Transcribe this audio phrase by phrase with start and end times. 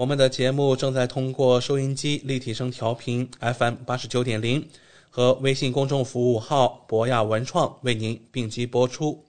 [0.00, 4.66] 我们的节目正在通过收音机立体声调频 FM 八十九点零
[5.10, 9.22] 和微信公众服务号博雅文创为您并机播出。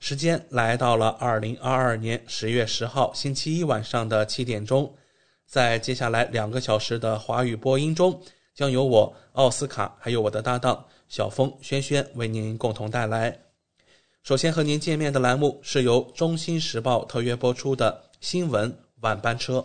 [0.00, 4.92] 时间来到了二零二二年十月十号星期一晚上的七点钟，
[5.46, 8.20] 在接下来两个小时的华语播音中，
[8.52, 13.38] 将由我奥斯卡还有我的搭档小峰轩轩为您共同带来。
[14.24, 19.64] 首先和您见面的栏目是由《中新时报》特约播出的新闻晚班车。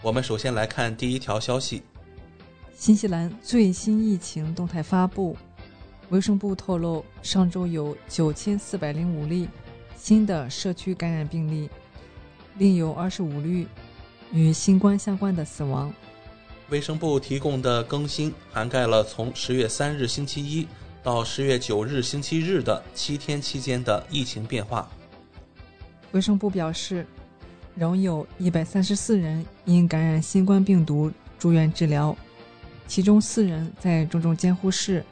[0.00, 1.82] 我们首先来看第一条消息：
[2.76, 5.36] 新西兰最新疫情动态发布。
[6.10, 9.48] 卫生部透露，上周有九千四百零五例
[9.96, 11.68] 新的社区感染病例，
[12.58, 13.66] 另有二十五例
[14.32, 15.92] 与新冠相关的死亡。
[16.70, 20.68] 卫生部提供的更新涵盖了从十月三日星期一
[21.02, 24.88] 到十月九日星期日的七天期间的疫情变化。
[26.12, 27.04] 卫生部表示，
[27.78, 32.16] 仍有一百三十四人因感染新冠病毒住院治疗，
[32.88, 35.04] 其中四人在重症监护室。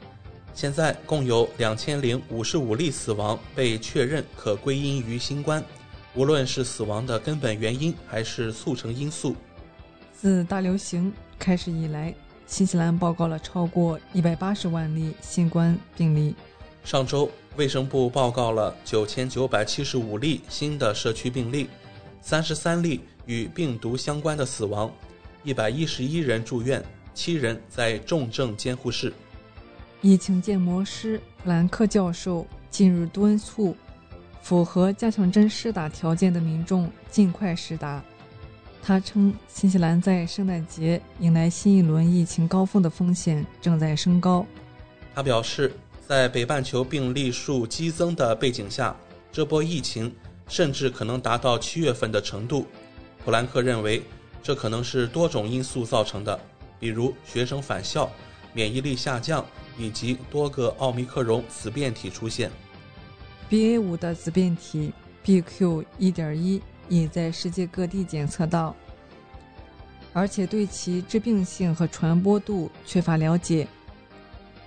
[0.53, 5.63] 现在共有两千零五十五例死亡被确认可归因于新冠，
[6.13, 9.33] 无论是死亡的根本原因还是促成因素。
[10.13, 12.13] 自大流行开始以来，
[12.47, 16.35] 新西兰报告了超过一百八十万例新冠病例。
[16.83, 21.69] 上周，卫生部报告了九千九百七十五例新的社区病例，
[22.21, 24.91] 三十三例与病毒相关的死亡，
[25.43, 26.83] 一百一十一人住院，
[27.13, 29.13] 七人在重症监护室。
[30.01, 33.75] 疫情建模师普兰克教授近日敦促
[34.41, 38.03] 符合加强针施打条件的民众尽快施打。
[38.83, 44.45] 他称，新西兰在圣诞节迎来新一轮疫情高峰的风险正在升高。
[45.13, 45.73] 他表示，
[46.07, 48.95] 在北半球病例数激增的背景下，
[49.29, 50.13] 这波疫情
[50.47, 52.65] 甚至可能达到七月份的程度。
[53.23, 54.03] 普兰克认为，
[54.41, 56.39] 这可能是多种因素造成的，
[56.79, 58.09] 比如学生返校、
[58.53, 59.45] 免疫力下降。
[59.79, 62.49] 以及多个奥密克戎子变体出现。
[63.47, 64.91] BA 五的子变体
[65.23, 66.59] BQ 一点一
[66.89, 68.75] 已在世界各地检测到，
[70.13, 73.67] 而且对其致病性和传播度缺乏了解。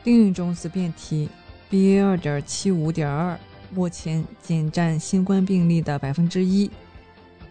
[0.05, 1.29] 另一种子变体
[1.69, 3.37] BA 二点七五点二
[3.71, 6.71] 目前仅占新冠病例的百分之一，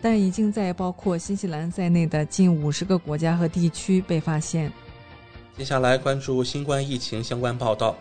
[0.01, 4.71] 但已经在包括新西兰在内的近五十个国家和地区被发现。
[5.57, 7.95] 接下来关注新冠疫情相关报道。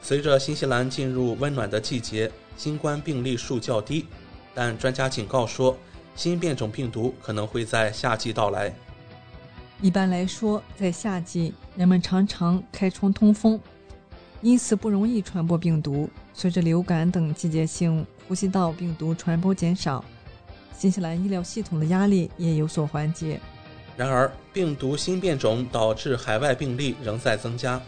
[0.00, 4.06] 随着新西兰进入温暖的季节，新冠病例数较低，
[4.54, 5.76] 但专家警告说，
[6.14, 8.72] 新变种病毒可能会在夏季到来。
[9.80, 13.60] 一般来说，在夏季人们常常开窗通风，
[14.42, 16.08] 因此不容易传播病毒。
[16.38, 20.04] 随着流感等季节性呼吸道病毒传播减少，
[20.76, 23.40] 新西兰医疗系统的压力也有所缓解。
[23.96, 27.80] 然而，病毒新变种导致海外病例仍在增加。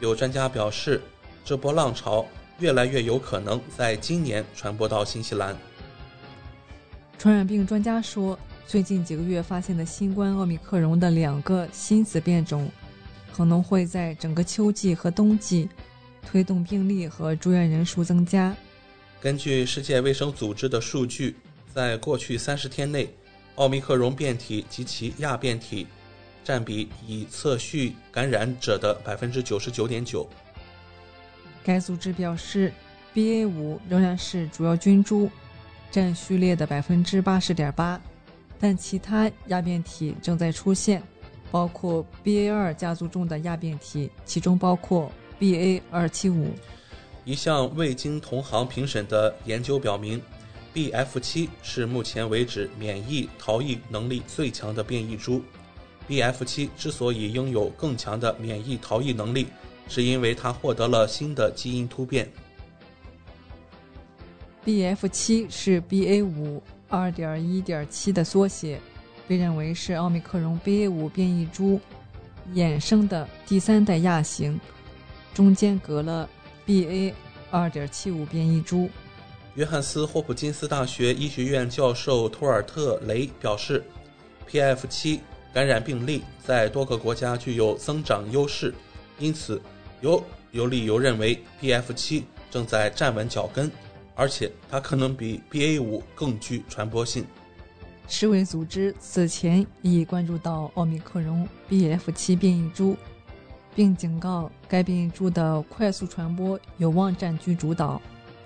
[0.00, 1.00] 有专家表示，
[1.44, 2.26] 这波浪潮
[2.58, 5.56] 越来越有可能在今年传播到新西兰。
[7.16, 12.68] 传染病专家说，最近几个月发现的新冠奥密克戎的两个新子变种，
[13.32, 15.68] 可能会在整个秋季和冬季
[16.26, 18.54] 推动病例和住院人数增加。
[19.20, 21.36] 根据世界卫生组织的数据，
[21.72, 23.08] 在过去三十天内，
[23.54, 25.86] 奥密克戎变体及其亚变体
[26.42, 30.28] 占比已测序感染者的百分之九十九点九。
[31.62, 32.72] 该组织表示
[33.14, 35.30] ，BA 五仍然是主要菌株，
[35.90, 38.00] 占序列的百分之八十点八，
[38.58, 41.00] 但其他亚变体正在出现，
[41.52, 46.50] 包括 BA 二家族中的亚变体，其中包括 BA 二七五。
[47.24, 50.22] 一项未经同行评审的研究表明
[50.72, 55.42] ，BF 七是目前为止免疫逃逸能力最强的变异株。
[56.08, 59.48] BF 七之所以拥有更强的免疫逃逸能力，
[59.88, 62.30] 是因为它获得了新的基因突变。
[64.64, 68.80] BF 七是 BA 五二点一点七的缩写，
[69.26, 71.80] 被认为是奥密克戎 BA 五变异株
[72.54, 74.60] 衍生的第三代亚型，
[75.34, 76.28] 中间隔了
[76.66, 77.12] BA
[77.50, 78.88] 二点七五变异株。
[79.54, 83.84] 约翰斯霍普金斯大学医学院教授托尔特雷表示
[84.48, 85.20] ，PF 七
[85.52, 88.74] 感染病例在多个国家具有增长优势，
[89.18, 89.60] 因此
[90.00, 93.70] 有有理由认为 PF 七正在站稳脚跟，
[94.14, 97.26] 而且它可能比 BA 五更具传播性。
[98.08, 102.96] 世卫组织此前已关注到奥密克戎 BF 七变异株，
[103.74, 108.00] 并警告该变异株的快速传播有望占据主导。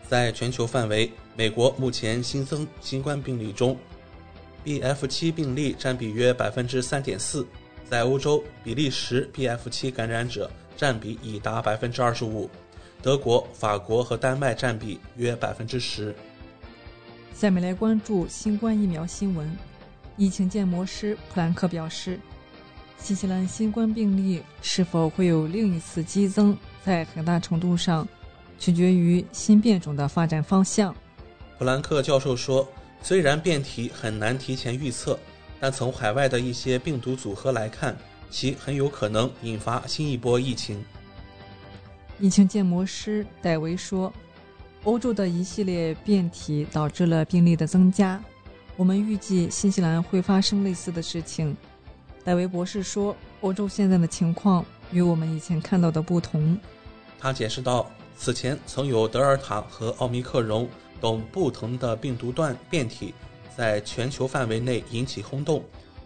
[0.08, 3.76] 在全球范围，美国目前新增新冠病例中
[4.64, 7.46] ，BF 七病例占比约百分之三点四。
[7.88, 12.50] 在欧洲，比利时 BF 七感染者占比已达百分之二十五，
[13.00, 16.14] 德国、法国和丹麦占比约百分之十。
[17.32, 19.48] 下面来关注新冠疫苗新闻。
[20.16, 22.18] 疫情建模师普兰克表示，
[22.98, 28.06] 新西兰新冠病例是否会有另一次激增，在很大程度上
[28.58, 30.94] 取决于新变种的发展方向。
[31.58, 32.66] 普兰克教授说，
[33.02, 35.18] 虽然变体很难提前预测，
[35.60, 37.96] 但从海外的一些病毒组合来看，
[38.30, 40.84] 其很有可能引发新一波疫情。
[42.18, 44.12] 疫情建模师戴维说。
[44.84, 48.22] 欧洲的一系列变体导致了病例的增加，
[48.76, 51.56] 我们预计新西兰会发生类似的事情。
[52.26, 56.58] 戴维博士说：“欧洲现在的情况与我们以前看到的不同。”
[57.20, 57.88] 他解释道
[58.18, 60.68] ：“此前曾有德尔塔和奥密克戎
[61.00, 63.14] 等不同的病毒段变体
[63.56, 65.62] 在全球范围内引起轰动，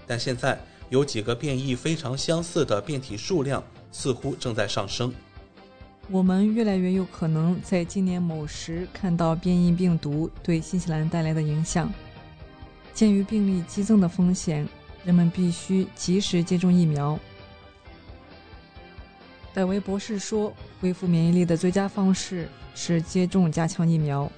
[0.06, 5.10] 但现在有几个变异非常相似的变体数量似乎正在上升。”
[6.12, 11.90] 我们越来越有可能在今年某时看到变异病毒对新西兰带来的影响。
[12.92, 14.68] 鉴于病例激增的风险，
[15.04, 17.18] 人们必须及时接种疫苗。
[19.52, 24.30] 戴维博士说：“恢复免疫力的最佳方式是接种加强疫苗。”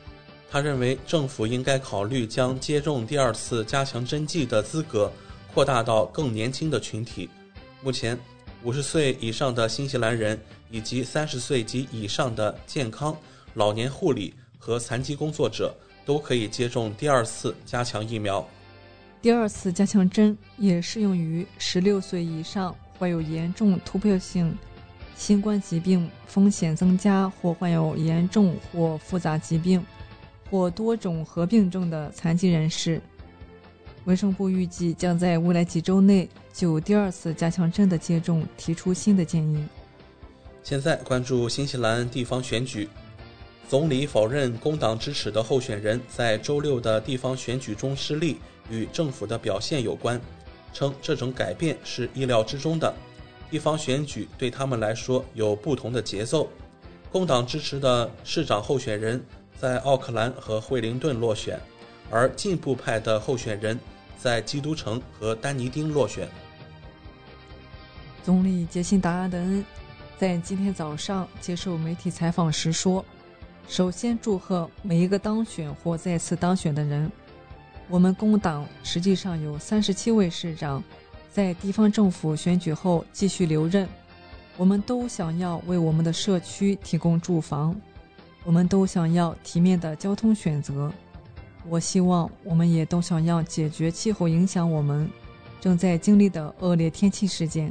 [0.50, 5.12] 他认为政府应该考虑将接种第二次加强针剂的资格
[5.52, 7.28] 扩大到更年轻的群体。
[7.82, 8.18] 目前，
[8.62, 10.38] 五十岁以上的新西兰人。
[10.74, 13.14] 以及三十岁及以上的健康、
[13.52, 15.70] 老年护理和残疾工作者
[16.06, 18.42] 都可以接种第二次加强疫苗。
[19.22, 24.52] 第二次加强针也适用于十六岁以上患有严重突破性
[25.14, 29.80] 新冠疾病、风险增加或患有严重或复杂疾病
[30.50, 33.00] 或多种合并症的残疾人士。
[34.06, 39.64] 卫生部预计将在未来几周内就第二次加强针的接种提出新的建议。
[40.64, 42.88] 现在关注新西兰地方选举，
[43.68, 48.38] 总理否认工党支持的候选人在周六的地方选举中失利
[48.72, 50.18] 与政府的表现有关，
[50.72, 52.92] 称这种改变是意料之中的。
[53.50, 56.48] 地方选举对他们来说有不同的节奏。
[57.12, 59.22] 工党支持的市长候选人
[59.60, 61.60] 在奥克兰和惠灵顿落选，
[62.10, 63.78] 而进步派的候选人
[64.18, 66.26] 在基督城和丹尼丁落选。
[68.24, 69.62] 总理杰辛达·阿德恩。
[70.16, 73.04] 在今天早上接受媒体采访时说
[73.68, 77.10] ：“首先祝贺每一个当选或再次当选的人。
[77.92, 80.82] 我们工党实际上有三十七位市长，
[81.30, 83.86] 在地方政府选举后继续留任。
[84.56, 87.78] 我们都想要为我们的社区提供住房，
[88.44, 90.90] 我们都想要体面的交通选择。
[91.68, 95.06] 我希望我们也都想要解决气候影响我们
[95.60, 97.70] 正在经历的恶劣天气事件。”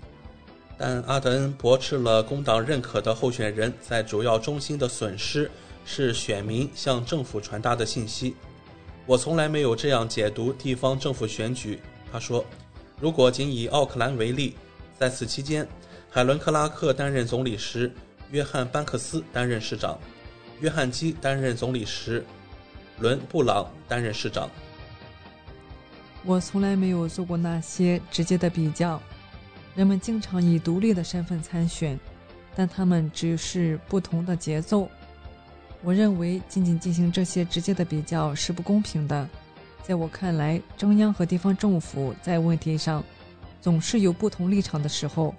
[0.78, 5.50] 但阿德恩驳斥了工党认可的候选人在主要中心的损失
[5.84, 8.36] 是选民向政府传达的信息。
[9.06, 11.80] 我从来没有这样解读地方政府选举，
[12.12, 12.46] 他说。
[13.00, 14.56] 如果仅以奥克兰为例，
[15.00, 15.68] 在此期间，
[16.08, 17.92] 海伦·克拉克担任总理时，
[18.30, 19.98] 约翰·班克斯担任市长；
[20.60, 22.24] 约翰基担任总理时，
[23.00, 24.48] 伦·布朗担任市长。
[26.24, 29.02] 我从来没有做过那些直接的比较。
[29.74, 32.00] 人们经常以独立的身份参选，
[32.56, 34.88] 但他们只是不同的节奏。
[35.84, 39.28] 我认为，仅仅进行这些直接的比较是不公平的。
[39.82, 43.04] 在我看来，中央和地方政府在问题上
[43.60, 45.34] 总是有不同立场的时候，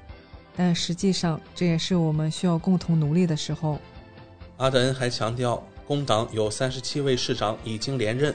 [0.56, 3.78] 但实际上这也是我们需要共同努力的时候。
[4.56, 8.34] 阿德恩还强调，工党有三十七位市长已经连任，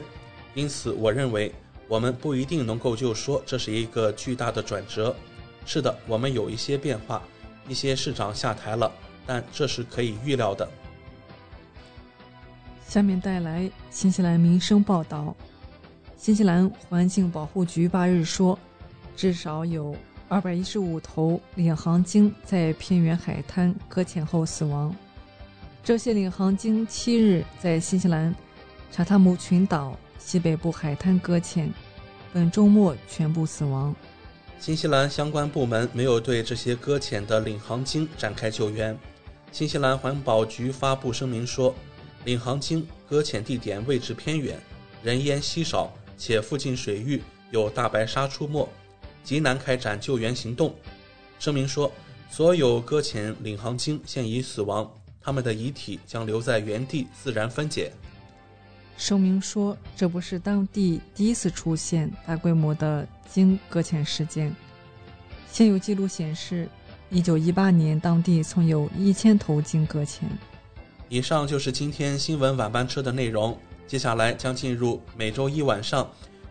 [0.54, 1.52] 因此我认为
[1.86, 5.14] 我们不一定能够就说这是一个巨大的转折。
[5.66, 7.22] 是的，我们有一些变化，
[7.68, 8.90] 一些市长下台了，
[9.26, 10.66] 但这是可以预料的。
[12.88, 15.36] 下面带来新西兰民生报道。
[16.16, 18.58] 新西兰环境保护局八日说，
[19.14, 19.94] 至少有
[20.26, 24.94] 二百一十五头领航鲸在偏远海滩搁浅后死亡。
[25.84, 28.34] 这些领航鲸七日在新西兰
[28.90, 31.70] 查塔姆群岛西北部海滩搁浅，
[32.32, 33.94] 本周末全部死亡。
[34.58, 38.98] 新西兰相关部门没有对这些搁浅的领航鲸展开救援。
[39.52, 41.74] 新西兰环保局发布声明说，
[42.24, 44.58] 领航鲸搁浅地点位置偏远，
[45.02, 48.68] 人烟稀少，且附近水域有大白鲨出没，
[49.24, 50.74] 极难开展救援行动。
[51.38, 51.90] 声明说，
[52.30, 57.92] 所有搁浅领航鲸现已死亡，他们的遗体将留在原地自然分解。
[58.96, 64.54] 声明说，这不是当地第一次出现大规模的鲸搁浅事件。
[65.50, 66.68] 现有记录显示
[67.12, 70.28] ，1918年当地曾有一千头鲸搁浅。
[71.10, 73.56] 以上就是今天新闻晚班车的内容。
[73.86, 76.06] 接下来将进入每周一晚上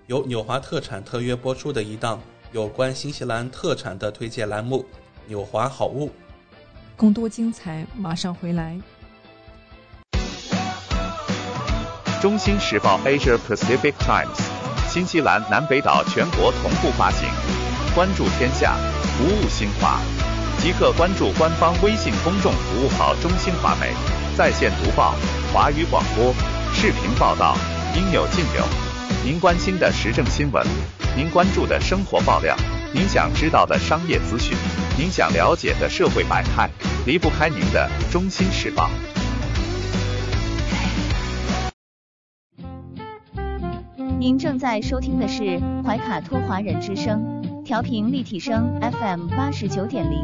[0.07, 2.19] 由纽华特产特约播出的一档
[2.51, 4.83] 有关新西兰特产的推荐栏目——
[5.27, 6.11] 纽华好物。
[6.95, 8.75] 更多精彩马上回来。
[12.19, 14.41] 中新时报 Asia Pacific Times，
[14.89, 17.29] 新西兰南北岛全国同步发行。
[17.93, 18.75] 关注天下，
[19.15, 19.99] 服务新华，
[20.57, 23.93] 即刻关注官方微信公众服务号“中新华媒”，
[24.37, 25.15] 在线读报、
[25.51, 26.31] 华语广播、
[26.71, 27.57] 视频报道，
[27.95, 28.63] 应有尽有。
[29.25, 30.63] 您关心的时政新闻，
[31.15, 32.55] 您关注的生活爆料，
[32.93, 34.55] 您想知道的商业资讯，
[34.95, 36.69] 您想了解的社会百态，
[37.07, 38.87] 离不开您的《中心时报》。
[44.19, 50.23] 您正在收听的是怀卡托华人之声，调频立体声 FM 八十九点零，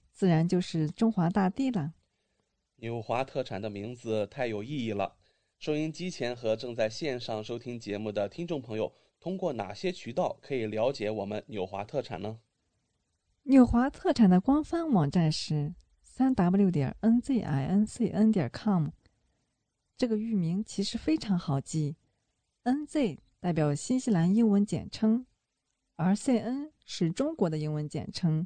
[0.21, 1.93] 自然就是中华大地了。
[2.75, 5.15] 纽华特产的名字太有意义了。
[5.57, 12.37] 收音机前和正在线上收听节目的听众朋友，通过哪些渠道可以了解我们纽华特产呢？
[13.45, 15.73] 纽华特产的官方网站是
[16.03, 18.89] 三 w 点 n z i n c n 点 com。
[19.97, 21.95] 这个域名其实非常好记
[22.65, 25.25] ，NZ 代表新西兰英文简称，
[25.95, 28.45] 而 CN 是中国的英文简称，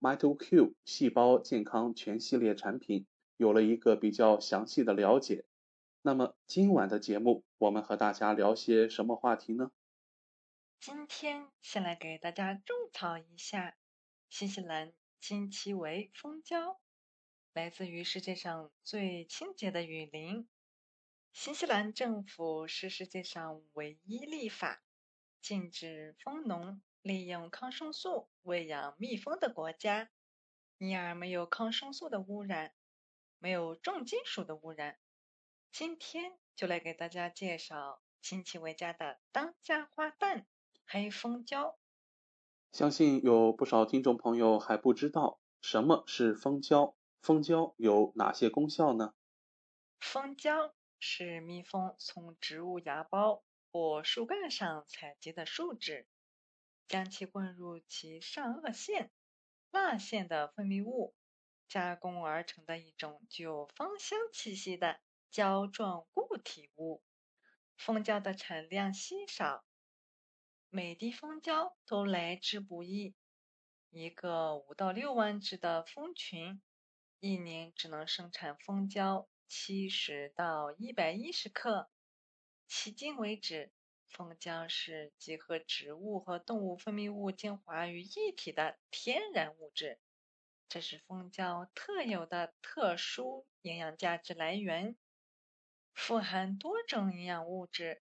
[0.00, 5.44] My2Q 细胞健康全系列产品有了一个比较详细的了解。
[6.00, 9.70] 那么今晚的节目，我们和大家聊些什么话题呢？
[10.80, 13.76] 今天先来给大家种草一下
[14.30, 16.80] 新西兰金奇维蜂胶，
[17.52, 20.48] 来自于世界上最清洁的雨林。
[21.34, 24.82] 新西兰政府是世界上唯一立法
[25.42, 30.10] 禁止蜂农利用抗生素喂养蜜蜂的国家，
[30.78, 32.74] 因而没有抗生素的污染，
[33.38, 34.98] 没有重金属的污染。
[35.72, 40.44] 今天就来给大家介绍亲戚为家的当家花旦
[40.86, 41.78] 黑蜂胶。
[42.72, 49.14] 相信有不少听众朋友还不知道什么是蜂胶，蜂胶有哪些功效呢？
[49.98, 56.06] 蜂胶是蜜蜂从植物芽孢或树干上采集的树脂，
[56.90, 59.12] 将其灌入其上颚腺、
[59.70, 61.14] 蜡腺的分泌物，
[61.68, 65.00] 加工而成的一种具有芳香气息的。
[65.30, 67.04] 胶状固体物，
[67.76, 69.64] 蜂胶的产量稀少，
[70.68, 73.14] 每滴蜂胶都来之不易。
[73.90, 76.60] 一个五到六万只的蜂群，
[77.20, 81.88] 一年只能生产蜂胶七十到一百一十克。
[82.68, 83.72] 迄今为止，
[84.10, 90.00] 蜂胶是集合植物和动物分泌物精华于一体的天然物质，
[90.68, 94.96] 这是蜂胶特有的特殊营养价值来源。
[95.94, 98.02] 富含多种营养物质，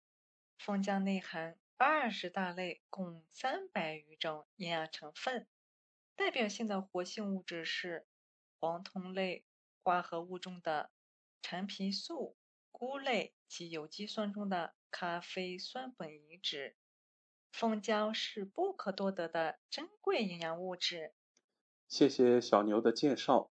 [0.57, 5.47] 蜂胶内含二十大类，共三百余种营养成分。
[6.15, 8.07] 代表性的活性物质是
[8.59, 9.43] 黄酮类
[9.83, 10.91] 化合物中的
[11.41, 12.37] 陈皮素、
[12.71, 16.75] 菇类及有机酸中的咖啡酸苯乙酯。
[17.51, 21.13] 蜂胶是不可多得的珍贵营养物质。
[21.87, 23.51] 谢谢小牛的介绍。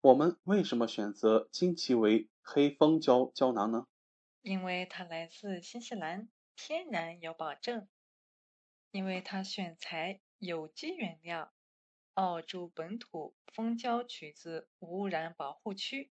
[0.00, 3.86] 我们为什么选择金奇维黑蜂胶胶囊呢？
[4.42, 7.88] 因为它来自新西兰，天然有保证。
[8.90, 11.52] 因为它选材有机原料，
[12.14, 16.10] 澳洲本土蜂胶取自无污染保护区，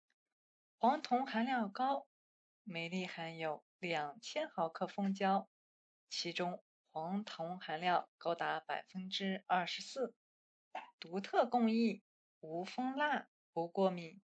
[0.77, 2.07] 黄酮含量高，
[2.71, 5.49] 每粒含有两千毫克蜂胶，
[6.07, 10.13] 其中黄酮含量高达百分之二十四。
[10.99, 12.03] 独特工艺，
[12.41, 13.27] 无蜂蜡。
[13.53, 14.21] 不过敏，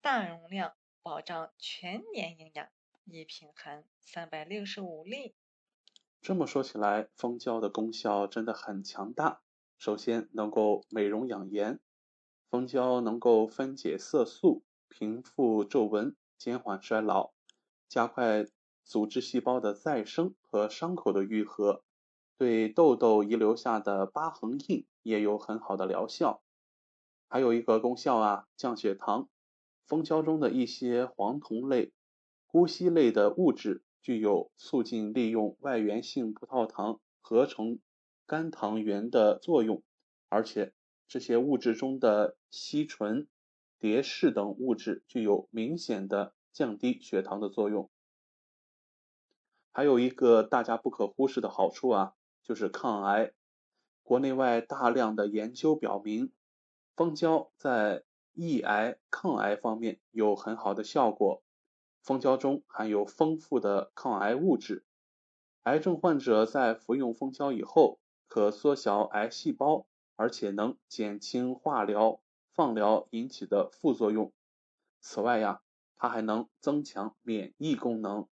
[0.00, 2.68] 大容量，保障全年营养，
[3.04, 5.36] 一瓶含三百六十五粒。
[6.20, 9.40] 这么说起来，蜂胶的功效真的很强大。
[9.78, 11.78] 首先能够美容养颜，
[12.50, 17.33] 蜂胶能够分解色素，平复皱纹，减缓衰老，
[17.94, 18.44] 加快
[18.82, 21.84] 组织细胞的再生和伤口的愈合，
[22.36, 26.42] 对痘痘遗留下的疤痕印也有很好的疗效。
[27.28, 29.28] 还有一个功效啊，降血糖。
[29.86, 31.92] 蜂胶中的一些黄酮类、
[32.48, 37.78] 钴烯类的物质，具有促进利用外源性葡萄糖合成
[38.26, 39.84] 肝糖原的作用，
[40.28, 40.72] 而且
[41.06, 43.28] 这些物质中的烯醇、
[43.78, 47.90] 蝶式等物质具有明显的降低血糖的作用。
[49.72, 53.34] 还有一个大家不可忽视的好处啊，就是抗癌。
[54.02, 56.32] 国内外大量的研究表明。
[56.96, 61.42] 蜂胶在抑癌抗癌方面有很好的效果。
[62.04, 64.84] 蜂胶中含有丰富的抗癌物质，
[65.64, 72.20] 癌症患者在服用蜂胶以后，可缩小癌细胞，而且能减轻化疗、
[72.52, 74.32] 放疗引起的副作用。
[75.00, 75.62] 此外呀，
[76.04, 78.28] 它还能增强免疫功能，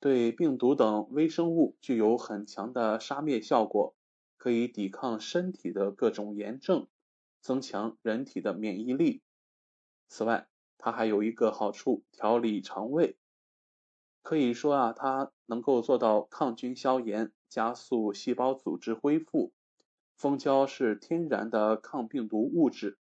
[0.00, 3.94] 对病毒等微生物具有很强的杀灭效果，
[4.38, 6.88] 可以抵抗身体的各种炎症，
[7.42, 9.20] 增强人体的免疫力。
[10.08, 13.18] 此外，它还有一个好处，调理肠胃。
[14.22, 19.52] 可以说啊，它能够做到抗菌消炎，加速细胞组织恢复。
[20.16, 22.96] 蜂胶是天然的抗病毒物质，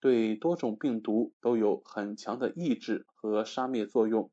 [0.00, 4.30] 对多种病毒都有很强的抑制和杀灭作用。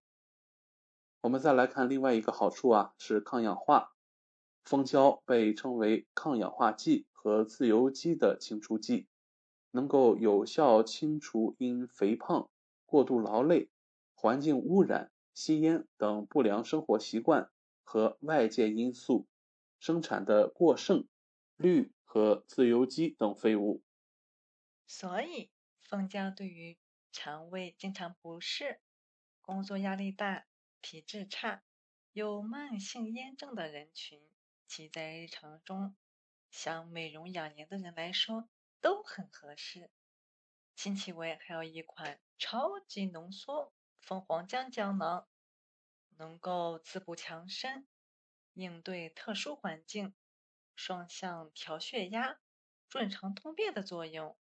[1.22, 3.94] 我们再来看另外一个好处啊，是抗氧化。
[4.64, 9.08] 蜂胶被称为抗氧化剂和自由基的清除剂，
[9.72, 12.50] 能够有效清除因肥胖、
[12.86, 13.70] 过度劳累、
[14.14, 15.12] 环境污染。
[15.36, 17.50] 吸烟等不良生活习惯
[17.84, 19.26] 和外界因素
[19.80, 21.08] 生产的过剩
[21.58, 23.82] 氯和自由基等废物。
[24.86, 25.50] 所以，
[25.94, 26.80] 蜂胶对于
[27.12, 28.82] 肠胃经常不适、
[29.44, 30.48] 工作压力大、
[30.82, 31.62] 体质差、
[32.14, 34.20] 有慢性炎症的人群，
[34.66, 35.96] 及在日常中
[36.50, 38.50] 想美容养颜的人来说
[38.82, 39.92] 都很合适。
[40.74, 43.72] 金奇维还有一款超级浓缩。
[44.02, 45.28] 蜂皇浆胶囊
[46.18, 47.88] 能够滋补强身，
[48.54, 50.16] 应对特殊环境，
[50.76, 52.40] 双向调血压、
[52.90, 54.36] 润肠通便的作用。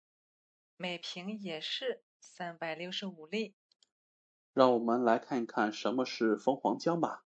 [0.81, 3.53] 每瓶也是三百六十五粒。
[4.53, 7.25] 让我们来看一看什么是蜂皇浆吧。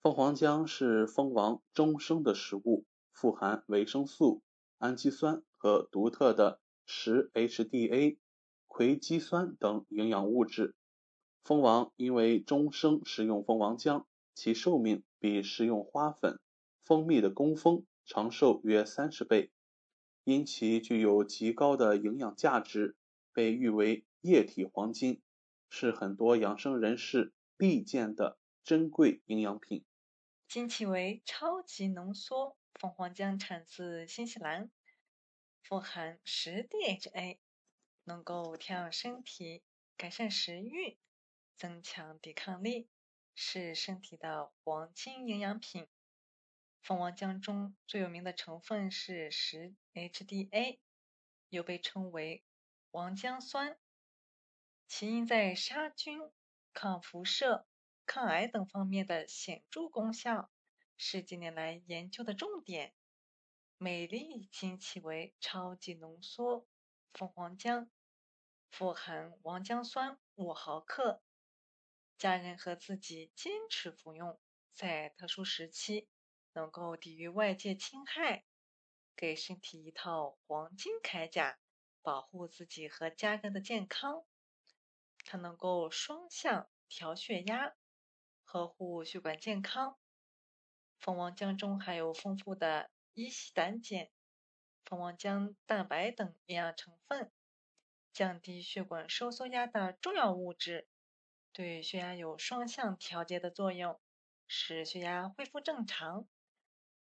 [0.00, 4.42] 蜂皇浆是蜂王终生的食物，富含维生素、
[4.78, 8.18] 氨基酸和独特的十 HDA
[8.66, 10.74] 葵基酸等营养物质。
[11.44, 16.40] 蜂王因为终生食用蜂王浆，其寿命比食用花粉、
[16.82, 19.52] 蜂蜜的工蜂长寿约三十倍。
[20.24, 22.96] 因其具有极高的营养价值，
[23.32, 25.20] 被誉为液体黄金，
[25.68, 29.84] 是很多养生人士必见的珍贵营养品。
[30.48, 34.70] 金奇维超级浓缩蜂皇浆产自新西兰，
[35.62, 37.38] 富含十 DHA，
[38.04, 39.62] 能够调养身体，
[39.96, 40.98] 改善食欲。
[41.54, 42.88] 增强抵抗力
[43.34, 45.86] 是身体的黄金营养品。
[46.82, 50.80] 蜂王浆中最有名的成分是十 HDA，
[51.48, 52.44] 又被称为
[52.90, 53.78] 王浆酸，
[54.88, 56.18] 其因在杀菌、
[56.74, 57.68] 抗辐射、
[58.04, 60.50] 抗癌等方面的显著功效，
[60.96, 62.92] 是近年来研究的重点。
[63.78, 66.66] 每粒金奇维超级浓缩
[67.12, 67.88] 蜂王浆
[68.70, 71.22] 富含王浆酸五毫克。
[72.18, 74.40] 家人和自己坚持服用，
[74.74, 76.08] 在特殊时期
[76.54, 78.44] 能够抵御外界侵害，
[79.16, 81.58] 给身体一套黄金铠甲，
[82.02, 84.24] 保护自己和家人的健康。
[85.24, 87.74] 它能够双向调血压，
[88.44, 89.98] 呵护血管健康。
[90.98, 94.08] 蜂王浆中含有丰富的乙烯胆碱、
[94.84, 97.32] 蜂王浆蛋白等营养成分，
[98.12, 100.86] 降低血管收缩压的重要物质。
[101.52, 104.00] 对血压有双向调节的作用，
[104.46, 106.26] 使血压恢复正常，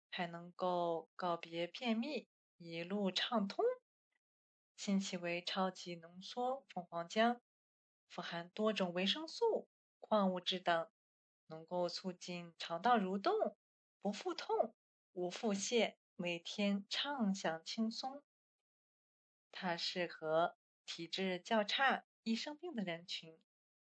[0.09, 3.63] 还能够告别便秘，一路畅通。
[4.75, 7.39] 新奇为超级浓缩蜂皇浆，
[8.09, 10.89] 富含多种维生素、矿物质等，
[11.47, 13.57] 能够促进肠道蠕动，
[14.01, 14.75] 不腹痛、
[15.13, 18.21] 无腹泻，每天畅享轻松。
[19.51, 23.39] 它适合体质较差、易生病的人群。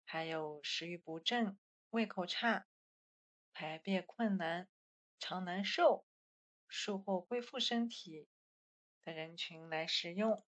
[0.08, 1.58] 还有食欲不振、
[1.90, 2.68] 胃口差、
[3.52, 4.68] 排便困难、
[5.18, 6.05] 常难受、
[6.68, 8.28] 术后恢复身体
[9.04, 10.44] 的人群来食用。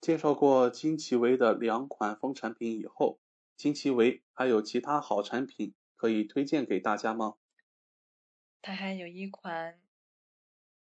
[0.00, 3.20] 介绍过金奇维的两款蜂产品以后，
[3.56, 7.36] 金奇维还有其他好产品可以推荐给大家吗？
[8.62, 9.80] 它还有一款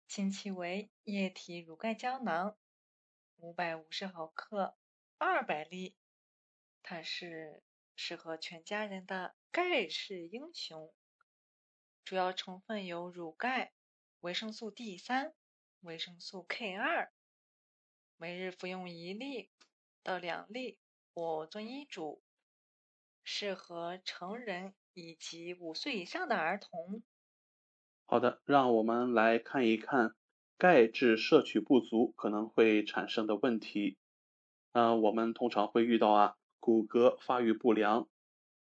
[0.07, 2.57] 金奇维液体乳钙胶囊，
[3.37, 4.77] 五百五十毫克，
[5.17, 5.95] 二百粒。
[6.83, 7.63] 它是
[7.95, 10.93] 适合全家人的钙式英雄，
[12.03, 13.73] 主要成分有乳钙、
[14.27, 15.33] 维生素 D 三、
[15.79, 17.09] 维生素 K 二，
[18.17, 19.49] 每日服用一粒
[20.03, 20.77] 到两粒
[21.13, 22.21] 或遵医嘱，
[23.23, 27.01] 适合成人以及五岁以上的儿童。
[28.05, 30.13] 好的，让我们来看一看
[30.57, 33.97] 钙质摄取不足可能会产生的问题。
[34.73, 36.35] 嗯，我们通常会遇到啊。
[36.59, 38.09] 骨骼发育不良，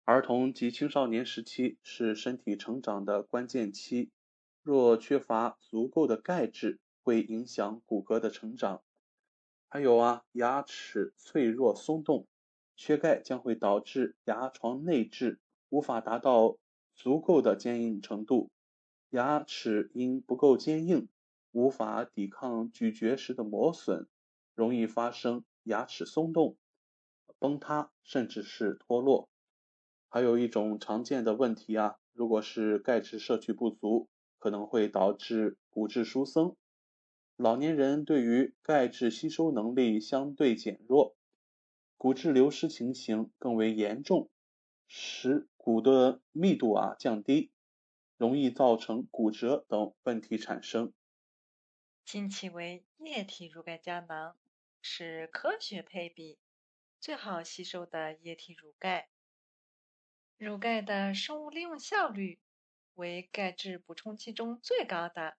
[0.05, 4.09] 儿童及青少年时期是身体成长的关键期，
[4.63, 8.83] 若缺乏足够的钙质，会影响骨骼的成长。
[9.67, 12.27] 还有啊，牙齿脆弱松动，
[12.75, 16.57] 缺钙将会导致牙床内置无法达到
[16.93, 18.51] 足够的坚硬程度，
[19.09, 21.09] 牙齿因不够坚硬，
[21.51, 24.07] 无法抵抗咀嚼时的磨损，
[24.53, 26.55] 容易发生牙齿松动、
[27.39, 29.27] 崩塌，甚至是脱落。
[30.07, 34.09] 还有一种常见的问题啊，如果是钙质摄取不足，
[34.41, 36.57] 可能会导致骨质疏松。
[37.35, 41.15] 老年人对于钙质吸收能力相对减弱，
[41.95, 44.31] 骨质流失情形更为严重，
[44.87, 47.51] 使骨的密度啊降低，
[48.17, 50.91] 容易造成骨折等问题产生。
[52.03, 54.35] 金奇为液体乳钙胶囊
[54.81, 56.39] 是科学配比，
[56.99, 59.09] 最好吸收的液体乳钙。
[60.37, 62.39] 乳钙的生物利用效率
[62.95, 65.37] 为钙质补充剂中最高的。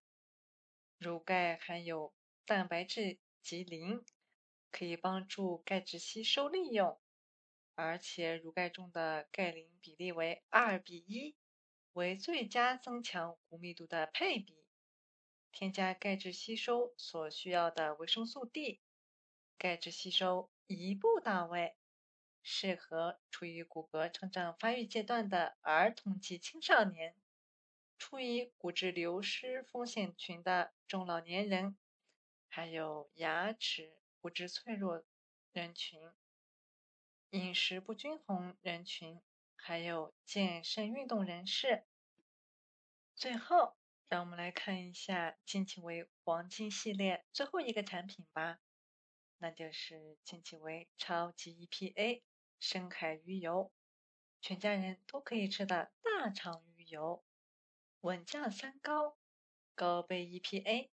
[0.98, 2.14] 乳钙含有
[2.46, 4.04] 蛋白质及磷，
[4.70, 7.00] 可以帮助钙质吸收利用，
[7.74, 11.36] 而且乳钙中的钙磷比例为二比一，
[11.92, 14.64] 为最佳增强骨密度的配比。
[15.50, 18.80] 添加钙质吸收所需要的维生素 D，
[19.58, 21.76] 钙质吸收一步到位，
[22.42, 27.14] 适合处于骨骼成长发育阶段的儿童及青少年。
[28.02, 31.76] 处于骨质流失风险群的中老年人，
[32.48, 35.04] 还有牙齿骨质脆弱
[35.52, 36.00] 人群、
[37.30, 39.22] 饮食不均衡人群，
[39.54, 41.84] 还有健身运动人士。
[43.14, 43.76] 最后，
[44.08, 48.58] 让我们来看一下金奇维黄金系列最后一个产品吧，
[49.38, 52.22] 那就是金奇维超级 EPA
[52.58, 53.72] 深海鱼油，
[54.40, 57.22] 全家人都可以吃的大肠鱼油。
[58.02, 59.16] 稳降三高，
[59.76, 60.90] 高倍 EPA，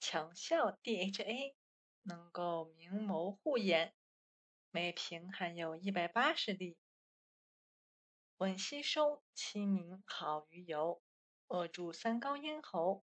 [0.00, 1.54] 强效 DHA，
[2.02, 3.94] 能够明眸护眼。
[4.72, 6.76] 每瓶含有一百八十粒，
[8.38, 11.00] 稳吸收，亲民好鱼油，
[11.46, 13.04] 扼住三高咽喉。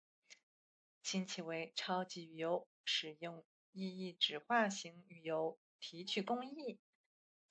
[1.04, 6.80] 亲其为超级鱼油，使用异义酯化型鱼油提取工艺，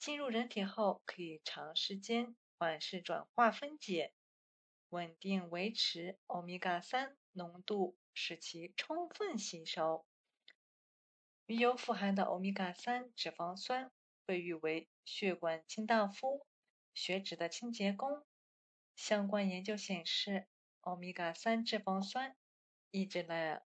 [0.00, 4.12] 进入人体后可以长时间缓释转化分解。
[4.96, 10.06] 稳定维持欧米伽三浓度，使其充分吸收。
[11.44, 13.92] 鱼油富含的欧米伽三脂肪酸
[14.24, 16.46] 被誉为血管清道夫、
[16.94, 18.24] 血脂的清洁工。
[18.94, 20.46] 相关研究显示，
[20.80, 22.34] 欧米伽三脂肪酸
[22.90, 23.66] 抑制了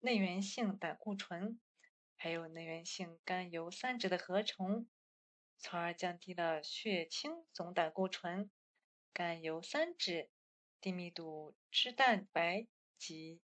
[0.00, 1.60] 内源性胆固醇，
[2.16, 4.88] 还有内源性甘油三酯的合成，
[5.58, 8.50] 从而降低了血清总胆固醇、
[9.12, 10.30] 甘油三酯。
[10.84, 12.66] 低密度脂蛋白
[12.98, 13.40] 及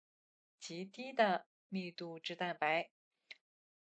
[0.59, 2.91] 极低的密度脂蛋白，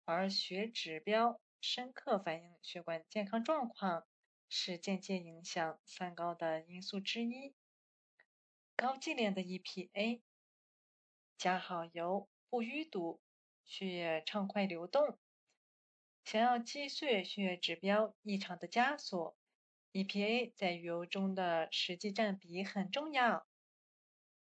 [0.03, 4.07] 而血指标深刻反映血管健康状况，
[4.49, 7.53] 是间接影响三高的因素之一。
[8.75, 10.21] 高剂量的 EPA
[11.37, 13.21] 加好油不淤堵，
[13.63, 15.19] 血液畅快流动。
[16.23, 19.37] 想要击碎血液指标异常的枷锁。
[19.95, 23.47] EPA 在鱼油中的实际占比很重要。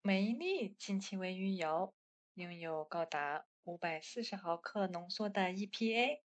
[0.02, 1.94] 每一粒金奇维鱼油
[2.36, 6.22] 拥有高达五百四十毫克浓缩的 EPA，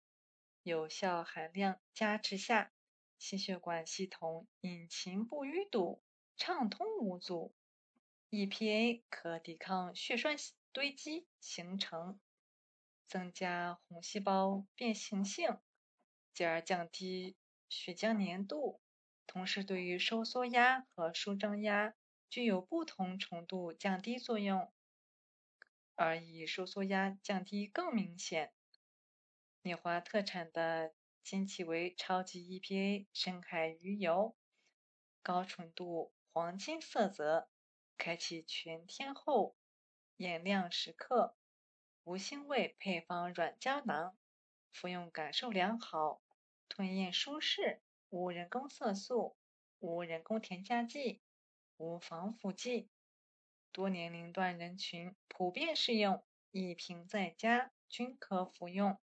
[0.63, 2.73] 有效含量加持下，
[3.17, 6.01] 心血管系统引擎不淤堵，
[6.35, 7.55] 畅通无阻。
[8.29, 10.35] EPA 可抵抗血栓
[10.73, 12.19] 堆积形成，
[13.07, 15.59] 增加红细胞变形性，
[16.33, 17.37] 进而降低
[17.69, 18.81] 血浆粘度。
[19.27, 21.93] 同时，对于收缩压和舒张压
[22.29, 24.71] 具有不同程度降低作用，
[25.95, 28.53] 而以收缩压降低更明显。
[29.61, 34.35] 纽华特产的金奇维超级 EPA 深海鱼油，
[35.21, 37.49] 高纯度黄金色泽，
[37.97, 39.55] 开启全天候
[40.17, 41.37] 眼亮时刻，
[42.03, 44.17] 无腥味配方软胶囊，
[44.73, 46.21] 服用感受良好，
[46.67, 47.82] 吞咽舒适。
[48.13, 49.35] 无人工色素，
[49.79, 51.23] 无人工添加剂，
[51.77, 52.87] 无防腐剂，
[53.71, 58.99] 多年龄段人群普遍适用，一瓶在家均可服用。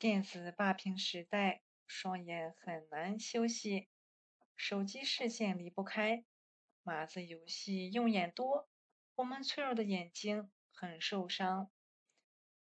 [0.00, 3.88] 电子霸屏时代，双眼很难休息，
[4.56, 6.24] 手机视线离不开，
[6.82, 8.68] 码字游戏用眼多，
[9.14, 11.70] 我们脆弱的眼睛很受伤。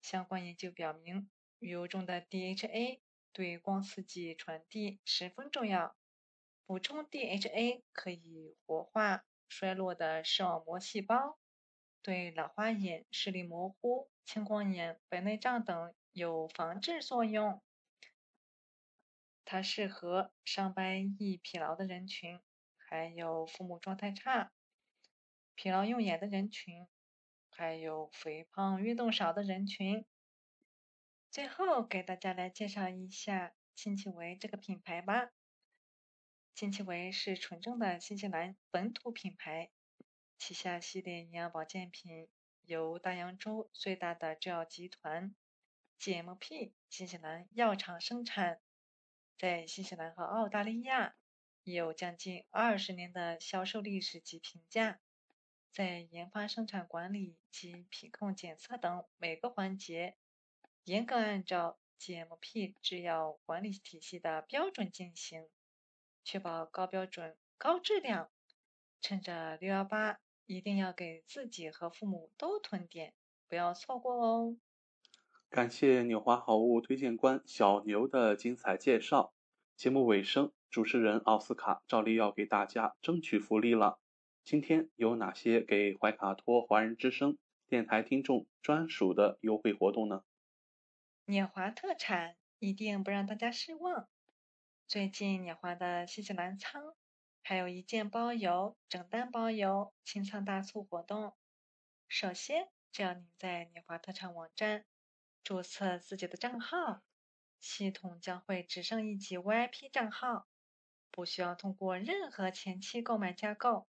[0.00, 3.01] 相关研究表明，鱼油中的 DHA。
[3.33, 5.97] 对光刺激传递十分重要。
[6.66, 11.38] 补充 DHA 可以活化衰落的视网膜细胞，
[12.03, 17.62] 对老花眼、视力模糊、青光眼、白内障等有防治作用。
[19.45, 22.40] 它适合上班易疲劳的人群，
[22.77, 24.53] 还有父母状态差、
[25.55, 26.87] 疲劳用眼的人群，
[27.51, 30.07] 还有肥胖、运动少的人群。
[31.33, 35.31] 最后给大家来介绍一下新奇维这个品牌吧。
[36.55, 39.71] 新奇维是纯正的新西兰本土品牌，
[40.38, 42.29] 旗下系列营养保健品
[42.61, 45.35] 由大洋洲最大的制药集团
[45.99, 48.61] GMP 新西兰药厂生产，
[49.38, 51.14] 在新西兰和澳大利亚
[51.64, 55.01] 已有将近二十年的销售历史及评价，
[55.73, 60.14] 在研发、生产管理及品控检测等每个环节，
[60.85, 65.47] 严格按照 GMP 制药管理体系的标准进行。
[66.25, 68.31] 确保高标准、高质量。
[69.01, 73.14] 趁着六幺八，一定要给自己和父母都囤点，
[73.49, 74.57] 不要错过哦！
[75.51, 79.35] 感谢纽华好物推荐官小牛的精彩介绍。
[79.77, 83.99] 节目尾声，主持人奥斯卡照例要给大家争取福利了。
[84.45, 90.23] 今天有哪些给怀卡托华人之声电台听众专属的优惠活动呢？
[91.24, 94.08] 纽华特产一定不让大家失望。
[94.88, 96.96] 最近年华的新西兰仓
[97.42, 101.32] 还有一件包邮、整单包邮清仓大促活动。
[102.08, 104.85] 首先，只要您在年华特产网站
[105.44, 107.02] 注册自己的账号，
[107.61, 110.48] 系统将会只剩一级 VIP 账号，
[111.12, 113.87] 不需要通过任何前期购买加购，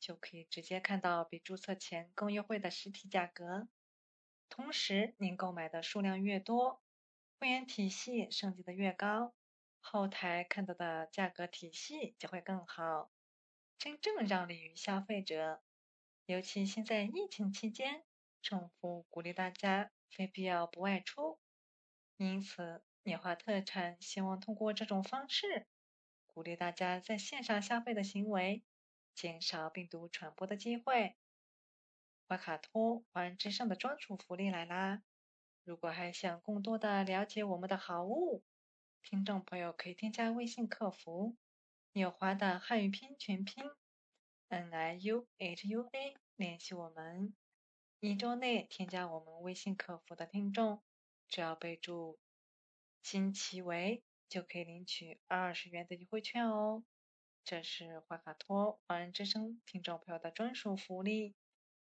[0.00, 3.68] 就可以直接看到比注册前更优惠的实体价格。
[4.54, 6.82] 同时，您购买的数量越多，
[7.38, 9.32] 会员体系升级的越高。
[9.80, 13.10] 后台看到的价格体系就会更好，
[13.78, 15.62] 真正让利于消费者。
[16.26, 18.04] 尤其现在疫情期间，
[18.42, 21.40] 政府鼓励大家非必要不外出，
[22.18, 25.66] 因此年华特产希望通过这种方式，
[26.26, 28.62] 鼓励大家在线上消费的行为，
[29.14, 31.16] 减少病毒传播的机会。
[32.32, 35.02] 怀卡托华人之声的专属福利来啦！
[35.64, 38.42] 如果还想更多的了解我们的好物，
[39.02, 41.36] 听众朋友可以添加微信客服
[41.92, 43.62] “纽华”的汉语拼音全拼
[44.48, 47.34] “n i u h u a” 联系我们。
[48.00, 50.82] 一周内添加我们微信客服的听众，
[51.28, 52.18] 只要备注
[53.04, 56.82] “新奇维”，就可以领取二十元的优惠券哦。
[57.44, 61.34] 这是花卡托华人之声听众朋友的专属福利，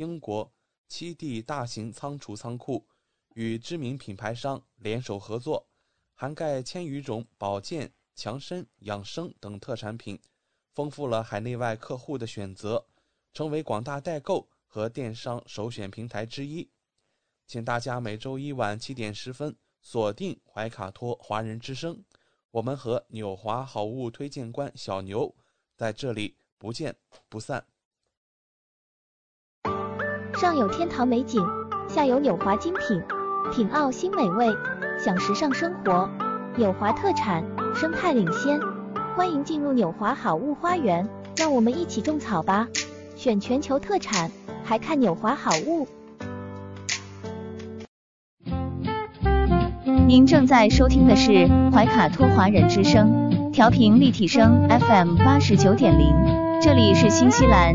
[0.00, 0.50] 英国
[0.88, 2.86] 七地大型仓储仓库。
[3.34, 5.68] 与知名品牌商联手合作，
[6.14, 10.20] 涵盖千余种保健、强身、养生等特产品，
[10.72, 12.86] 丰富了海内外客户的选择，
[13.32, 16.68] 成为广大代购和电商首选平台之一。
[17.46, 22.02] 请大家每周一晚七点十分锁定怀卡托华人之声，
[22.50, 25.36] 我们和纽华好物推荐官小牛
[25.76, 26.96] 在这里不见
[27.28, 27.64] 不散。
[30.40, 31.44] 上有天堂美景，
[31.86, 33.02] 下有纽华精品。
[33.52, 34.46] 品澳新美味，
[34.98, 36.08] 享时尚生活，
[36.56, 38.58] 纽华特产，生态领先。
[39.14, 42.66] 欢迎进入纽华好物花园，让我们一起种草吧！
[43.16, 44.30] 选全球特产，
[44.64, 45.86] 还看纽华好物。
[50.08, 56.14] 您正在收听的是怀卡托华人之声，调频立体声 FM 八十九点零，
[56.62, 57.74] 这里是新西兰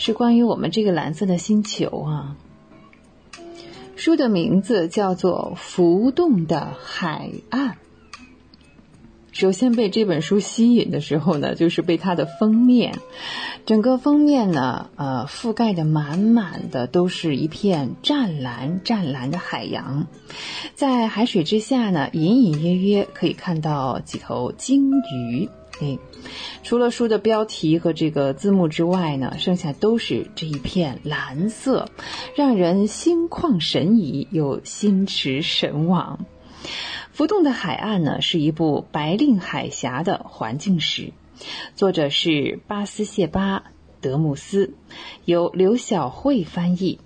[0.00, 2.36] 是关于我们这个蓝色的星球啊。
[3.96, 7.68] 书的名字叫做《浮动的海岸》。
[9.30, 12.94] 首先被这本书吸引的时候呢，就是被它的封面，
[13.66, 20.06] 整个封面呢，呃，覆盖的满满的都是一片湛蓝湛蓝的海洋，
[20.74, 25.50] 在海水之下呢，隐隐约约可以看到几头鲸鱼。
[25.80, 25.98] 哎，
[26.62, 31.88] 除了书的标题和这个字幕之外呢，剩下都是这一片蓝色，
[32.36, 36.26] 让人心旷神怡又心驰神往。
[37.12, 41.12] 浮动的海岸呢，是一部白令海峡的环境史，
[41.74, 43.64] 作者是巴斯谢巴
[44.02, 44.74] 德穆斯，
[45.24, 46.98] 由刘晓慧翻译，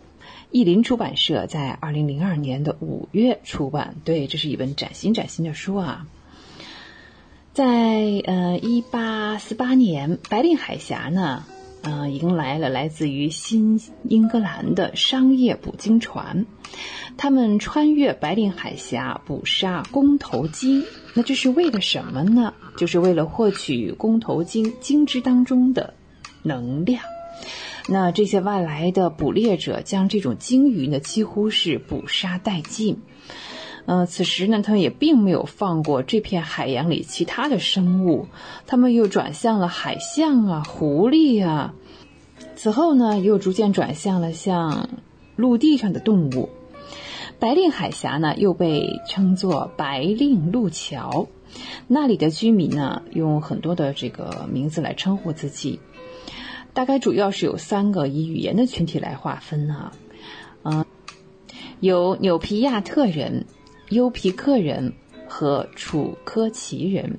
[0.51, 3.97] 译林出版社在二零零二年的五月出版。
[4.05, 6.07] 对，这是一本崭新崭新的书啊。
[7.55, 11.44] 在呃，一八四八年，白令海峡呢，
[11.82, 16.46] 呃，迎来了来自于新英格兰的商业捕鲸船。
[17.16, 20.82] 他们穿越白令海峡捕杀公头鲸，
[21.14, 22.52] 那这是为了什么呢？
[22.76, 25.94] 就是为了获取公头鲸鲸汁当中的
[26.42, 27.05] 能量。
[27.86, 32.98] 那这些外来的捕猎者将这种鲸鱼呢，几乎是捕杀殆尽。
[33.87, 38.28] 嗯，此时呢，他们也并没有放过这片海洋里其他的生物，
[38.66, 41.74] 他们又转向了海象啊、狐狸啊。
[42.57, 44.89] 此后呢，又逐渐转向了像
[45.37, 46.49] 陆地上的动物。
[47.39, 51.26] 白令海峡呢，又被称作白令路桥，
[51.87, 55.78] 那里的居民呢，用很多的这个名字来称呼自己，
[56.72, 59.93] 大概主要是有三个以语言的群体来划分啊，
[60.62, 60.87] 嗯，
[61.80, 63.45] 有纽皮亚特人。
[63.95, 64.92] 优皮克人
[65.26, 67.16] 和楚科奇人，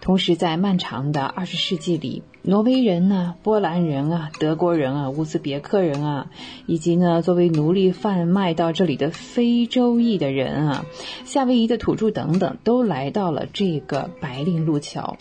[0.00, 2.22] 同时在漫长的二十世纪里。
[2.42, 6.30] 挪威人呢，波兰人啊，德国人啊，乌兹别克人啊，
[6.64, 10.86] 以及呢，作为奴隶贩卖到这里的非洲裔的人啊，
[11.26, 15.18] 夏威夷的土著等等，都来到了这个白令路桥。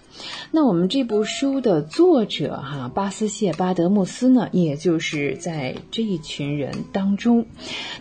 [0.52, 7.48] 那我们这部书的作者哈，巴斯谢巴德穆斯呢，也就是在这一群人当中，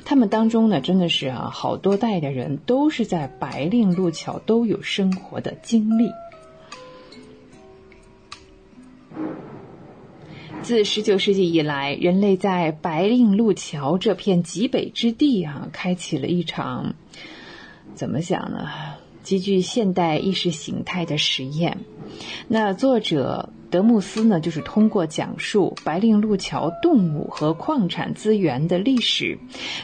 [0.04, 6.12] 他们当中呢，真的是啊，好多代的人都是在白令路桥都有生活的经历。
[10.62, 16.94] 自十九世纪以来，人类在白令路桥这片极北之地啊，开启了一场
[17.94, 18.68] 怎么讲呢？
[19.22, 21.78] 极具现代意识形态的实验。
[22.48, 23.50] 那作者。
[23.70, 29.38] 德穆斯呢，就是通过讲述白令路桥动物和矿产资源的历史，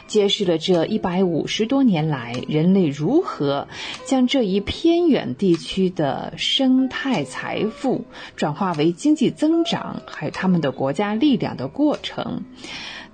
[0.07, 3.67] 揭示了这一百五十多年来人类如何
[4.05, 8.05] 将这一偏远地区的生态财富
[8.35, 12.43] 转化为经济增长，还有他们的国家力量的过程。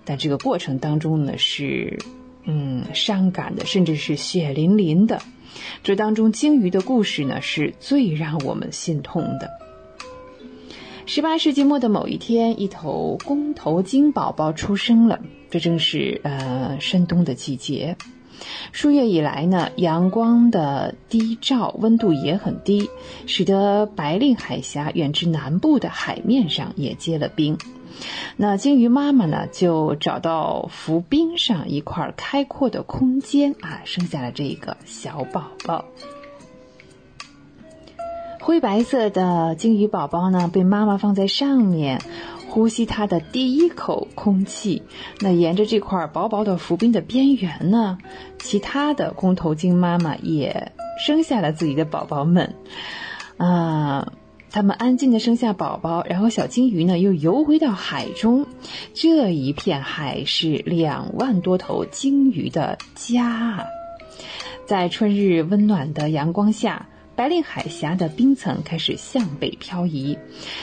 [0.06, 2.00] 但这个过程当中呢，是
[2.46, 5.22] 嗯伤感的，甚至是血淋淋的。
[5.84, 9.61] 这当中鲸鱼的故事呢，是最让我们心痛的。
[11.14, 15.20] 十八世纪末的某一天，一头公头鲸宝宝出生了。
[15.50, 17.98] 这正是呃深冬的季节，
[18.72, 22.90] 数月以来呢，阳光的低照，温度也很低，
[23.28, 27.58] 使得白令海峡远至南部的海面上也结了冰。
[28.38, 35.84] 那鲸鱼妈妈呢，就找到浮冰上一块开阔的空间啊，生下了这个小宝宝。
[38.42, 42.02] 灰白色的鲸鱼宝宝呢，被妈妈放在上面，
[42.50, 44.82] 呼吸它的第一口空气。
[45.20, 48.00] 那沿着这块薄薄的浮冰的边缘呢，
[48.40, 50.72] 其他的公头鲸妈妈也
[51.06, 52.56] 生下了自己的宝宝们。
[53.38, 54.12] 啊，
[54.50, 58.48] 它们安静的生下宝宝，然后小金鱼呢又游回到海中。
[58.96, 63.68] 这一片海是两万多头鲸鱼的家。
[64.66, 66.88] 在春日温暖的阳光下，
[67.22, 70.18] 白令海峡的冰层开始向北漂移，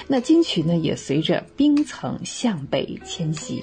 [0.09, 3.62] 那鲸群呢也随着冰层向北迁徙。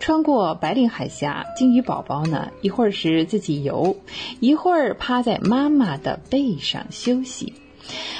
[0.00, 3.96] 穿过白令海峡，鲸鱼宝宝呢一会儿是自己游，
[4.40, 7.52] 一会儿趴在妈妈的背上休息。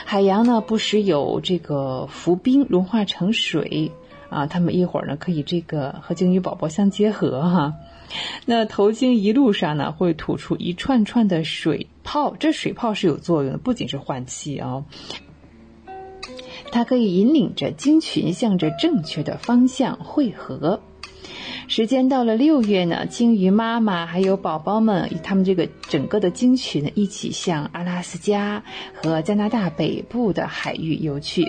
[0.05, 3.91] 海洋呢不时有这个浮冰融化成水
[4.31, 7.75] 啊，它们一会儿呢可以这个和鲸鱼宝宝相结合哈。
[8.45, 14.85] 那头鲸一路上呢，会吐出一串串的水泡，这水泡是有作用的，不仅是换气哦，
[16.71, 20.81] 它可以引领着鲸群向着正确的方向汇合。
[21.69, 28.63] 时间到了六月呢，鲸鱼妈妈还有宝宝们，他们这个整个的鲸群呢，一起向阿拉斯加
[28.95, 31.47] 和加拿大北部的海域游去。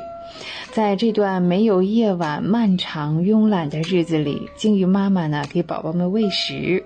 [0.72, 6.84] 在这段没有夜晚、漫长慵懒的日子里，鲸鱼妈妈呢给宝宝们喂食，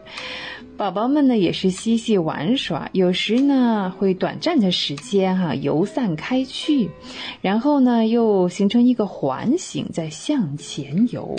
[0.77, 6.91] 宝宝们呢也是嬉戏玩耍，有时呢会短暂的时间哈游散开去，
[7.41, 11.35] 然后呢又形成一个环形再向前游。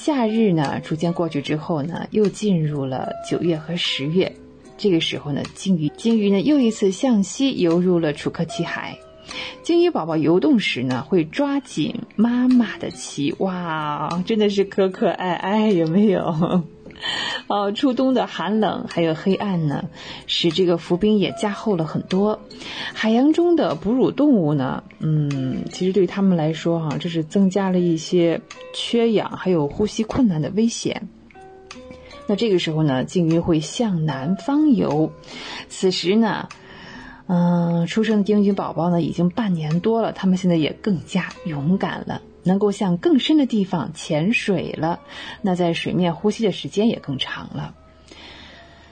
[0.00, 4.32] 夏日呢逐渐过去之后呢，又进入了九月和十月，
[4.76, 8.96] 这个时候呢，鲸鱼鲸鱼呢又一次向西游入了楚科奇海。
[9.64, 16.62] 鲸鱼宝宝游动时呢，会抓紧妈妈的鳍，哇，真的是可可爱爱，有没有？
[17.46, 19.84] 哦，初冬的寒冷还有黑暗呢，
[20.26, 22.40] 使这个浮冰也加厚了很多。
[22.94, 28.40] 海洋中的哺乳动物呢，嗯，其实对他们来说哈，这是增加了一些
[28.74, 31.08] 缺氧还有呼吸困难的危险。
[32.26, 35.12] 那这个时候呢，鲸鱼会向南方游，
[35.68, 36.48] 此时呢。
[37.30, 45.00] 嗯，出生的鲸鱼宝宝呢，已经半年多了，他们现在也更加勇敢了，能够向更深的地方潜水了。
[45.42, 47.74] 那在水面呼吸的时间也更长了。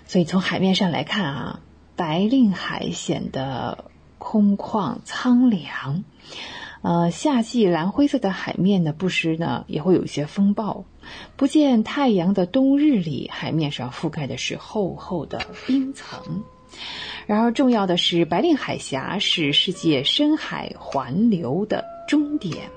[0.06, 1.60] 所以从海面上来看啊，
[1.96, 3.86] 白令海显得
[4.18, 6.04] 空旷苍凉。
[6.82, 10.84] 呃，夏季蓝灰色的海面呢，不时呢也会有一些风暴。
[11.36, 16.44] 不见太阳的冬日里，海面上覆盖的是厚厚的冰层。
[17.26, 22.70] 然而，重要的是，白令海峡是世界深海环流的终点，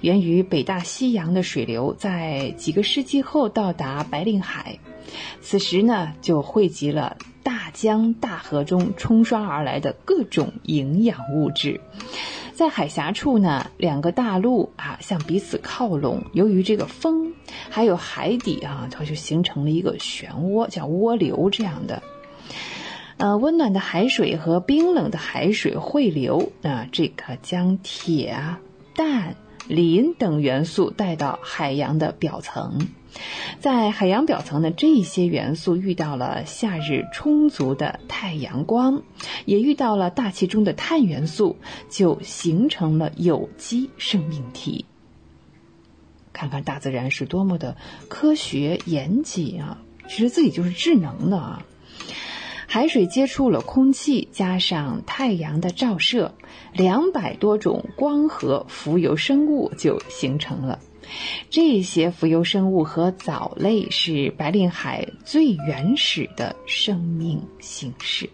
[0.00, 4.78] 源于北大西洋的水流，在几个世纪后到达白令海，
[5.40, 11.80] 此时呢，就汇集了大江大河中冲刷而来的各种营养物质。
[12.54, 17.34] 在海峡处呢，两个大陆啊向彼此靠拢，由于这个风
[17.68, 22.02] 还有海底啊，它就形成了一个漩涡，叫涡流这样的。
[23.16, 28.60] 呃，温暖的海水和冰冷的海水汇流，啊，这个将铁啊、
[28.94, 29.34] 氮、
[29.68, 32.88] 磷等元素带到海洋的表层。
[33.60, 39.02] 在海洋表层的这些元素遇到了夏日充足的太阳光，
[39.44, 41.56] 也遇到了大气中的碳元素，
[41.88, 44.84] 就形成了有机生命体。
[46.32, 47.76] 看看大自然是多么的
[48.08, 49.78] 科学严谨啊！
[50.08, 51.64] 其实自己就是智能的啊。
[52.66, 56.34] 海水接触了空气，加上太阳的照射，
[56.72, 60.80] 两百多种光合浮游生物就形成了。
[61.50, 68.30] 这些浮游生物和藻类是白令海最原始的生命形式。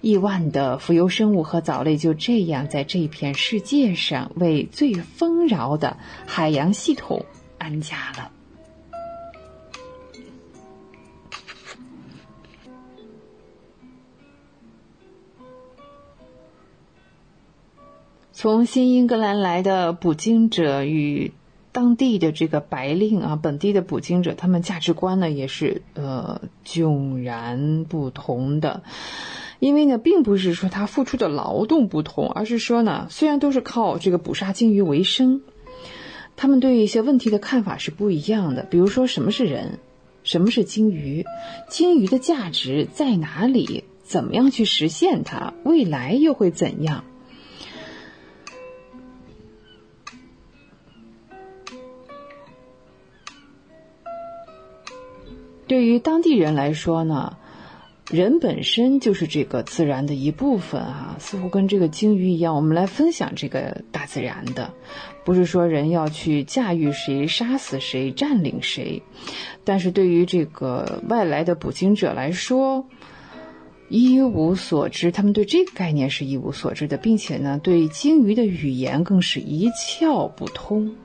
[0.00, 7.26] 亿万的浮游生物和藻类就这样在这片世界上为最丰饶的海洋系统
[7.58, 8.30] 安家了。
[18.40, 21.32] 从新英格兰来的捕鲸者与
[21.72, 28.84] 当地的这个白令啊，本地的捕鲸者，他们价值观呢也是呃迥然不同的。
[29.58, 35.40] 因为呢，并不是说他付出的劳动不同，而是说呢，虽然都是靠这个捕杀鲸鱼为生，
[36.36, 38.62] 他们对一些问题的看法是不一样的。
[38.62, 39.80] 比如说，什么是人？
[40.22, 41.24] 什么是鲸鱼？
[41.68, 43.82] 鲸鱼的价值在哪里？
[44.04, 45.54] 怎么样去实现它？
[45.64, 47.02] 未来又会怎样？
[55.68, 57.36] 对于当地人来说呢，
[58.10, 64.72] 人本身就是这个自然的一部分啊，似乎跟这个鲸鱼一样，我们来分享这个大自然的，
[65.24, 69.02] 不是说人要去驾驭谁、杀死谁、占领谁。
[69.62, 72.86] 但是对于这个外来的捕鲸者来说，
[73.90, 80.96] 一无所知，他们对这个概念是一无所知的，并且呢，对鲸鱼的语言更是一窍不通。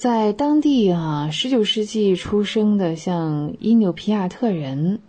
[0.00, 5.00] 在当地啊，十九世纪出生的像伊纽皮亚特人，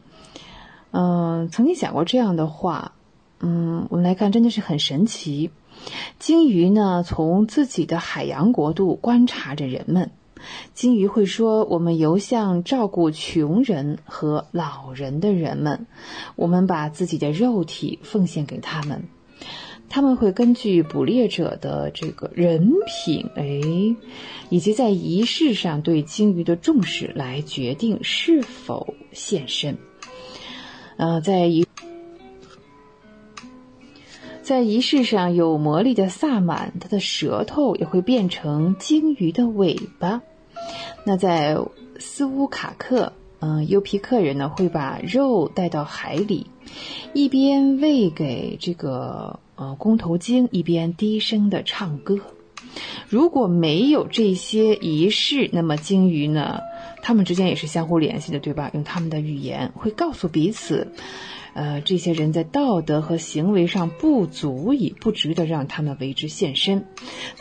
[0.92, 2.92] 嗯，曾经讲过这样的话，
[3.40, 5.50] 嗯，我们来看，真的是很神奇。
[6.20, 10.12] 鲸鱼呢，从自己的海洋国度观察着人们。
[10.74, 15.88] 鲸鱼会说：“我们游向照顾穷人和老人的人们，
[16.36, 19.04] 我们把自己的肉体奉献给他们。”
[19.94, 23.44] 他们会根据捕猎者的这个人品，哎，
[24.50, 29.78] 以及在仪式上对鲸鱼的重视来决定是否现身。
[30.96, 31.68] 呃，在仪
[34.42, 40.22] 在仪式上有魔力的萨满，他的舌头也会变成鲸鱼的尾巴。
[41.06, 41.58] 那在
[42.00, 46.48] 斯乌卡克，嗯，尤皮克人呢会把肉带到海里，
[47.14, 49.38] 一边喂给这个。
[49.62, 52.18] 呃，公头鲸一边低声的唱歌。
[53.08, 56.62] 如果没有这些仪式，那么鲸鱼呢？
[57.04, 58.72] 它们之间也是相互联系的，对吧？
[58.74, 60.88] 用他们的语言会告诉彼此，
[61.54, 66.88] 呃，这些人在道德和行为上不足以、不值得让他们为之献身。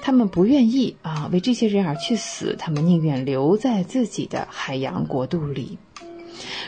[0.02, 2.54] 他们不愿意啊，为这些人而去死。
[2.58, 5.78] 他们宁愿留在自己的海洋国度里。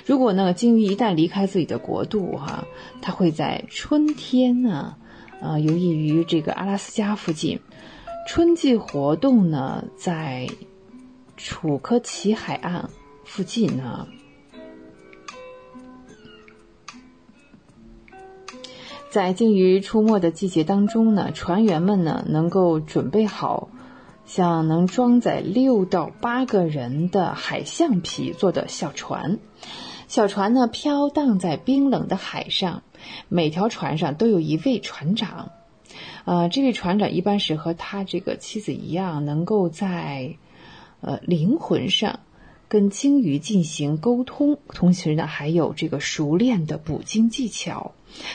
[0.06, 2.64] 如果呢，鲸鱼一旦离开自己的国度，哈，
[3.02, 4.96] 它会在春天呢。
[5.42, 7.58] 呃，游弋于这个阿拉斯加附近，
[8.28, 10.48] 春季活动呢，在
[11.36, 12.88] 楚科奇海岸
[13.24, 14.06] 附近呢。
[19.10, 23.68] 在鲸鱼出没的季节当中呢，船员们呢能够准备好
[24.24, 29.38] 像能装载六到八个人的海象皮做的小船，
[30.06, 32.82] 小船呢飘荡在冰冷的海上。
[33.28, 35.50] 每条船上都有一位船长，
[36.24, 40.36] 呃，这位船长一般是和他这个妻子一样，能够在
[41.00, 42.20] 呃灵魂上
[42.72, 47.92] 跟鲸鱼进行沟通，同时呢还有这个熟练的捕鲸技巧。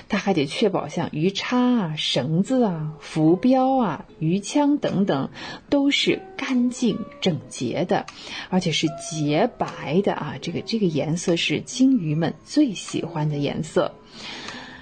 [0.09, 5.31] 他还得确保像鱼叉啊、绳子啊、浮标啊、鱼枪等等
[5.71, 8.05] 都是干净整洁的，
[8.51, 10.35] 而且是洁白的啊。
[10.39, 13.95] 这个这个颜色是鲸鱼们最喜欢的颜色。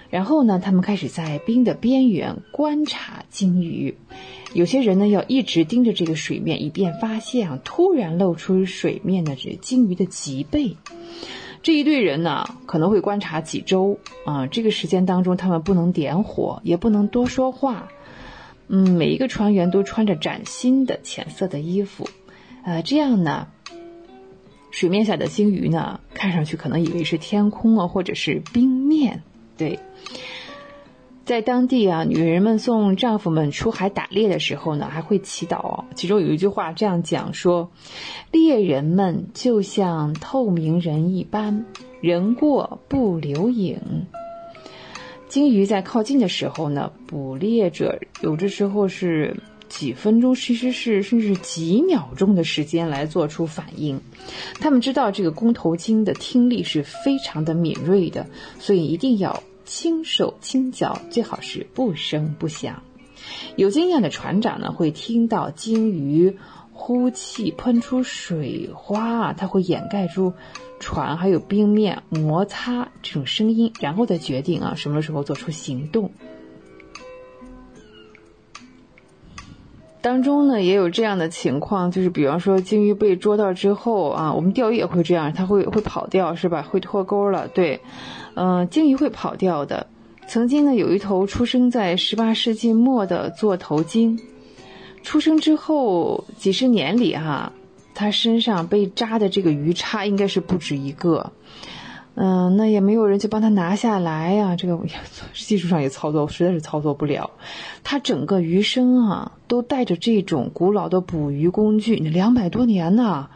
[0.10, 3.96] 然后呢，他们开始在冰的边缘观察鲸鱼。
[4.54, 10.78] 有些人呢，要一直盯着这个水面，以便发现啊突然露出水面的这鲸鱼的脊背。
[11.62, 14.48] 这一队人呢，可能会观察几周啊。
[14.48, 17.90] 这个时间当中，他们不能点火，也不能多说话。
[18.68, 22.08] 嗯，每一个船员都穿着崭新的浅色的衣服，
[22.64, 23.48] 呃，这样呢，
[24.72, 29.22] 水面下的鲸鱼呢，看上去可能以为是天空啊，或者是冰面。
[29.58, 29.80] 对，
[31.26, 35.84] 在当地啊，女人们送丈夫们出海打猎的时候呢，还会祈祷。
[35.96, 37.72] 其中有一句话这样讲说
[38.32, 41.66] ：“猎人们就像透明人一般，
[42.00, 44.06] 人过不留影。”
[45.28, 49.36] 鲸鱼在靠近的时候呢，捕猎者有的时候是
[49.68, 54.00] 几分钟，其实是甚至几秒钟的时间来做出反应。
[54.60, 58.28] 他们知道这个公头鲸的听力是非常的敏锐的，
[58.60, 59.42] 所以一定要。
[59.66, 62.84] 轻手轻脚，最好是不声不响。
[63.56, 66.38] 有经验的船长呢，会听到鲸鱼
[66.72, 70.34] 呼气喷出水花，它会掩盖住
[70.80, 76.12] 船还有冰面摩擦这种声音，然后再决定啊什么时候做出行动。
[80.02, 86.62] 当中呢也有这样的情况，就是比方说鲸鱼被捉到之后啊，我们钓鱼也会这样，它会会跑掉是吧？
[86.62, 87.82] 会脱钩了，对。
[88.36, 89.88] 嗯，鲸鱼会跑掉的。
[90.28, 94.20] 曾经呢，有一头出生在十八世纪末的座头鲸，
[95.04, 97.54] 出生之后几十年里哈，
[97.94, 101.32] 它身上被扎的这个鱼叉应该是不止一个。
[102.16, 104.80] 嗯，那也没有人去帮他拿下来呀，这个
[105.34, 107.30] 技术上也操作实在是操作不了。
[107.84, 113.30] 它整个鱼身啊，都带着这种古老的捕鱼工具，两百多年呢，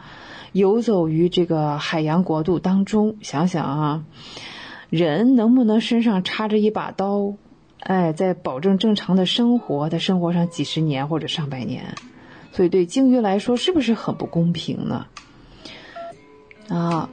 [0.54, 3.18] 游走于这个海洋国度当中。
[3.22, 4.04] 想想啊。
[4.90, 7.34] 人能不能身上插着一把刀，
[7.80, 11.96] 哎，在保证正常的生活，在生活上几十年或者上百年，
[12.52, 15.06] 所以对鲸鱼来说是不是很不公平呢？
[16.70, 17.10] 啊，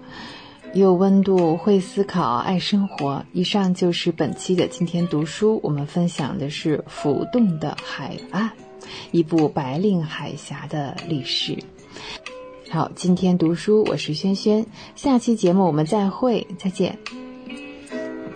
[0.72, 3.24] 有温度，会思考，爱生活。
[3.32, 8.48] 以上就是本期的今天读书，我们分享的是《浮动的海岸》，
[9.10, 11.58] 一部白令海峡的历史。
[12.70, 16.98] 好，今天读书，我是轩轩，下期节目我们再会，再见。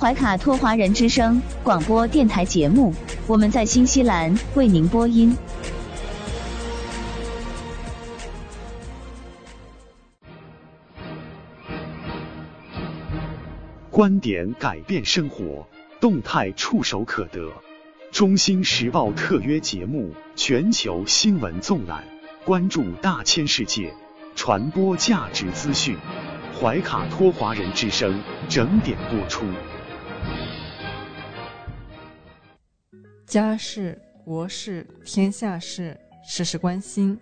[0.00, 2.90] 怀卡托华人之声广播电台节目，
[3.26, 5.36] 我们在新西兰为您播音。
[13.90, 15.68] 观点改变生活，
[16.00, 17.52] 动态触手可得。
[18.10, 22.02] 中新时报特约节目《全球新闻纵览》，
[22.46, 23.92] 关注大千世界，
[24.34, 25.98] 传播价值资讯。
[26.58, 29.44] 怀卡托华人之声整点播出。
[33.30, 37.16] 家事、国事、天下事，事事关心。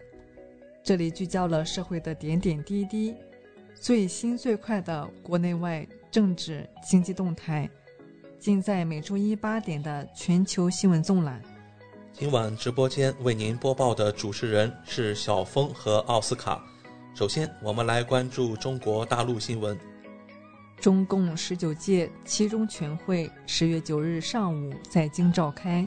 [0.82, 3.14] 这里聚焦了社会的点点滴滴，
[3.74, 7.68] 最新最快的国内外政治经济动态，
[8.38, 11.42] 尽在每周一八点的全球新闻纵览。
[12.14, 16.64] 今晚直播间为您播报的主持人是小峰和奥斯卡。
[17.14, 19.78] 首先，我们来关注中国大陆新闻。
[20.80, 25.86] 中共十九届七中全会十月九日上午在京召开。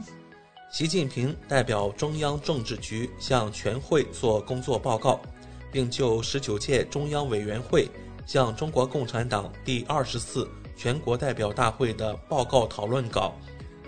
[0.70, 5.20] 习近平代表中央政治局向全会作工作报告，
[5.72, 7.90] 并就十九届中央委员会
[8.26, 13.34] 向中国共产党第二十次全国代表大会的报告讨论稿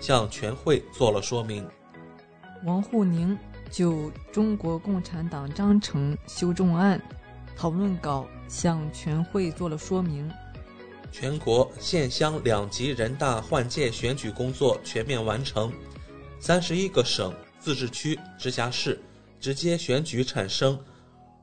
[0.00, 1.66] 向全会做了说明。
[2.64, 3.38] 王沪宁
[3.70, 7.00] 就中国共产党章程修正案
[7.54, 10.30] 讨论稿向全会做了说明。
[11.16, 15.72] 全国县乡两级人大换届选举工作全面完成，
[16.40, 19.00] 三十一个省、自治区、直辖市
[19.38, 20.76] 直接选举产生。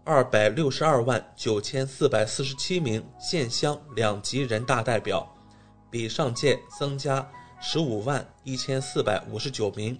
[0.04, 5.26] 二百六十二万九千四百四十七名县乡两级人大代表，
[5.90, 7.26] 比上届增加
[7.62, 9.98] 十五万一千四百五十九名，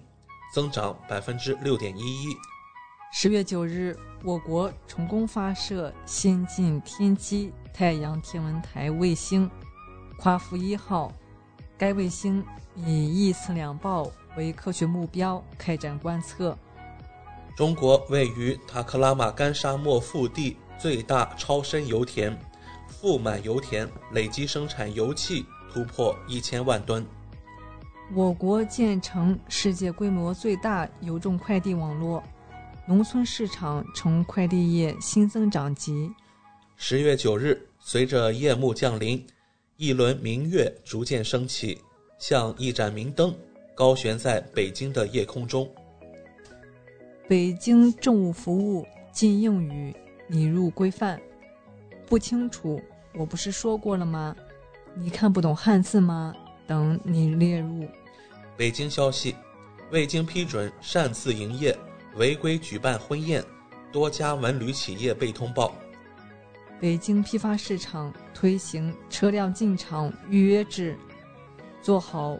[0.54, 2.26] 增长百分之六点一一。
[3.10, 9.50] 十月九日，我国成功发射先进天基太阳天文台卫星
[10.22, 11.12] “夸父一号”。
[11.76, 12.44] 该卫星
[12.76, 16.56] 以一次两爆为科学目标开展观测。
[17.56, 22.38] 中国位于塔克拉玛干沙漠腹地最大超深油田——
[22.86, 27.04] 富满油田，累计生产油气突破一千万吨。
[28.14, 32.22] 我国建成世界规模最大邮政快递网络。
[32.86, 36.12] 农村市场成快递业新增长极。
[36.76, 39.24] 十月九日，随着夜幕降临，
[39.76, 41.80] 一轮明月逐渐升起，
[42.18, 43.34] 像一盏明灯，
[43.74, 45.68] 高悬在北京的夜空中。
[47.26, 49.94] 北京政务服务禁用语
[50.28, 51.20] 拟入规范。
[52.06, 52.80] 不清楚，
[53.14, 54.36] 我不是说过了吗？
[54.94, 56.34] 你看不懂汉字吗？
[56.66, 57.88] 等你列入。
[58.56, 59.34] 北京消息，
[59.90, 61.76] 未经批准擅自营业。
[62.16, 63.42] 违规举办婚宴，
[63.90, 65.74] 多家文旅企业被通报。
[66.82, 70.98] 北京批发市场推行车辆进场预约制，
[71.80, 72.36] 做好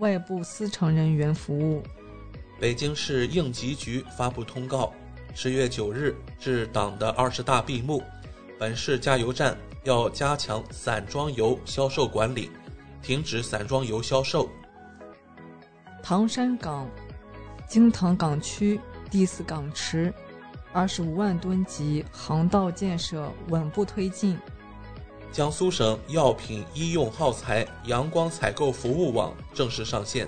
[0.00, 1.82] 外部司乘人员服务。
[2.60, 4.92] 北京市应急局发布通告：
[5.34, 8.02] 十月九日至党的二十大闭幕，
[8.58, 12.50] 本市加油站要加强散装油销售管理，
[13.00, 14.46] 停止散装油销售。
[16.02, 16.86] 唐山港。
[17.66, 18.78] 京唐港区
[19.10, 20.12] 第四港池，
[20.74, 24.36] 二十五万吨级航道建设稳步推进。
[25.30, 30.26] 江苏省药品医用耗材阳光采购服务网正式上线。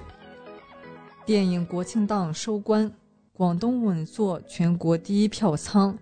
[1.25, 2.89] 电影国庆档收官，
[3.33, 5.99] 广东稳坐全国第一票仓，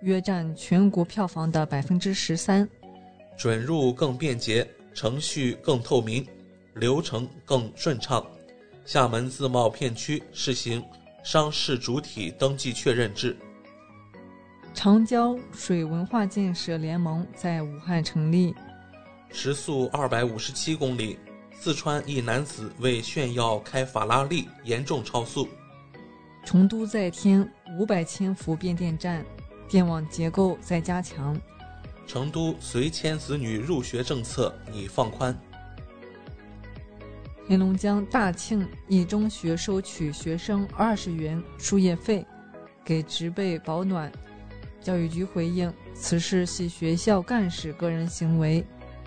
[0.00, 2.66] 约占全国票房的百分之十三。
[3.36, 6.26] 准入更便捷，程序更透明，
[6.76, 8.24] 流程更顺畅。
[8.86, 10.82] 厦门自贸片区试行
[11.22, 13.36] 商事主体登记确认制。
[14.74, 18.54] 长江水文化建设联盟在武汉成立。
[19.30, 21.18] 时速二百五十七公里，
[21.54, 25.46] 四川一男子为炫耀开法拉利严重超速。
[26.44, 27.48] 成都再添
[27.78, 29.24] 五百千伏变电站，
[29.68, 31.38] 电网结构在加强。
[32.06, 35.38] 成都随迁子女入学政策拟放宽。
[37.46, 42.26] 黑龙江大庆一中学收取学生二十元输液费，
[42.84, 44.10] 给植被保暖。
[44.82, 48.64] 教育局回应此事系学校干事个人行为，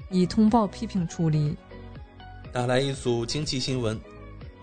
[0.09, 1.57] 已通报批评处理。
[2.51, 3.99] 带来一组经济新闻。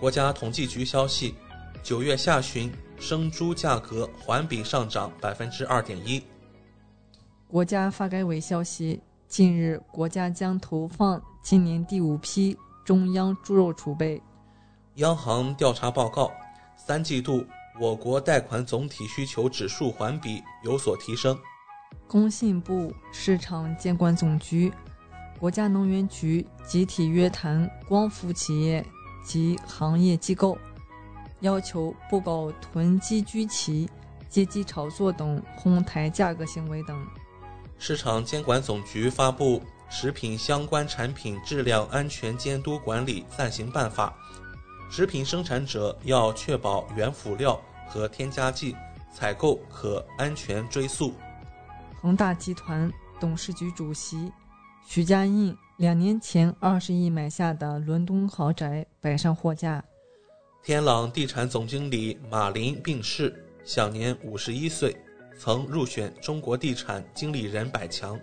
[0.00, 1.34] 国家统计局消息，
[1.82, 6.20] 九月下旬生猪价格环比上涨百分之二点一。
[7.46, 14.20] 国家发改委消息，近日国家将投放今年第五批中央猪肉储备。
[14.96, 16.32] 央行调查报告，
[16.76, 17.44] 三季度
[17.80, 21.38] 我国贷款总体需求指数环比有所提升。
[22.06, 24.70] 工信部、市场监管总局、
[25.40, 28.84] 国家能源局集体约谈光伏企业
[29.24, 30.58] 及行业机构，
[31.40, 33.88] 要求不搞囤积居奇、
[34.28, 37.06] 借机炒作等哄抬价格行为等。
[37.78, 44.14] 市场监管总局发布《食品相关产品质量安全监督管理暂行办法》，
[44.94, 48.76] 食品生产者要确保原辅料和添加剂
[49.10, 51.14] 采购可安全追溯。
[51.98, 54.30] 恒大集团董事局主席
[54.86, 59.82] 许家印两年前二十亿买下的伦敦豪宅摆上货架。
[60.62, 63.34] 天朗地产总经理马林病逝，
[63.64, 64.94] 享年五十一岁。
[65.38, 68.20] 曾入选中国地产经理人百强。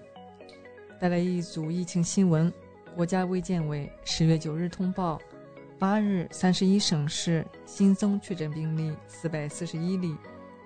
[1.00, 2.54] 带来一组疫情新闻：
[2.96, 5.20] 国家卫健委十月九日通报，
[5.80, 10.14] 八日三十一省市新增确诊病例四百四十一例，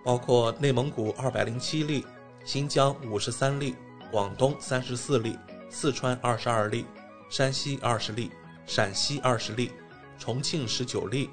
[0.04, 2.04] 包括内蒙古二百零七例，
[2.44, 3.76] 新疆五十三例，
[4.12, 5.38] 广东三十四例，
[5.70, 6.84] 四川二十二例，
[7.30, 8.32] 山西二十例，
[8.66, 9.70] 陕西二十例，
[10.18, 11.30] 重庆十九例，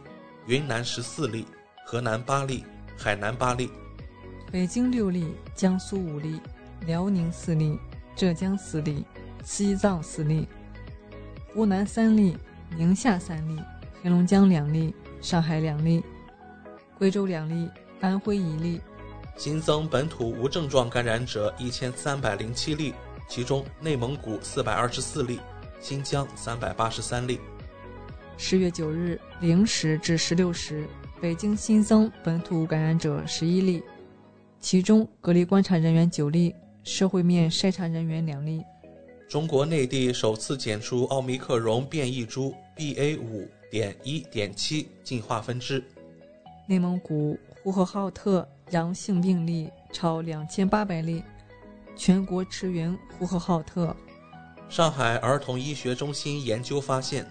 [0.47, 1.47] 云南十四例，
[1.87, 2.67] 河南八例，
[2.99, 3.71] 海南八例。
[4.53, 6.39] 北京六例，江苏五例，
[6.85, 7.79] 辽宁四例，
[8.15, 9.07] 浙江四例，
[9.43, 10.47] 西藏四例，
[11.55, 12.37] 湖南三例，
[12.77, 13.59] 宁夏三例，
[14.03, 16.03] 黑龙江两例，上海两例，
[16.99, 17.69] 贵州两例，
[18.01, 18.81] 安徽一例。
[19.37, 22.95] 新增本土无症状感染者一千三百零七例，
[23.29, 25.39] 其中内蒙古四百二十四例，
[25.81, 27.39] 新疆三百八十三例。
[28.39, 30.87] 十月九日零时至十六时，
[31.21, 33.83] 北京新增本土感染者十一例。
[34.61, 38.63] 其中隔离观察人员九例，社会面筛查人员两例。
[39.29, 45.83] 中国内地首次检出奥密克戎变异株 BA 五点一点七进化分支。
[46.67, 51.23] 内蒙古呼和浩特阳性病例超两千八百例，
[51.97, 53.95] 全国驰援呼和浩特。
[54.69, 57.27] 上海儿童医学中心研究发现，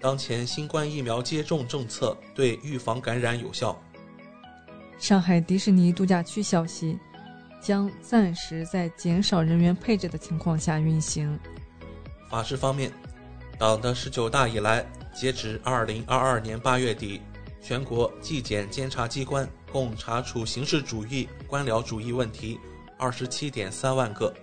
[0.00, 3.76] 当前新冠疫苗接种政策对预防感染有效。
[4.98, 6.96] 上海迪士尼度假区消息，
[7.60, 11.36] 将暂时在减少人员配置的情况下运行。
[12.30, 12.92] 法制方面，
[13.58, 14.84] 党的十九大以来，
[15.14, 17.20] 截止二零二二年八月底，
[17.62, 22.58] 全国纪检监察机关共查处形式主义、官僚主义问题
[22.98, 24.34] 二十七点三万个，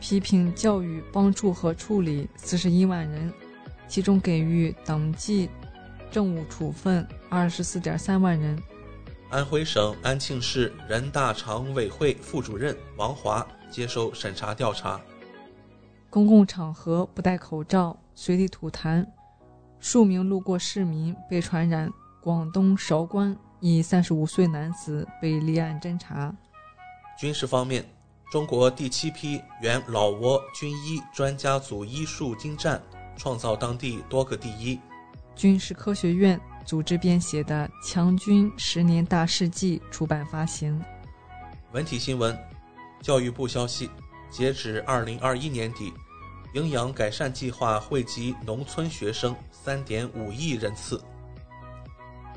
[0.00, 3.32] 批评教育帮助和处理四十一万人，
[3.86, 5.48] 其中给予党纪
[6.10, 8.60] 政务处分二十四点三万人。
[9.30, 15.00] 安徽省安庆市人大常委会副主任王华接受审查调查。
[16.10, 19.06] 公共场合不戴口罩、随地吐痰，
[19.78, 21.90] 数名路过市民被传染。
[22.20, 26.32] 广东韶关一三十五岁男子被立案侦查。
[27.18, 27.84] 军事方面，
[28.30, 32.80] 中国第七批原老挝军医专家组医术精湛，
[33.16, 34.78] 创造当地多个第一。
[35.34, 36.40] 军事科学院。
[36.64, 40.80] 组织编写的《强军十年大事记》出版发行。
[41.72, 42.38] 文体新闻，
[43.00, 43.90] 教育部消息，
[44.30, 45.92] 截止二零二一年底，
[46.54, 51.02] 营养改善计划惠及农村学生三点五亿人次。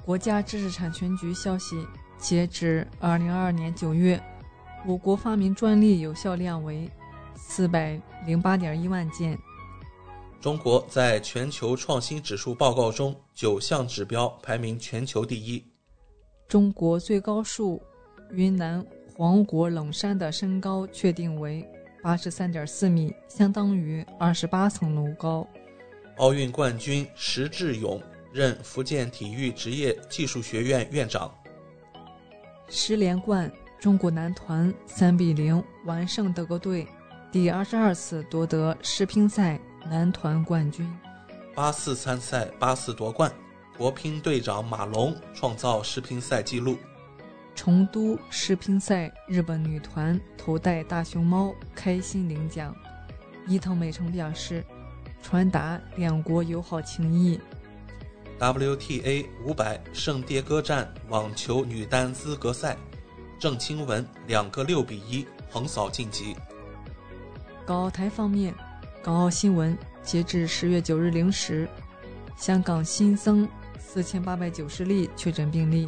[0.04, 1.86] 国家知识产权局消息，
[2.18, 4.22] 截至二零二二年九月，
[4.86, 6.90] 我国发明专利有效量为
[7.36, 9.38] 四百零八点一万件。
[10.40, 15.64] 中国在全球创新指数报告中，九项指标排名全球第一。
[16.48, 17.82] 中国最高数
[18.32, 18.86] 云南
[19.18, 21.68] 黄果冷杉的身高确定为
[22.06, 25.48] 八十三点四米，相当于二十八层楼高。
[26.18, 28.00] 奥运冠军石智勇
[28.32, 31.34] 任福建体育职业技术学院院长。
[32.70, 36.88] 十连冠，中国男团三比零完胜德国队，
[37.32, 39.60] 第二十二次夺得世乒赛。
[39.90, 40.88] 男团冠军，
[41.56, 43.32] 八四参赛八四夺冠，
[43.76, 46.78] 国乒队长马龙创造世乒赛纪录。
[47.56, 52.76] 成都世乒赛，日本女团头戴大熊猫开心领奖。
[53.48, 54.64] 伊藤美诚表示，
[55.24, 57.40] 传达两国友好情谊。
[58.38, 62.76] WTA 五百圣迭戈站网球女单资格赛，
[63.40, 66.36] 郑钦文两个六比一横扫晋级。
[67.66, 68.54] 港澳台方面。
[69.02, 71.70] 港澳新闻：截至十月九日零时，
[72.36, 73.48] 香港新增
[73.78, 75.88] 四千八百九十例确诊病例。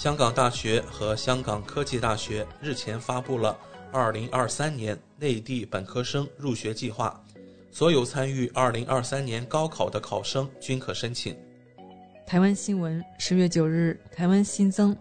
[0.00, 3.54] 香港大学和香港科技大学日前发布了
[3.92, 7.22] 二零二三年内地本科生入学计划，
[7.70, 11.36] 所有参与二零二三年高考的考生均可申请。
[12.26, 14.96] 台湾新闻：十月九日，台湾新增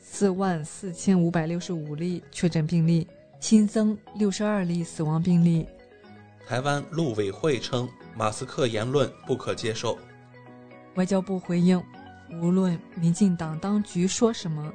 [0.00, 3.06] 四万四千五百六十五例确诊病例，
[3.38, 5.68] 新增六十二例死亡病例。
[6.48, 9.96] 台湾陆委会称，马斯克言论不可接受。
[10.96, 11.80] 外交部回应。
[12.40, 14.72] 无论民进党当局说什么，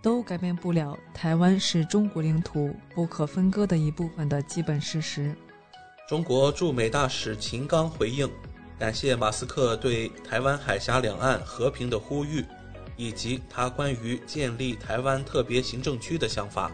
[0.00, 5.34] 都改变不了台湾是中国领土不可分割的一部分的基本事实。
[6.08, 8.30] 中国驻美大使秦刚回应，
[8.78, 12.44] 感谢马斯克对台湾海峡两岸和平的呼吁，
[12.96, 16.70] 以及他关于建立台湾特别行政区的想法。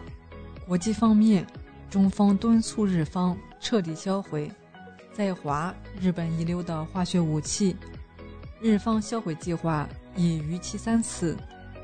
[0.67, 1.45] 国际方面，
[1.89, 4.51] 中方敦促日方彻底销毁
[5.13, 7.75] 在华日本遗留的化学武器。
[8.61, 9.89] 日方销毁计划。
[10.19, 11.37] 已逾期三次，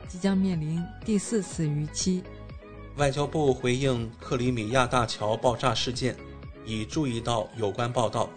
[0.09, 2.21] 即将面临第四次逾期。
[2.97, 6.13] 外交部回应克里米亚大桥爆炸事件，
[6.65, 8.29] 已注意到有关报道。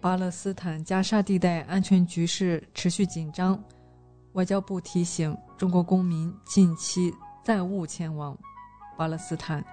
[0.00, 3.60] 巴勒斯坦加沙地带安全局势持续紧张，
[4.34, 8.38] 外交部提醒中国公民近期暂勿前往
[8.96, 9.64] 巴勒斯坦。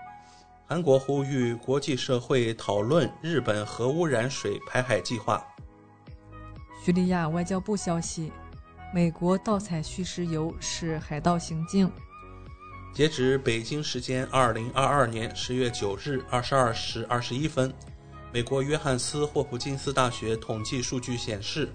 [0.65, 5.45] 韩国呼吁国际社会讨论日本核污染水排海计划。
[6.83, 8.31] 叙利亚外交部消息。
[8.93, 11.89] 美国盗采叙石油是海盗行径。
[12.93, 17.73] 截止北京时间二零二二年十月九日二十二时二十一分，
[18.33, 21.73] 美国约翰斯霍普金斯大学统计数据显示，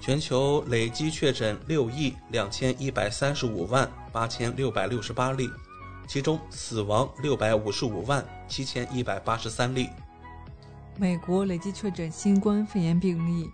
[0.00, 5.48] 全球累计确诊六亿两千一百三十五万八千六百六十八例，
[6.08, 9.88] 其中死亡六百五十五万七千一百八十三例。
[10.98, 13.48] 美国累计确诊新冠肺炎病例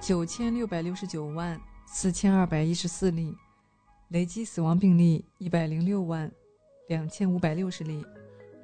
[0.00, 1.60] 九千六百六十九万。
[1.94, 3.36] 四千二百一十四例，
[4.08, 6.32] 累计死亡病例一百零六万
[6.88, 8.02] 两千五百六十例。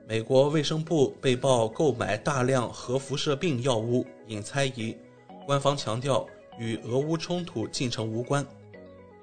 [0.09, 4.97] 美国卫生部被曝购买大量核辐射病药物，引猜疑。
[5.45, 6.27] 官方强调
[6.59, 8.45] 与俄乌冲突进程无关。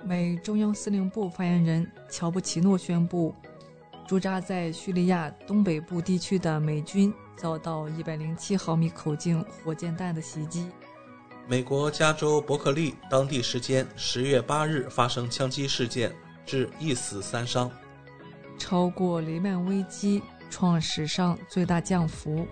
[0.03, 3.33] 美中央司令部发言人乔布奇诺宣布，
[4.07, 10.69] 驻扎在叙利亚东北部地区的美军遭到一百零七毫米口径火箭弹的袭击。
[11.47, 16.11] 美国加州伯克利当地时间十月八日发生枪击事件，
[16.43, 17.71] 致一死三伤。
[18.57, 22.47] 超过雷曼危机创史上最大降幅，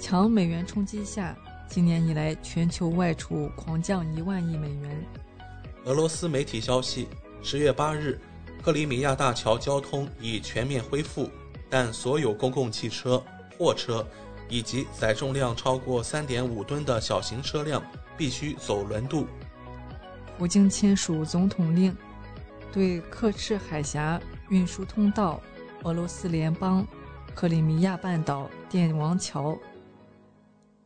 [0.00, 1.36] 强美元冲击下，
[1.68, 5.04] 今年以来全球外储狂降一万亿美元。
[5.84, 7.08] 俄罗斯媒体消息，
[7.42, 8.18] 十月八日，
[8.62, 11.28] 克里米亚大桥交通已全面恢复，
[11.68, 13.22] 但所有公共汽车、
[13.58, 14.06] 货车。
[14.48, 17.82] 以及载重量超过三点五吨的小型车辆
[18.16, 19.26] 必须走轮渡。
[20.36, 21.96] 普京签署总统令，
[22.72, 25.40] 对克赤海峡运输通道、
[25.82, 26.86] 俄罗斯联邦
[27.34, 29.58] 克里米亚半岛电王桥、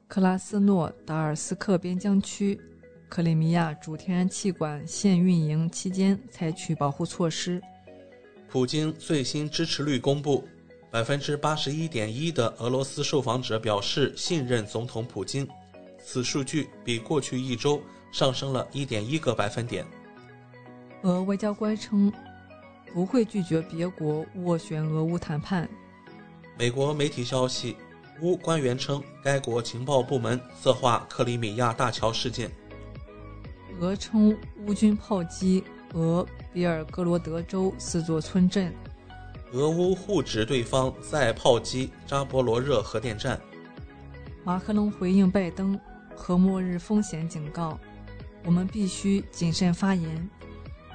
[0.08, 2.60] 克拉斯诺达尔斯克边疆区
[3.08, 7.60] 克里米亚主天然气管线运营期间采取保护措施。
[8.48, 10.46] 普京最新支持率公布。
[10.93, 15.49] 百分之八十一点一的俄罗斯受访者表示信任总统普京，
[16.05, 17.80] 此数据比过去一周
[18.12, 19.86] 上升了一点一个百分点。
[21.01, 22.12] 俄外交官称
[22.93, 25.66] 不会拒绝别国斡旋俄乌谈判。
[26.59, 27.74] 美国媒体消息，
[28.20, 32.51] 乌官员称该国情报部门策划克里米亚大桥事件。
[33.80, 35.64] 俄称乌军炮击
[35.95, 38.70] 俄比尔格罗德州四座村镇。
[39.53, 43.38] 俄乌互指对方在炮击扎波罗热核电站。
[44.44, 45.78] 马克龙回应拜登
[46.16, 47.78] 核末日风险警告
[48.46, 50.30] ：“我们必须谨慎发言。”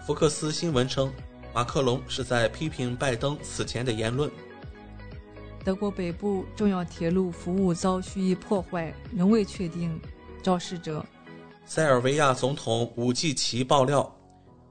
[0.06, 1.14] 福克斯新闻称，
[1.54, 4.30] 马克龙是在批评拜登此前的言论。
[5.64, 10.00] 德国北部重要铁路服务遭蓄意破坏，仍未确定
[10.42, 11.06] 肇事者。
[11.64, 14.17] 塞尔维亚总统武季奇爆料。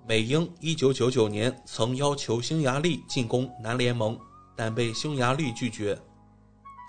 [0.08, 4.16] 美英1999年曾要求匈牙利进攻南联盟，
[4.54, 5.98] 但被匈牙利拒绝。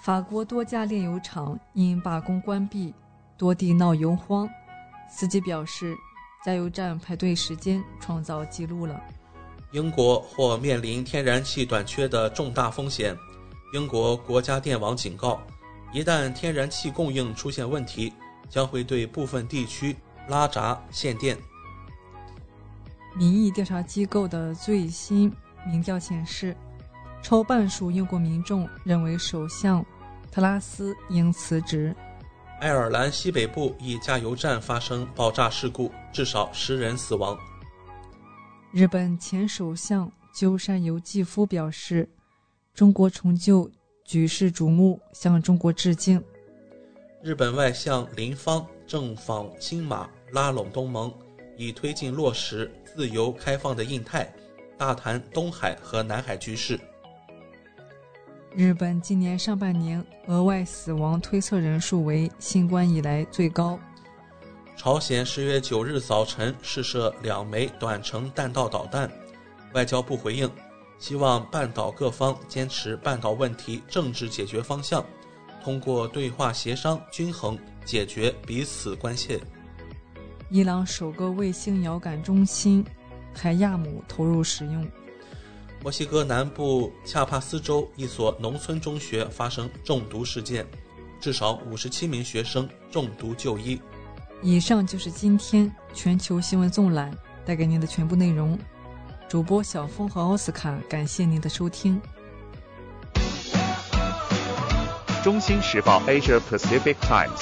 [0.03, 2.93] 法国多家炼油厂因罢工关闭，
[3.35, 4.47] 多地闹油荒。
[5.09, 5.95] 司机表示，
[6.45, 9.01] 加油站排队时间创造纪录了。
[9.71, 13.17] 英国或面临天然气短缺的重大风险。
[13.73, 15.41] 英国国家电网警告，
[15.91, 18.13] 一旦天然气供应出现问题，
[18.47, 19.95] 将会对部分地区
[20.27, 21.35] 拉闸限电。
[23.17, 25.33] 民意调查机构的最新
[25.65, 26.55] 民调显示，
[27.23, 29.83] 超半数英国民众认为首相
[30.31, 31.95] 特拉斯应辞职。
[32.59, 37.35] 爱尔兰西北部一加油站发生爆炸事故，至少十人死亡。
[38.71, 42.07] 日本前首相鸠山由纪夫表示
[42.75, 43.69] ：“中国成就
[44.05, 46.23] 举世瞩目，向中国致敬。”
[47.23, 51.11] 日本外相林芳正访新马，拉拢东盟，
[51.57, 54.31] 以推进落实自由开放的印太，
[54.77, 56.79] 大谈东海和南海局势。
[58.55, 63.79] 日本今年上半年额外死亡推测人数为新冠以来最高。
[64.75, 69.11] 朝鲜十月九日早晨试射两枚短程弹道导弹，
[69.73, 70.49] 外交部回应，
[70.99, 75.03] 希望半岛各方坚持半岛问题政治解决方向，
[75.63, 79.39] 通过对话协商均衡解决彼此关切。
[80.49, 82.85] 伊朗首个卫星遥感中心
[83.33, 84.87] 海亚姆投入使用。
[85.83, 90.65] 墨西哥南部恰帕斯州一所农村中学发生中毒事件，
[91.19, 93.79] 至少五十七名学生中毒就医。
[94.41, 97.11] 以上就是今天全球新闻纵览
[97.45, 98.57] 带给您的全部内容。
[99.27, 102.01] 主播小峰和奥斯卡，感谢您的收听。
[105.23, 107.41] 中心时报 Asia Pacific Times，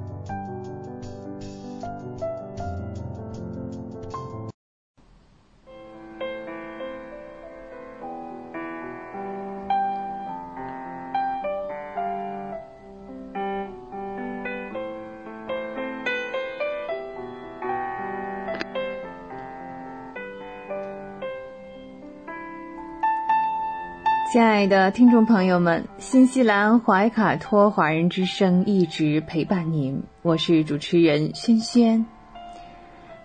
[24.31, 32.05] 亲爱的听众朋友们，新西兰怀卡托华人之声一直陪伴您，我是主持人轩轩。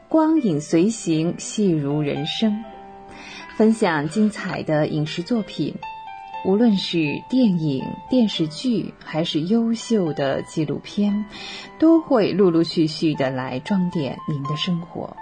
[0.09, 2.61] 光影随行，戏如人生，
[3.57, 5.73] 分享精彩的影视作品，
[6.45, 6.99] 无论是
[7.31, 11.25] 电影、电视剧，还是优秀的纪录片，
[11.79, 15.17] 都会陆陆续续的来装点您的生活。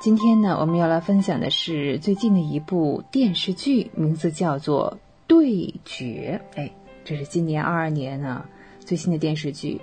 [0.00, 4.96] 今天呢，我们要来分享的是最近的一部电视剧，名字叫做
[5.26, 6.40] 《对决》。
[6.56, 6.70] 哎，
[7.04, 8.44] 这是今年二二年呢
[8.78, 9.80] 最新的电视剧。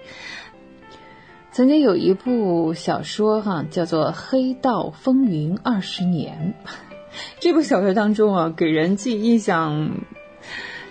[1.51, 6.55] 曾经有一部小说哈，叫做《黑道风云二十年》。
[7.41, 9.97] 这部小说当中啊，给人记印象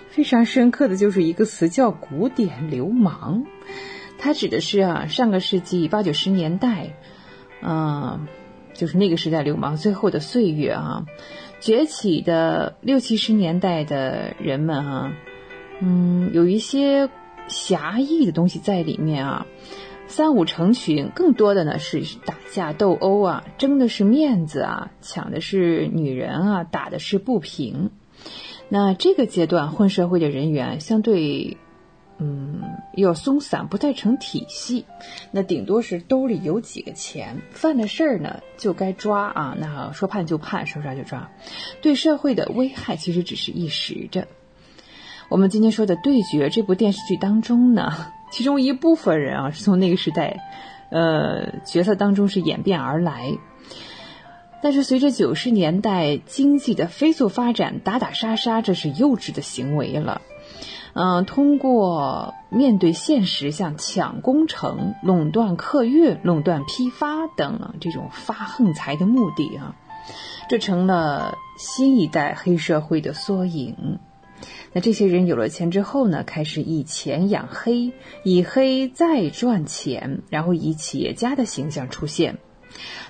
[0.09, 3.43] 非常深刻的就是一个词，叫“古典流氓”。
[4.19, 6.93] 它指的是啊，上个世纪八九十年代，
[7.63, 8.27] 嗯。
[8.75, 11.05] 就是那个时代流氓最后的岁月啊，
[11.59, 15.11] 崛起的六七十年代的人们哈，
[15.79, 17.09] 嗯，有一些
[17.47, 19.47] 侠义的东西在里面啊，
[20.07, 27.89] 三五成群，更多的呢是打架斗殴啊，争的是面子啊，抢的是女人啊，打的是不平。
[28.69, 31.57] 那这个阶段混社会的人员相对。
[32.17, 32.61] 嗯，
[32.95, 34.85] 要松散，不太成体系，
[35.31, 41.29] 那顶多是兜里有几个钱，犯了事儿呢就该抓啊，那说判就判，说抓就抓，
[41.81, 44.27] 对社会的危害其实只是一时的。
[45.27, 47.91] 我们今天说的对决这部电视剧当中呢，
[48.31, 50.39] 其中一部分人啊是从那个时代，
[50.91, 53.33] 呃角色当中是演变而来，
[54.63, 60.21] 但是随着九十年代经济的飞速发展，打打杀杀这是幼稚的行为了。
[60.97, 69.75] 嗯，通过面对现实，像抢工程、垄断客运、垄断批发等，这种发横财的目的啊，
[70.47, 73.99] 这成了新一代黑社会的缩影。
[74.71, 77.91] 那这些人有了钱之后呢，开始以钱养黑，
[78.23, 82.37] 以黑再赚钱，然后以企业家的形象出现。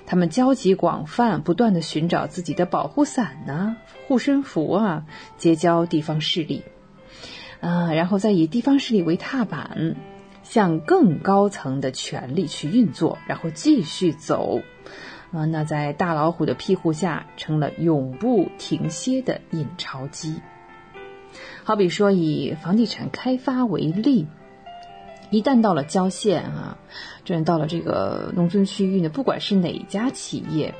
[0.07, 5.05] 他们交集广泛，不断的寻找自己的保护伞呐、护身符啊，
[5.37, 6.63] 结交地方势力。
[7.59, 9.95] 啊，然后再以地方势力为踏板，
[10.43, 14.61] 向更高层的权力去运作，然后继续走，
[15.31, 20.35] 啊，那在大老虎的庇护下，成了永不停歇的印钞机。
[21.63, 24.27] 好比说，以房地产开发为例，
[25.31, 26.77] 一旦到了郊县啊，
[27.23, 30.75] 这到了这个农村区域呢，不管是哪家企业，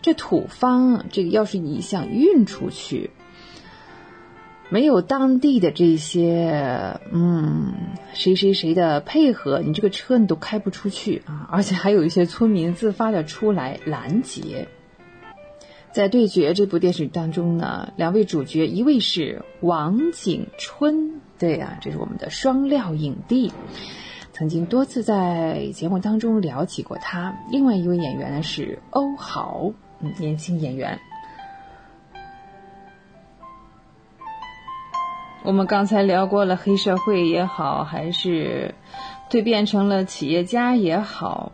[0.00, 3.10] 这土方这个要是你想运出去。
[4.70, 7.72] 没有当地的这些，嗯，
[8.12, 11.48] 谁谁谁的配合，你这个车你都开不出去啊！
[11.50, 14.68] 而且还有一些村民自发的出来拦截。
[15.90, 23.50] 在《对决》这部电视当中呢，两位主角，一位是王景春，对呀，这是我们的双料影帝，
[24.34, 27.34] 曾经多次在节目当中聊起过他。
[27.50, 31.00] 另外一位演员呢是欧豪，嗯，年轻演员。
[35.44, 38.74] 我们刚才聊过了黑社会也好，还是
[39.30, 41.52] 蜕变成了企业家也好，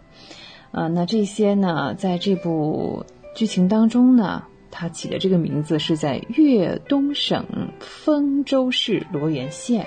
[0.72, 3.04] 啊，那这些呢，在这部
[3.36, 7.44] 剧情当中呢，他起的这个名字是在粤东省
[7.78, 9.86] 丰州市罗源县。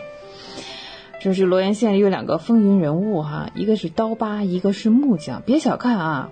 [1.27, 5.43] 就是罗源县有两个风云人物哈，一个是刀疤，一个是木匠。
[5.45, 6.29] 别小看啊，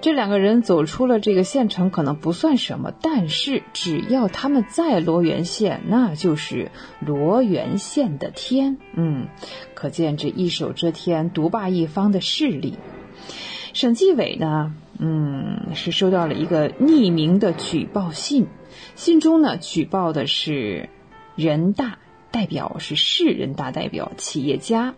[0.00, 8.78] 这两个人走出了这个县城可能不算什么，但是只要他们在罗源县，那就是罗源县的天。
[8.94, 9.28] 嗯，
[9.74, 12.78] 可见这一手遮天、独霸一方的势力。
[13.74, 18.46] 省纪委呢，嗯，是收到了一个匿名的举报信，
[18.94, 20.88] 信中呢举报的是
[21.36, 21.98] 人大。
[22.30, 24.94] 代表是市人大代表、企业家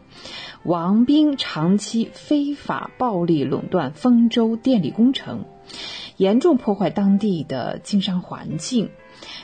[0.62, 5.44] 王斌长期非法暴力垄断丰州电力工程，
[6.16, 8.90] 严重破坏当地的经商环境。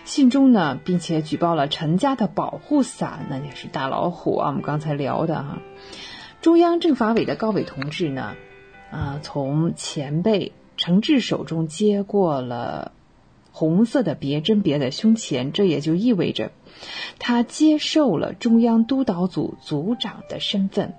[0.05, 4.49] 信中呢，并且举报了陈家的保护伞，那也是大老虎啊。
[4.49, 5.59] 我们刚才聊的哈，
[6.41, 8.35] 中央政法委的高伟同志呢，
[8.91, 12.93] 啊，从前辈陈志手中接过了
[13.59, 16.53] 红色的别针别在胸前，这也就意味着。
[17.19, 20.95] 他接受了中央督导组组长的身份，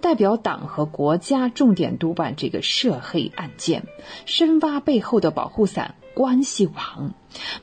[0.00, 3.86] 代表党和国家重点督办这个涉黑案件，
[4.24, 7.12] 深挖背后的保护伞关系网，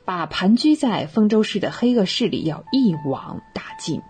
[0.04, 4.02] 把盘踞在丰州市的黑恶势力要一网打尽。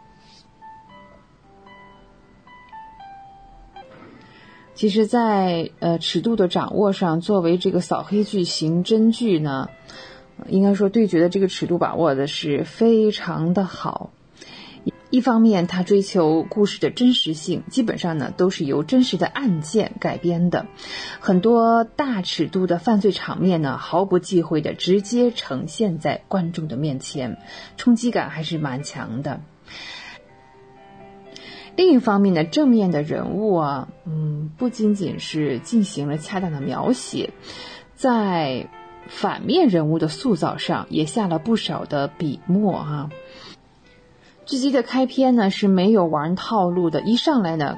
[4.74, 9.70] 其实，在呃尺度的掌握上，作为这个扫黑剧、刑侦剧呢。
[10.48, 14.12] 应该说，对决的这个尺度把握的是非常的好。
[15.10, 20.66] 一方面，他追求故事的真实性，基本上呢都是由真实的案件改编的，
[21.20, 27.38] 很多大尺度的犯罪场面呢毫不忌讳的直接呈现在观众的面前，
[27.78, 29.42] 冲击感还是蛮强的。
[31.76, 37.30] 另一方面呢，正面的人物啊，嗯，不仅仅是进行了恰当的描写，
[37.94, 38.68] 在。
[39.08, 43.10] 反面人物的塑造上也下了不少的笔墨啊。
[44.46, 47.78] 剧集的开篇呢是没有玩套路的，一上来呢，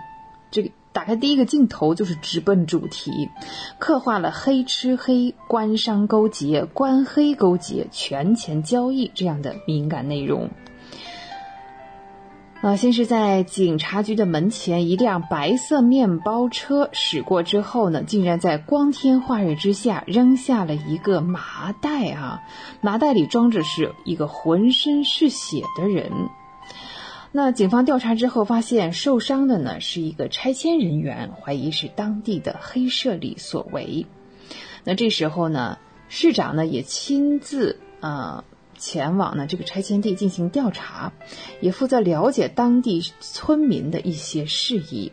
[0.50, 3.30] 这个打开第一个镜头就是直奔主题，
[3.78, 10.50] 刻画了黑吃黑、官商勾结、官黑勾结、权钱交易这样的敏感内容。
[12.66, 22.42] 啊，先是在警察局的门前，一辆白色面包车驶过之后呢，竟然在光天化日之下扔下了一个麻袋啊！
[22.82, 26.12] 麻袋里装着是一个浑身是血的人。
[27.32, 34.08] 那警方调查之后发现，受伤的呢是一个拆迁人员，怀疑是当地的黑社里所为。
[34.84, 35.78] 那这时候呢，
[36.10, 38.44] 市长呢也亲自啊。
[38.78, 41.14] 前往呢这个拆迁地进行调查，
[41.62, 45.12] 也负责了解当地村民的一些事宜。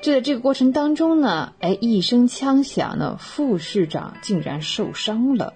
[0.00, 5.54] 就在这个过程当中呢，哎，一声枪响呢，副市长竟然受伤了。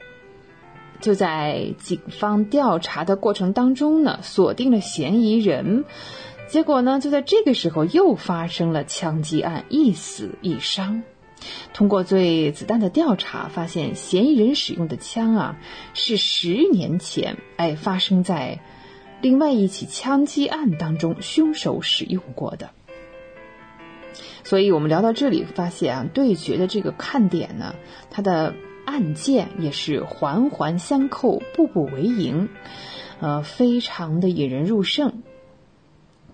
[1.01, 5.85] 就在警方调查的过程当中呢，锁定了嫌疑人，
[6.49, 11.03] 结果呢，就在这个时候又发生了枪击案，一死一伤。
[11.73, 15.57] 通过对子弹的调查，发现嫌疑人使用的枪啊，
[15.95, 18.61] 是十年前哎发生在
[19.21, 22.71] 另外一起枪击案当中凶手使用过的。
[24.45, 27.75] 所以我们聊到这里，发现啊，对决的这个看点呢，
[28.11, 28.55] 它的
[28.85, 32.49] 案件也是环环相扣，步步为营，
[33.21, 35.25] 呃，非常的引人入胜。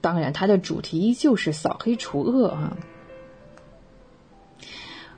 [0.03, 2.77] 当然，它的主题依旧是扫黑除恶啊。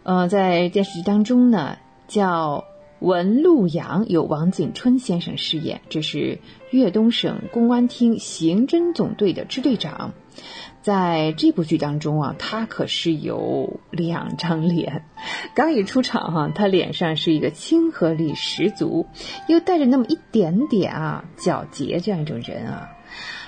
[0.05, 2.65] 呃，在电视剧当中呢，叫
[3.01, 6.39] 文陆阳，由王景春先生饰演，这是
[6.71, 10.13] 粤东省公安厅刑侦总队的支队长。
[10.83, 15.07] 在这部剧当中啊，他可是有两张脸。
[15.57, 19.07] 刚一出场哈、他脸上是一个亲和力十足，
[19.49, 22.91] 又带着那么一点点啊皎洁这样一种人啊。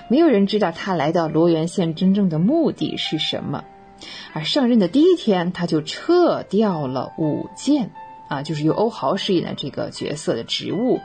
[0.09, 3.63] 没有人知道他来到罗源县真正的目的是什么。
[4.33, 7.91] 而上任的第一天，他就撤掉了武剑
[8.27, 10.99] 啊，就是由欧豪饰演的这个角色的职务，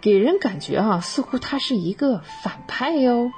[0.00, 3.30] 给人感觉啊，似乎他是一个反派哟、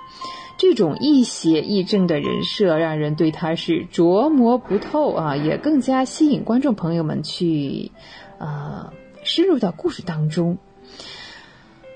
[0.57, 7.91] 这种亦邪亦正的人设，让人对他是琢磨不透啊，也更加吸引观众朋友们去，
[8.39, 8.93] 呃，
[9.23, 10.59] 深入到故事当中。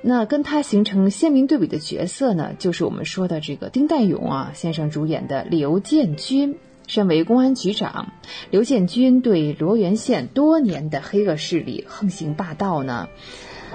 [0.00, 6.56] 那跟他形成鲜明对比的角色呢，就是我们说的这个丁代勇啊先生主演的刘建军。
[6.88, 8.12] 身为公安局长，
[8.50, 13.08] 刘建军对罗源县多年的黑恶势力横行霸道呢，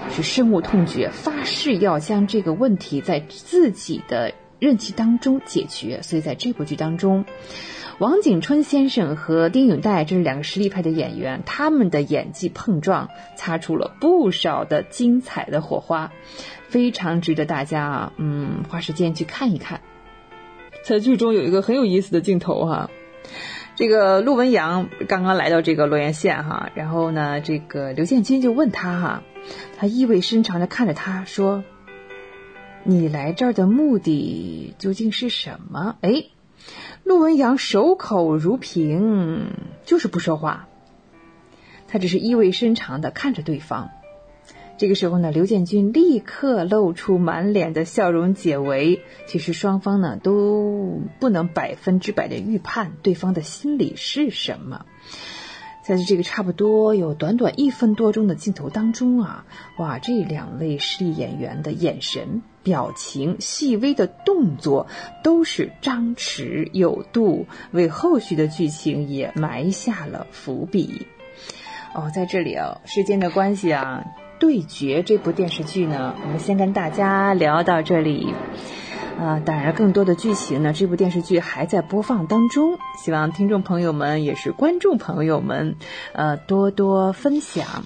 [0.10, 6.02] 是深恶痛绝，发誓要将这个问题在自己的任期当中解决。
[6.02, 7.24] 所以在这部剧当中，
[8.00, 16.12] 王景春先生和丁允岱这是两个实力派的演员，他们的演技碰撞，擦出了不少的精彩的火花，
[16.68, 19.82] 非常值得大家，嗯，花时间去看一看。
[20.84, 22.90] 在剧中有一个很有意思的镜头哈、
[23.76, 29.24] 这个陆文阳刚刚来到这个罗源县哈，然后呢，这个刘建军就问他哈，
[29.78, 31.64] 他意味深长的看着他说
[32.86, 36.26] ：“你来这儿的目的究竟是什么？”哎，
[37.04, 39.48] 陆文阳守口如瓶，
[39.86, 40.68] 就是不说话。
[41.88, 43.90] 他只是意味深长的看着对方。
[44.76, 49.02] 这个时候呢，刘建军立刻露出满脸的笑容解围。
[49.28, 54.86] 其实双方呢都不能百分之百的预判对方的心理是什么。
[55.84, 59.46] 在这个差不多有短短一分多钟的镜头当中啊，
[59.78, 64.88] 哇，这两位实力演员的眼神、表情、细微的动作
[65.24, 71.06] 都是张弛有度，为后续的剧情也埋下了伏笔。
[71.94, 74.04] 哦，在这里啊，时间的关系啊。
[74.44, 78.34] 对决这部电视剧呢，我们先跟大家聊到这里。
[79.18, 85.78] 啊、呃，当然，更多的剧情呢，这部电视剧还在播放当中，希望听众朋友们也是观众朋友们，
[86.12, 87.86] 呃，多多分享。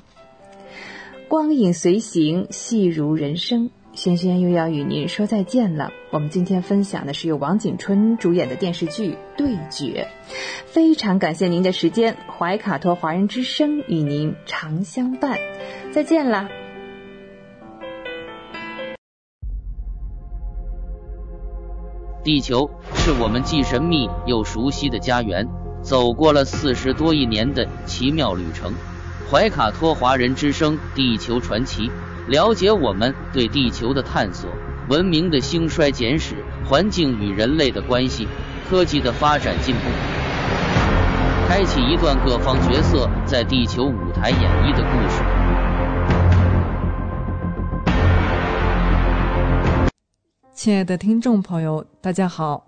[1.27, 3.69] 光影随行，戏如人生。
[3.97, 5.91] 轩轩又要与您说再见了。
[6.11, 10.07] 我们今天分享的是由王景春主演的电视剧《对决》，
[10.67, 15.39] 非常感谢您的时间，怀卡托华人之声与您常相伴，
[15.91, 16.47] 再见啦。
[22.23, 25.47] 地球是我们既神秘又熟悉的家园，
[25.81, 28.71] 走过了四十多亿年的奇妙旅程。
[29.27, 31.87] 怀卡托华人之声《地球传奇》。
[32.27, 34.49] 了解我们对地球的探索、
[34.89, 36.35] 文明的兴衰简史、
[36.65, 38.27] 环境与人类的关系、
[38.69, 39.81] 科技的发展进步，
[41.47, 45.23] 开启一段各方角色在地球舞台演绎的故事。
[50.53, 52.61] 亲爱的听众朋友，大家好！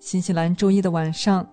[0.00, 1.46] 新西兰周一的晚上，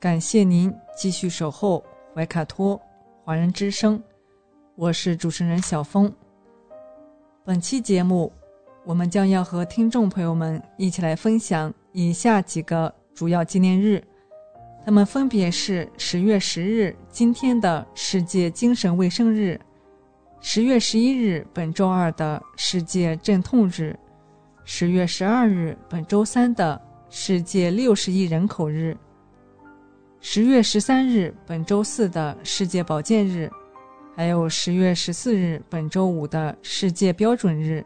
[0.00, 1.80] 感谢您继续守候
[2.12, 2.80] 怀卡托
[3.24, 4.02] 华人之声，
[4.74, 6.12] 我是主持人小峰。
[7.44, 8.32] 本期节目，
[8.84, 14.00] 我们将要和听众朋友们一起来分享以下几个主要纪念日，
[14.84, 19.60] 他们分别是十月十日今天的世界精神卫生日，
[20.40, 23.98] 十月十一日本周二的世界镇痛日，
[24.64, 28.96] 十月十二日本周三的世界六十亿人口日，
[30.20, 33.50] 十月十三日本周四的世界保健日。
[34.14, 37.82] 还有十月十四日本周五的世界标准日，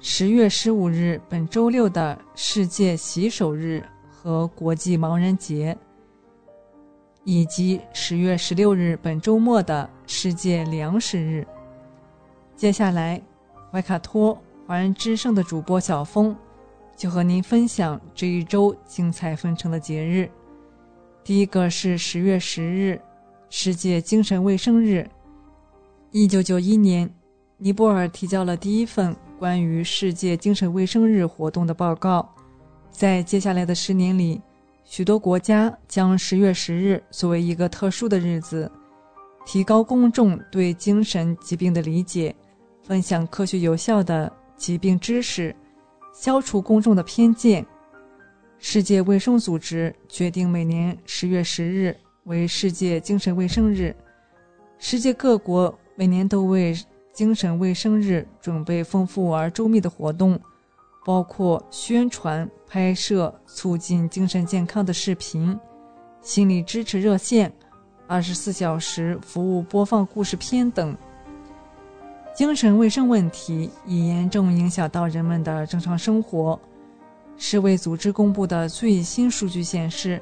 [0.00, 3.80] 十月十五日本周六的世界洗手日
[4.10, 5.76] 和国际盲人节，
[7.22, 11.46] 以及十月十六日本周末的世界粮食日。
[12.56, 13.22] 接下来，
[13.70, 14.36] 怀卡托
[14.66, 16.36] 华人之声的主播小峰
[16.96, 20.28] 就和您分享这一周精彩纷呈的节日。
[21.22, 23.00] 第一个是十月十日，
[23.48, 25.08] 世界精神卫生日。
[26.12, 27.08] 一九九一年，
[27.56, 32.28] 尼泊尔提交了第一份关于世界精神卫生日活动的报告。
[32.90, 34.40] 在接下来的十年里，
[34.82, 38.68] 许多国家将十月十日作为一个特殊的日子，
[39.46, 42.34] 提高公众对精神疾病的理解，
[42.82, 45.54] 分享科学有效的疾病知识，
[46.12, 47.64] 消除公众的偏见。
[48.58, 53.94] 世界卫生组织决定每年十月十日为世界精神卫生日。
[54.80, 55.72] 世界各国。
[56.00, 56.74] 每年都为
[57.12, 60.40] 精神卫生日准备丰富而周密的活动，
[61.04, 65.60] 包括宣传、拍摄促进精神健康的视频、
[66.22, 67.52] 心理支持热线、
[68.06, 70.96] 二十四小时服务播放故事片等。
[72.34, 76.58] 精神卫生问题已严重影响到人们的正常生活。
[77.36, 80.18] 世卫组织公布的最新数据显示，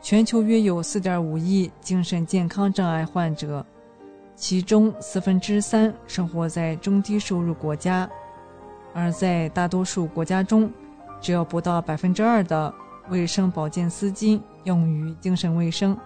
[0.00, 3.64] 全球约有4.5亿精神健康障碍患者，
[4.42, 8.10] 其中四分之三生活在中低收入国家，
[8.92, 10.68] 而在大多数国家中，
[11.20, 12.74] 只有不到百分之二的
[13.08, 15.96] 卫生保健资金用于精神卫生。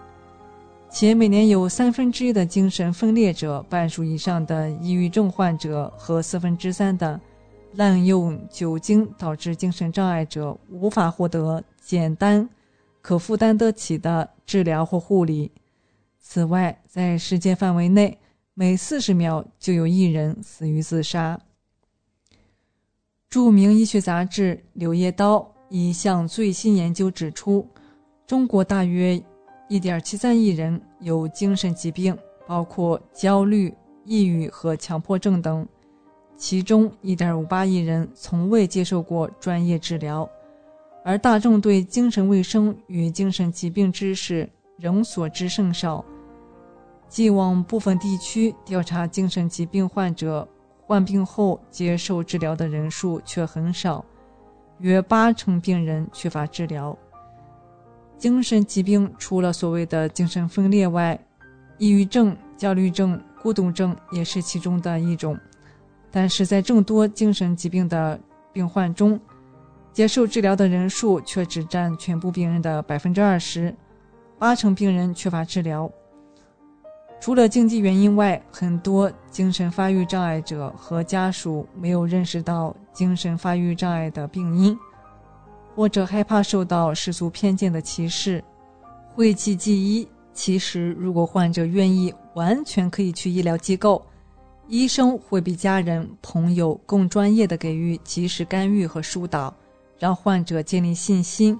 [0.87, 7.19] 且每年有三分之一的精神分裂者、半数以上的抑郁症患者和四分之三的
[7.73, 12.47] 滥用酒精导致精神障碍者无法获得简单、
[13.01, 15.51] 可负担得起的治疗或护理。
[16.21, 18.15] 此外，在世界范围内，
[18.59, 21.39] 每四十秒就有一人死于自杀。
[23.29, 25.37] 著名医学杂志《柳叶刀》
[25.69, 27.69] 一项最新研究指出，
[28.25, 29.21] 中国大约。
[29.69, 32.17] 一点七三亿人有精神疾病，
[32.47, 33.71] 包括焦虑、
[34.05, 35.67] 抑郁和强迫症等，
[36.35, 40.27] 其中一点五八亿人从未接受过专业治疗，
[41.03, 46.03] 而大众对精神卫生与精神疾病知识仍所知甚少。
[47.09, 50.47] 既往部分地区调查精神疾病患者
[50.85, 54.03] 患病后接受治疗的人数却很少，
[54.79, 56.97] 约八成病人缺乏治疗。
[58.17, 61.19] 精神疾病除了所谓的精神分裂外，
[61.77, 65.37] 抑郁症、焦虑症、孤独症也是其中的一种。
[66.09, 68.19] 但是在众多精神疾病的
[68.51, 69.19] 病患中，
[69.93, 73.75] 接受治疗的人数却只占全部病人的百分之二十，
[74.39, 75.91] 八成病人缺乏治疗。
[77.19, 84.77] 除了经济原因外，很多精神发育障碍者和家属没有认识到精神发育障碍的病因。
[85.75, 88.43] 或者害怕受到世俗偏见的歧视，
[89.13, 90.07] 讳疾忌医。
[90.33, 94.03] 其实，如果患者愿意，完全可以去医疗机构，
[94.67, 99.53] 医生会比家人、朋友更专业的给予及时干预和疏导，
[99.99, 101.59] 让患者建立信心，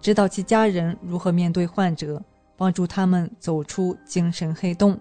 [0.00, 2.22] 指导其家人如何面对患者，
[2.56, 4.98] 帮助他们走出精神黑洞。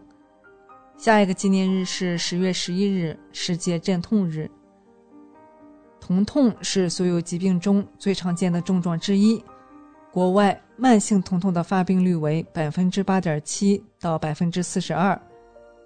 [0.97, 4.49] 下一个纪念日是十月十一日，世界镇痛日。
[5.99, 9.43] 疼痛是所有疾病中最常见的症状之一。
[10.11, 15.19] 国外慢性疼痛的发病率为百分之八点七到百分之四十二，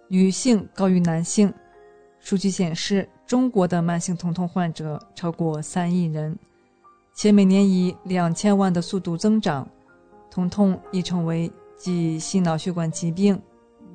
[0.07, 1.51] 女性高于男性。
[2.19, 6.37] 数据显示，中国的慢性疼痛患者超过三亿人，
[7.15, 9.67] 且每年以两千万的速度增长。
[10.30, 13.41] 疼痛已成为继心脑血管疾病、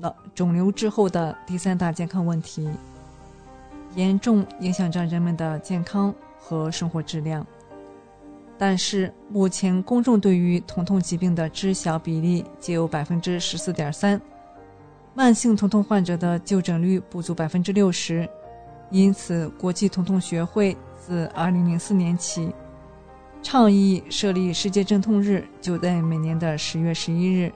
[0.00, 2.68] 脑肿瘤之后的第三大健康问题。
[3.94, 7.46] 严重影响着人们的健康和生活质量，
[8.58, 14.20] 但是目前公众对于疼痛疾病的知晓比例仅有百分之十四点三，
[15.14, 18.28] 慢性疼痛患者的就诊率不足百分之六十，
[18.90, 22.52] 因此国际疼痛学会自二零零四年起
[23.44, 27.52] 倡议设立世界镇痛日，就在每年的十月十一日，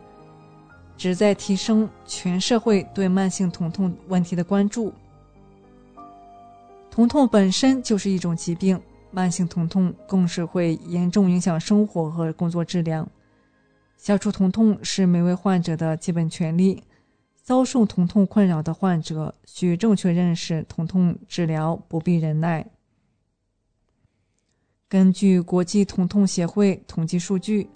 [0.99, 4.93] 旨在提升全社会对慢性疼痛问题的关注。
[6.91, 8.79] 疼痛本身就是一种疾病，
[9.11, 13.09] 慢性疼痛更是会严重影响生活和工作质量。
[13.97, 16.83] 消除疼痛是每位患者的基本权利。
[17.43, 22.65] 遭受疼痛困扰的患者需正确认识疼痛治疗，不必忍耐。
[24.89, 27.69] 根据国际疼痛协会统计数据，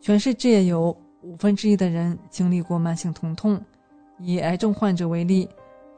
[0.00, 3.60] 全世界有五分之一的人经历过慢性疼痛。
[4.18, 5.48] 以癌症患者为例。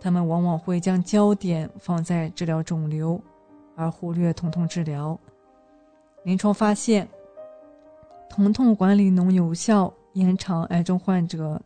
[0.01, 3.19] 他们往往会将焦点放在治疗肿瘤，
[3.75, 5.19] 而忽略疼痛治疗。
[6.25, 7.09] 临床发现，
[8.29, 11.59] 疼痛管理能有效延长癌症患者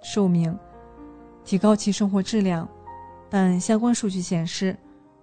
[0.00, 0.58] 寿命，
[1.44, 2.66] 提高其生活质量。
[3.28, 4.74] 但相关数据显示，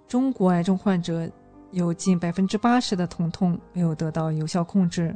[0.07, 1.27] 中国癌症患者
[1.73, 5.13] 有近百分之八十的疼痛没有得到有效控制，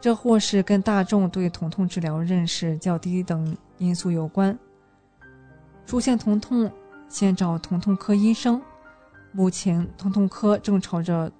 [0.00, 4.56] 这或是跟大众对疼痛治疗认识较低等因素有关。
[5.86, 6.70] 出现疼痛，
[7.08, 8.60] 先找疼痛科医生。
[9.30, 11.30] 目前，疼痛科正朝着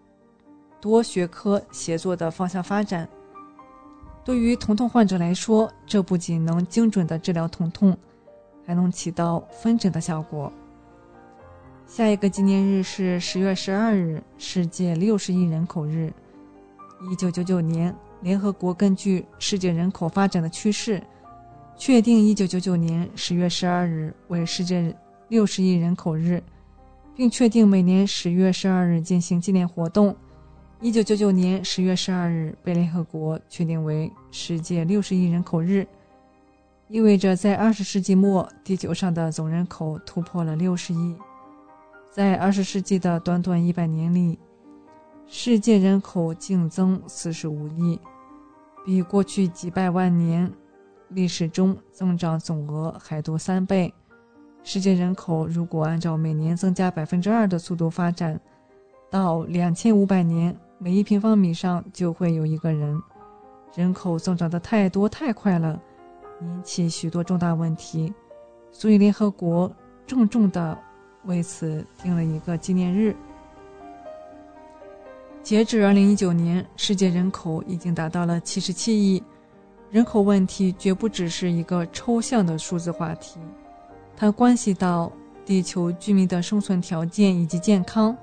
[0.81, 3.09] 多学科协作的方向发展。
[4.25, 7.97] 对于疼痛患者来说，这不仅能精准的治疗疼痛，
[8.65, 10.53] 还能起到分诊的效果。
[11.87, 16.13] 下一个纪念日是十月十二日，世界六十亿人口日。
[17.09, 21.01] 一九九九年，联合国根据世界人口发展的趋势。
[21.77, 24.95] 确定一九九九年十月十二日为世界
[25.29, 26.43] 六十亿人口日，
[27.15, 30.15] 并确定每年十月十二日进行纪念活动，
[30.81, 35.87] 一九九九年十月十二日被联合国确定为世界六十亿人口日，
[36.89, 41.15] 意味着在二十世纪末，地球上的总人口突破了六十亿。
[42.17, 44.39] 在二十世纪的短短一百年里，
[45.27, 48.01] 世界人口净增四十五亿，
[48.87, 50.51] 比过去几百万年
[51.11, 53.93] 历史中增长总额还多三倍。
[54.63, 58.41] 世界人口如果按照每年增加百分之二的速度发展，
[59.11, 60.57] 到两千五百年。
[60.79, 62.99] 每一平方米上就会有一个人，
[63.75, 65.79] 人口增长的太多太快了，
[66.41, 68.11] 引起许多重大问题，
[68.73, 69.71] 所以联合国
[70.07, 70.79] 郑重的
[71.27, 73.15] 为此定了一个纪念日。
[75.43, 79.23] 截至二零一九年，世界人口已经达到了七十七亿。
[79.91, 83.39] 人口问题绝不只是一个抽象的数字话题，
[84.17, 85.13] 它关系到
[85.45, 88.17] 地球居民的生存条件以及健康。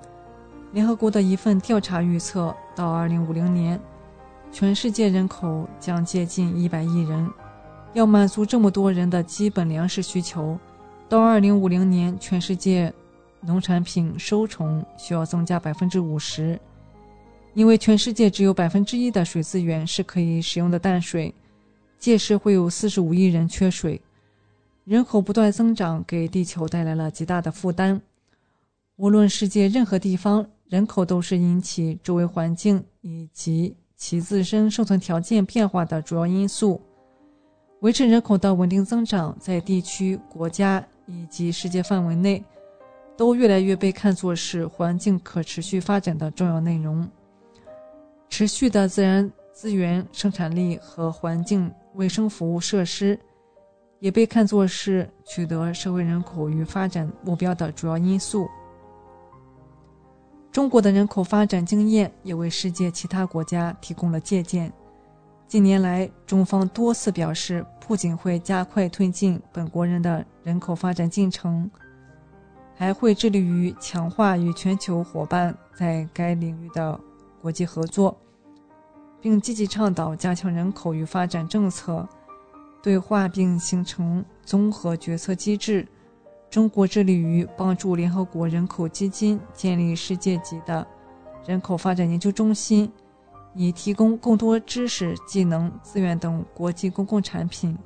[0.73, 3.79] 联合国的一份调查预测，到2050年，
[4.51, 7.29] 全世界人口将接近100亿人。
[7.93, 10.57] 要满足这么多人的基本粮食需求，
[11.13, 12.91] 到2050年，全世界
[13.41, 16.57] 农产品收成需要增加50%。
[17.53, 21.31] 因为全世界只有百分之一的水资源是可以使用的淡水，
[21.99, 24.01] 届时会有45亿人缺水。
[24.85, 28.01] 人口不断增长，给地球带来了极大的负担。
[28.95, 30.43] 无论世界任何地方。
[30.67, 36.81] 人口都是引起周围环境以及其自身生存条件变化的主要因素。
[37.81, 40.83] 维持人口的稳定增长，在地区、国家
[41.13, 42.43] 以及世界范围内，
[43.15, 47.07] 都越来越被看作是环境可持续发展的重要内容。
[48.29, 53.19] 持续的自然资源生产力和环境卫生服务设施，
[53.99, 58.47] 也被看作是取得社会人口与发展目标的主要因素。
[60.51, 64.71] 中国的人口发展经验也为世界其他国家提供了借鉴。
[65.53, 71.69] 近年来，中方多次表示，不仅会加快推进本国人的人口发展进程，
[72.75, 76.99] 还会致力于强化与全球伙伴在该领域的
[77.39, 78.17] 国际合作，
[79.21, 82.09] 并积极倡导加强人口与发展政策
[82.81, 85.87] 对话，并形成综合决策机制。
[86.49, 90.87] 中国致力于帮助联合国人口基金建立世界级的
[91.45, 92.91] 人口发展研究中心，
[93.55, 97.77] 以提供更多知识、技能、资源等国际公共产品，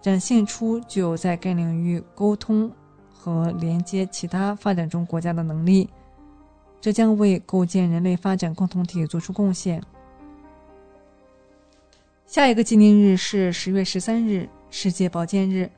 [0.00, 2.70] 展现出具有在该领域沟通
[3.12, 5.88] 和连接其他发展中国家的能力。
[6.80, 9.82] 这将为构建人类发展共同体做出贡献。
[12.26, 15.70] 下一个纪念日是十月十三日，世界保健日。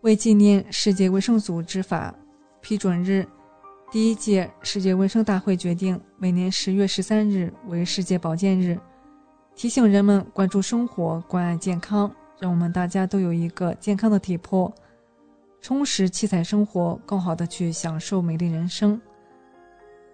[0.00, 2.14] 为纪念世界卫生组织法
[2.60, 3.26] 批准日，
[3.92, 8.80] 第一届世界卫生大会决定每年十月十三日为世界保健日，
[9.54, 14.72] 提醒人们关注生活、关爱健康，让我们大家都有一个健康的体魄，
[15.60, 18.98] 充实七彩生活，更好的去享受美丽人生。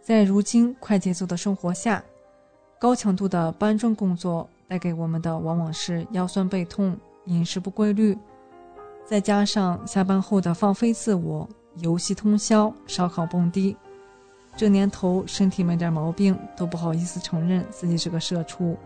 [0.02, 2.02] 在如今快节奏的生活下，
[2.80, 8.18] 高强度的搬砖工作带给我们的往往是腰酸背痛、饮食不规律。
[9.04, 11.48] 再加上下班后的放飞自我、
[11.80, 13.76] 游戏通宵、烧烤蹦迪，
[14.56, 18.76] 这年头身体没点毛病都不好意思承认自己是个社畜。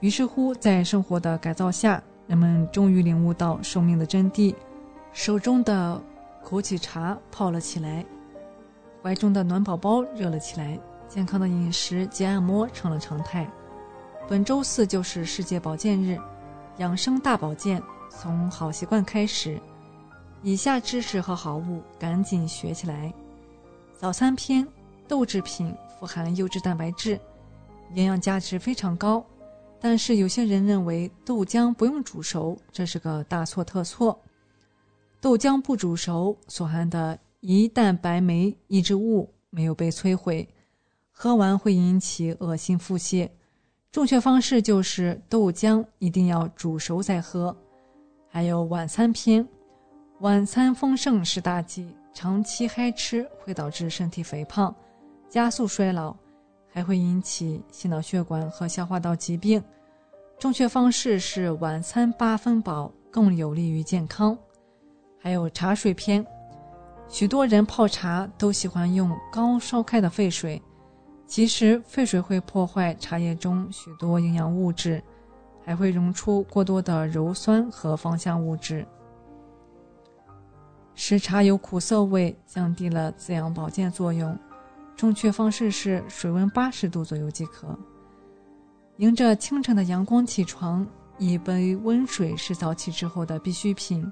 [0.00, 4.54] 于是乎，在生活的改造下，人们终于领悟到生命的真谛，
[5.12, 6.00] 手中的
[6.44, 8.04] 枸杞茶泡了起来，
[9.02, 10.78] 怀中的暖宝宝热了起来，
[11.08, 13.50] 健康的饮食及按摩成了常态。
[14.28, 16.18] 本周四就是世界保健日，
[16.78, 17.82] 养生大保健。
[18.08, 19.60] 从好习惯开始，
[20.46, 23.12] 以下知识和好物赶紧学起来。
[23.98, 24.64] 早餐篇：
[25.08, 27.18] 豆制品富含优质蛋白质，
[27.94, 29.26] 营养价值非常高。
[29.80, 34.16] 但是有些人认为豆浆不用煮熟，这是个大错特错。
[35.20, 40.48] 豆浆不煮熟所含的胰蛋白酶抑制物没有被摧毁，
[41.10, 43.28] 喝完会引起恶心腹泻。
[43.90, 47.56] 正确方式就是豆浆一定要煮熟再喝。
[48.28, 49.44] 还有晚餐篇，
[50.20, 54.74] 晚餐丰盛是大忌，长期嗨吃会导致身体肥胖，
[55.28, 56.16] 加速衰老，
[56.72, 59.62] 还会引起心脑血管和消化道疾病。
[60.38, 64.36] 正确方式是晚餐八分饱，更有利于健康。
[65.20, 66.26] 还有茶水篇，
[67.08, 70.60] 许多人泡茶都喜欢用刚烧开的沸水，
[71.26, 75.02] 其实沸水会破坏茶叶中许多营养物质。
[75.62, 78.86] 还会溶出过多的鞣酸和芳香物质，
[80.98, 84.36] 使茶有苦涩味，降低了滋养保健作用。
[84.96, 87.78] 正确方式是水温八十度左右即可。
[88.96, 90.84] 迎着清晨的阳光起床，
[91.18, 94.10] 一杯温水是早起之后的必需品，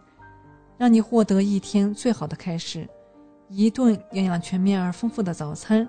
[0.76, 2.86] 让你获得一天最好的开始。
[3.48, 5.88] 一顿营养全面而丰富的早餐，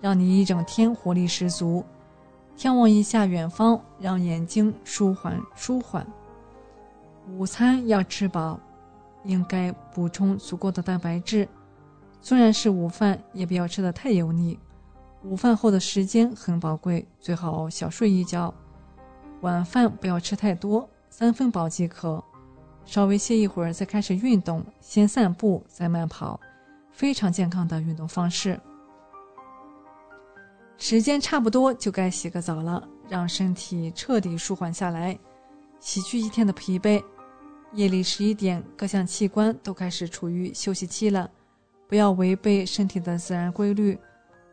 [0.00, 1.84] 让你一整天活力十足。
[2.56, 6.06] 眺望一下远方，让眼睛舒缓舒缓。
[7.28, 8.58] 午餐要吃饱，
[9.24, 11.48] 应该补充足够的蛋白质。
[12.22, 14.58] 虽然是午饭，也不要吃的太油腻。
[15.22, 18.52] 午饭后的时间很宝贵，最好小睡一觉。
[19.42, 22.22] 晚饭不要吃太多，三分饱即可。
[22.84, 26.40] 稍微歇一会儿再开始运动，先散步再慢跑，
[26.90, 28.58] 非常健康的运动方式。
[30.76, 35.18] 时间差不多就该洗个澡了，让身体彻底舒缓下来，
[35.78, 37.02] 洗去一天的疲惫。
[37.72, 41.30] 夜里十一点，各项器官都开始处于休息期了，
[41.86, 43.96] 不要违背身体的自然规律。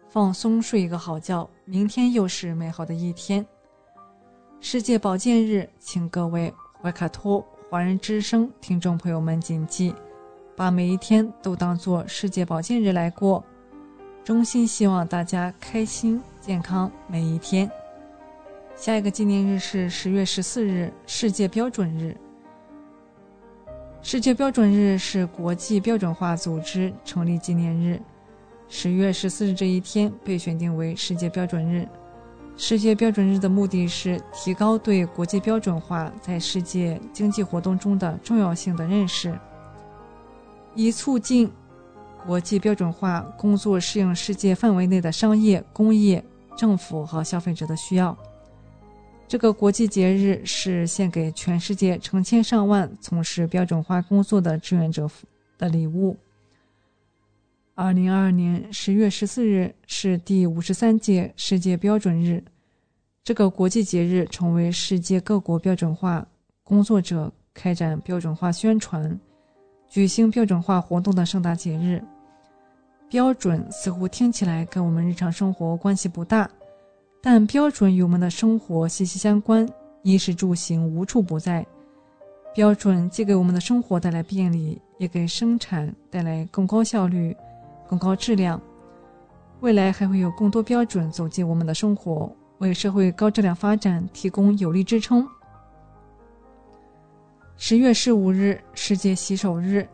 [0.10, 3.46] 放松睡一个好觉，明天又是美好的一天。
[4.62, 9.94] 世界保健日，请各位怀卡托华人之声听众朋友们谨记，
[10.56, 13.44] 把每一天都当做世界保健日来过。
[14.24, 17.70] 衷心希望大家开心健康每一天。
[18.76, 22.16] 下一个纪念日是十月十四日，世界标准日。
[24.02, 28.00] 世界标准日是国际标准化组织成立纪念日。
[28.70, 31.88] 十月十四日这一天被选定为世界标准日。
[32.56, 39.38] 世界标准日的目的是提高对国际标准化在世界经济活动中的重要性的认识，
[40.74, 41.52] 以促进
[42.26, 46.24] 国际标准化工作适应世界范围内的商业、工业、
[46.56, 48.18] 政府和消费者的需要。
[49.28, 55.10] 这个国际节日是献给全世界成千上万从事标准化工作的志愿者
[55.58, 56.16] 的礼物。
[57.76, 62.42] 二零二二年十月十四日是第五十三届世界标准日，
[63.22, 66.26] 这个国际节日成为世界各国标准化
[66.64, 69.20] 工作者开展标准化宣传、
[69.90, 72.02] 举行标准化活动的盛大节日。
[73.10, 76.50] 标准似乎听起来跟我们日常生活关系不大，
[77.30, 79.68] 但标准与我们的生活息息相关，
[80.02, 81.68] 衣食住行无处不在。
[82.56, 87.36] 标准既给我们的生活带来便利，也给生产带来更高效率。
[87.86, 88.62] 更高质量，
[89.60, 95.28] 未来还会有更多标准走进我们的生活，为社会高质量发展提供有力支撑。
[97.58, 99.86] 十月十五日，世界洗手日。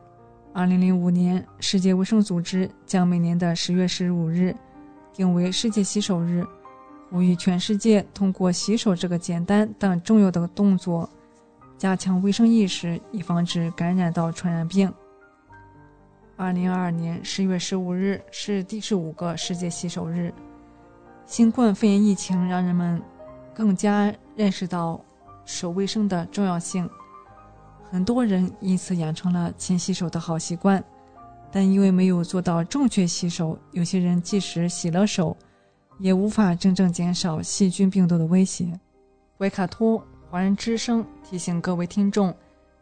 [0.53, 4.55] 二零零五年，世界卫生组织将每年的十月十五日
[5.11, 6.45] 定为世界洗手日，
[7.13, 11.07] 呼吁全世界通过洗手这个简单但重要的动作，
[11.77, 14.91] 加强卫生意识，以防止感染到传染病。
[16.35, 20.33] 二零二二年十月十五日是第十五个世界洗手日。
[21.27, 22.99] 新冠肺炎疫情让人们
[23.53, 24.99] 更加认识到
[25.45, 26.89] 手卫生的重要性，
[27.91, 30.83] 很多人因此养成了勤洗手的好习惯。
[31.51, 35.37] 但因为没有做到正确洗手，有些人即使洗了手，
[35.99, 38.79] 也无法真正减少细菌病毒的威胁。
[39.37, 42.33] 维卡托华人之声提醒各位听众。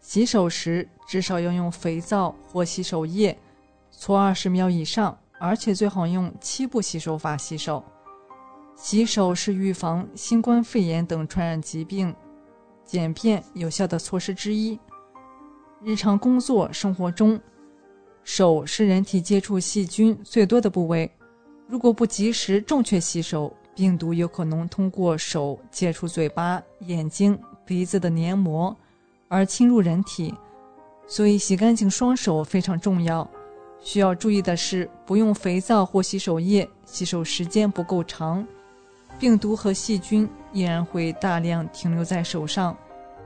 [0.03, 3.37] 洗手时至少要用肥皂或洗手液
[3.91, 7.83] 搓二十秒以上，而且最好用七步洗手法洗手。
[8.75, 12.15] 洗手是预防新冠肺炎等传染疾病
[12.83, 14.79] 简便有效的措施之一。
[15.83, 17.39] 日常工作生活中，
[18.23, 21.11] 手是人体接触细菌最多的部位。
[21.71, 28.75] 如果不及时正确洗手，病毒有可能通过手接触嘴巴、眼睛、鼻子的黏膜。
[29.29, 30.35] 而侵入人体，
[31.07, 33.25] 所以洗干净双手非常重要。
[33.79, 38.45] 需要注意的是，不用肥皂或洗手液，洗手时间不够长，
[39.17, 42.75] 病毒和细菌依然会大量停留在手上。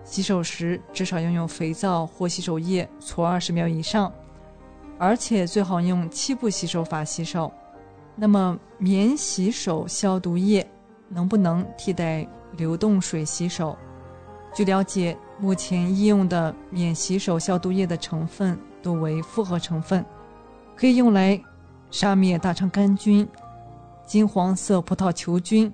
[0.03, 4.13] 洗手时至少要用肥皂或洗手液搓二十秒以上，
[4.99, 7.51] 而且最好用七步洗手法洗手。
[8.15, 10.65] 那么，免洗手消毒液
[11.09, 12.27] 能不能替代
[12.57, 13.77] 流动水洗手？
[14.53, 15.17] 据了解。
[15.37, 20.05] 目前医用的免洗手消毒液的成分多为复合成分，
[20.77, 21.37] 可以用来
[21.91, 23.27] 杀灭大肠杆菌、
[24.05, 25.69] 金黄色葡萄球菌、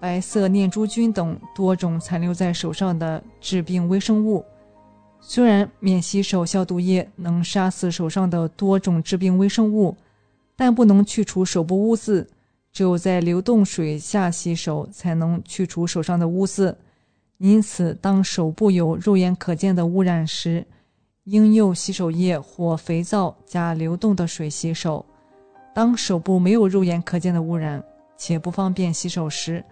[0.00, 4.42] 白色念珠菌等多种残留在手上的致病微生物。
[5.20, 9.94] 虽然免洗手消毒液能杀死手上的多种致病微生物，
[10.56, 12.26] 但不能去除手部污渍。
[12.72, 16.76] 只有在流动水下洗手，才能去除手上的污渍。
[17.38, 20.66] 因此，当手部有肉眼可见的污染时，
[21.24, 25.04] 应用洗手液或肥皂加流动的水洗手。
[25.74, 27.82] 当手部没有肉眼可见的污染
[28.16, 29.64] 且不方便洗手时，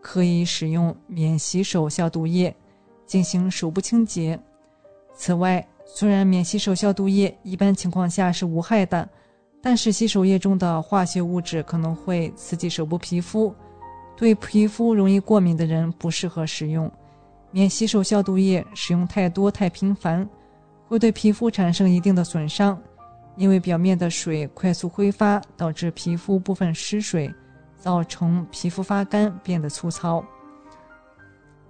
[0.00, 2.54] 可以使用免洗手消毒液
[3.04, 4.38] 进行手部清洁。
[5.16, 9.08] 此外，虽然免洗手消毒液一般情况下是无害的，
[9.64, 13.52] 但是洗手液中的化学物质可能会刺激手部皮肤，
[14.14, 16.88] 对皮肤容易过敏的人不适合使用。
[17.50, 20.28] 免洗手消毒液使用太多太频繁，
[20.86, 22.78] 会对皮肤产生一定的损伤，
[23.36, 27.32] 因为表面的水快速挥发，导致皮肤部分失水，
[27.78, 30.22] 造成皮肤发干变得粗糙。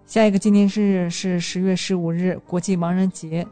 [0.04, 3.46] 下一个纪念日是十月十五日，国际盲人节。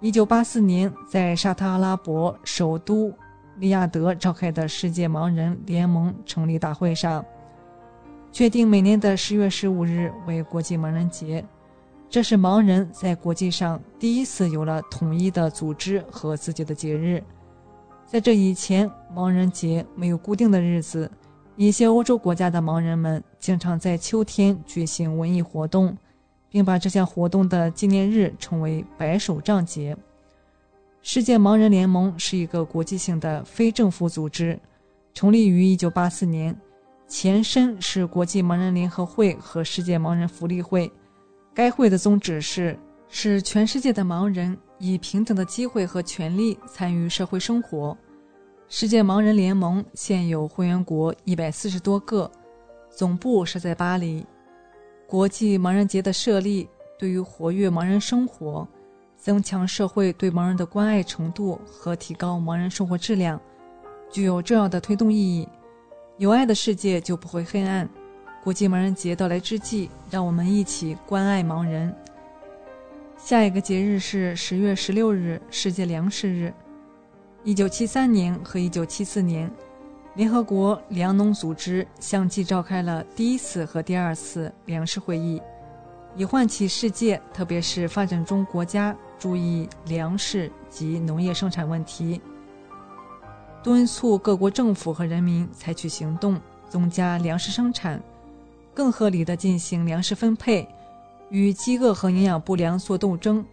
[0.00, 3.10] 一九八四年，在沙特阿拉伯首都
[3.60, 7.22] 利亚德召开的世界盲人联盟成立大会上，
[8.32, 11.44] 确定每年的十月十五日为国际盲人节。
[12.08, 17.22] 这是盲人在国际上第一次有了统一的组织和自己的节日。
[18.06, 21.08] 在这以前，盲人节没有固定的日子。
[21.54, 25.94] 一些欧洲国家的盲人们经常在秋天举行文艺活动，
[26.48, 29.94] 并把这项活动的纪念日称为“白手杖节”。
[31.02, 34.58] 世界盲人联盟是一个国际性的非政府组织，
[35.14, 36.60] 成立于1984年，
[37.08, 40.90] 前身是国际盲人联合会和世界盲人福利会。
[41.54, 42.78] 该会的宗旨是
[43.08, 47.96] 使全世界的盲人以平等的机会和权利参与社会生活。
[48.68, 52.30] 世界盲人联盟现有会员国一百四十多个，
[52.88, 54.24] 总部设在巴黎。
[55.06, 56.68] 国际盲人节的设立，
[56.98, 58.68] 对于活跃盲人生活、
[59.20, 63.38] 增强社会对盲人的关爱程度和提高盲人生活质量，
[64.10, 65.46] 具有重要的推动意义。
[66.16, 67.86] 有爱的世界就不会黑暗。
[68.42, 71.94] 国际盲人节到来之际，让我们一起关爱盲人。
[73.18, 76.50] 下一个节日是十月十六日，世界粮食日。
[77.44, 79.50] 一九七三年和一九七四年，
[80.14, 85.42] 联合国粮农组织相继召开了第一次和第二次粮食会议，
[86.16, 92.20] 以唤起世界，特别是发展中国家注意粮食及农业生产问题，
[93.62, 98.02] 敦促各国政府和人民采取行动，增加粮食生产，
[98.72, 100.66] 更合理的进行粮食分配，
[101.28, 103.44] 与饥饿和营养不良作斗争。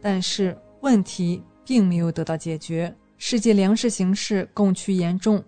[0.00, 2.92] 但是问题并没有得到解决。
[3.18, 5.44] 世界粮食形势更趋严重。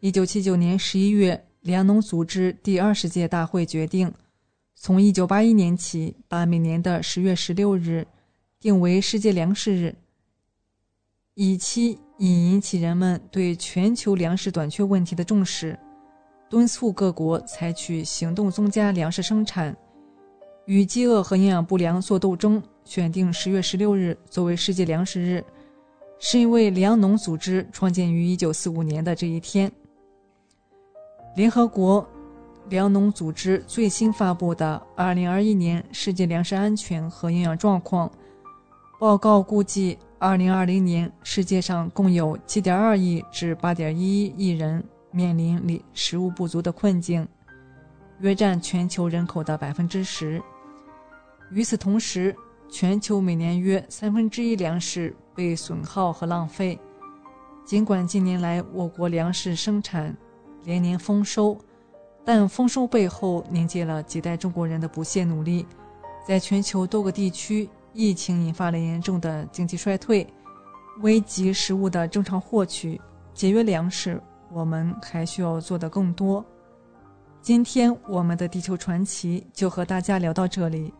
[0.00, 4.12] 一九七九年十一月，粮农组织第二十届大会决定，
[4.74, 8.04] 从一九八一年起，把每年的十月十六日
[8.64, 9.94] 定为世界粮食日，
[11.34, 15.78] 以期引引起人们对全球粮食短缺问题的重视，
[16.48, 19.76] 敦促各国采取行动增加粮食生产，
[20.64, 22.62] 与饥饿和营养不良作斗争。
[22.86, 25.44] 选定十月十六日作为世界粮食日。
[26.18, 29.70] 是因为粮农组织创建于1945年的这一天。
[31.36, 32.08] 联合国
[32.70, 38.10] 粮农组织最新发布的2021年世界粮食安全和营养状况
[39.04, 47.28] 报告估计，2020年世界上共有7.2亿至8.1亿人面临里食物不足的困境，
[48.20, 50.42] 约占全球人口的百分之十。
[51.50, 52.34] 与此同时，
[52.70, 55.14] 全球每年约三分之一粮食。
[55.34, 56.78] 被损耗和浪费。
[57.66, 60.16] 尽管近年来我国粮食生产
[60.62, 61.58] 连年丰收，
[62.24, 65.66] 但丰收背后凝结了几代中国人的不懈努力。
[66.26, 70.26] 在全球多个地区，疫情引发了严重的经济衰退，
[71.00, 73.00] 危及食物的正常获取，
[73.32, 74.20] 节约粮食，
[74.52, 76.44] 我们还需要做的更多。
[77.40, 80.92] 今天我们的地球传奇就和大家聊到这里。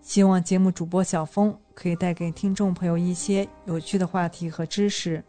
[0.00, 5.22] 希望节目主播小峰可以带给听众朋友一些有趣的话题和知识，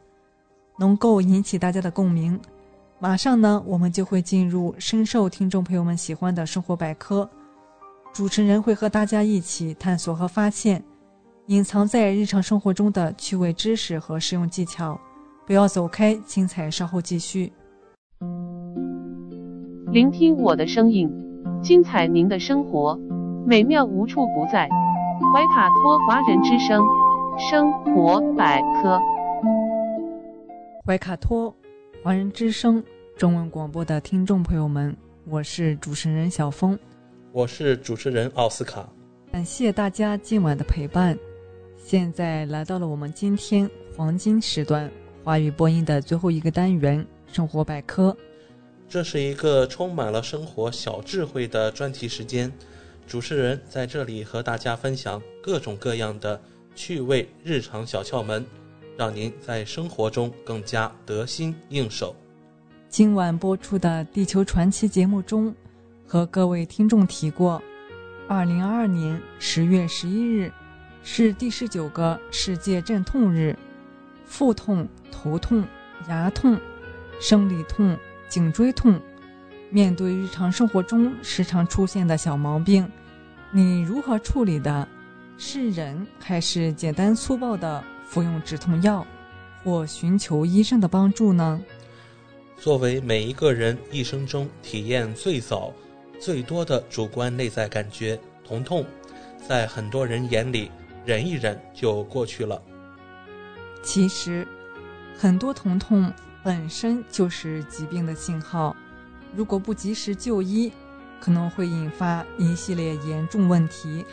[0.80, 2.40] 能够引起大家的共鸣。
[2.98, 7.30] 马上呢，我们就会进入深受听众朋友们喜欢的生活百科，
[8.12, 10.84] 主持人会和大家一起探索和发现
[11.48, 14.98] 隐藏在日常生活中的趣味知识和实用技巧。
[15.46, 17.52] 不要走开，精彩稍后继续。
[19.92, 21.12] 聆听我的声音，
[21.62, 22.98] 精彩您的生活。
[23.46, 24.70] 美妙无处不在，
[25.34, 26.82] 怀卡托华人之声
[27.38, 28.98] 生活百科。
[30.86, 31.54] 怀卡托
[32.02, 32.82] 华人之声
[33.18, 34.96] 中文广播的听众朋友们，
[35.26, 36.80] 我是主持人小峰，
[37.34, 38.88] 我是主持人奥斯卡。
[39.30, 41.18] 感谢大家今晚的陪伴。
[41.86, 44.90] 现在来到了我们今天黄金时段
[45.22, 48.16] 华语播音的最后一个单元——生活百科。
[48.88, 52.50] 这是一个充满了生活小智慧的专题时间。
[53.06, 56.42] 主持人在这里和大家分享各种各样的
[56.74, 58.46] 趣味日常小窍门，
[58.98, 62.16] 让您在生活中更加得心应手。
[62.88, 65.54] 今晚播出的《地球传奇》节目中，
[66.08, 67.62] 和各位听众提过，
[68.30, 70.50] 二零二二年十月十一日
[71.04, 73.56] 是第十九个世界镇痛日。
[74.26, 75.64] 腹痛、头痛、
[76.08, 76.58] 牙痛、
[77.20, 77.96] 生理痛、
[78.28, 79.00] 颈椎痛，
[79.70, 82.90] 面对日常生活中时常出现的小毛病，
[83.52, 84.88] 你如何处理的？
[85.38, 89.06] 是忍还是简单粗暴的服用止痛药，
[89.64, 91.62] 或寻求医生的帮助呢？
[92.58, 95.74] 作为每一个人一生中体验最早、
[96.18, 98.18] 最多的主观内在感觉——
[98.48, 98.86] 疼痛，
[99.48, 100.72] 在很多人眼里，
[101.06, 102.62] 忍一忍就过去了。
[103.82, 104.48] 其实，
[105.18, 106.12] 很多疼痛
[106.44, 108.76] 本身就是疾病的信号，
[109.36, 110.72] 如果不及时就医，
[111.20, 114.06] 可能会引发一系列严重问题。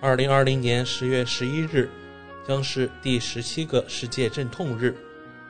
[0.00, 1.90] 二零二零年十月十一日，
[2.46, 4.96] 将是第十七个世界镇痛日。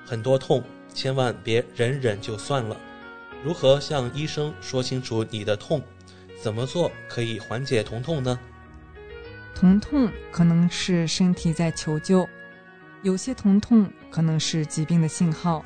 [0.04, 2.76] 很多痛，千万别忍忍就算了。
[3.44, 5.82] 如何向医生说清楚你的痛？
[6.42, 8.38] 怎么做可以缓解疼痛呢？
[9.54, 12.28] 疼痛可能是身体在求救。
[13.02, 15.64] 有些疼痛可能是疾病的信号，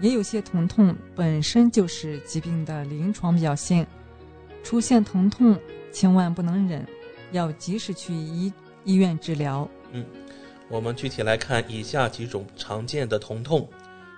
[0.00, 3.86] 也有些疼痛本身就是疾病的临床表现。
[4.62, 5.60] 出现疼痛，
[5.92, 6.86] 千万不能忍，
[7.32, 8.52] 要及时去医
[8.84, 9.68] 医院治疗。
[9.92, 10.04] 嗯，
[10.68, 13.68] 我们具体来看以下几种常见的疼痛。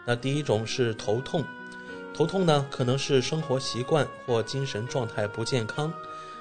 [0.07, 1.45] 那第一种是头痛，
[2.15, 5.93] 头痛呢可能是生活习惯或精神状态不健康，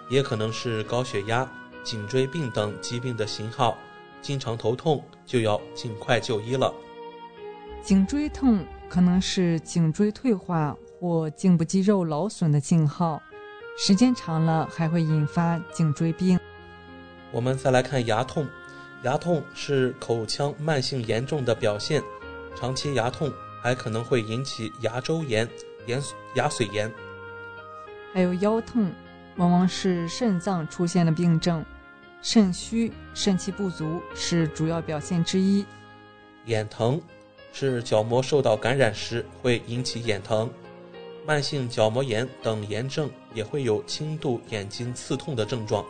[0.07, 1.51] 也可能是高血压、
[1.85, 3.77] 颈椎病等疾病的信号。
[4.21, 6.73] 经常头痛就要尽快就医了。
[7.83, 13.21] 颈椎痛可能是颈椎退化或颈部肌肉劳损的信号，
[13.77, 16.39] 时间长了还会引发颈椎病。
[17.31, 18.47] 我们再来看牙痛，
[19.03, 22.01] 牙痛是口腔慢性严重的表现，
[22.55, 23.31] 长期牙痛
[23.61, 25.47] 还可能会引起牙周炎、
[25.85, 25.99] 牙
[26.33, 26.91] 牙髓炎。
[28.11, 28.91] 还有腰痛，
[29.35, 31.63] 往往是肾脏出现了病症。
[32.25, 35.63] 肾虚、肾气不足是主要表现之一。
[36.47, 36.99] 眼疼
[37.53, 40.49] 是角膜受到感染时会引起眼疼，
[41.23, 45.85] 慢性角膜炎等炎症也会有轻度眼睛刺痛的症状。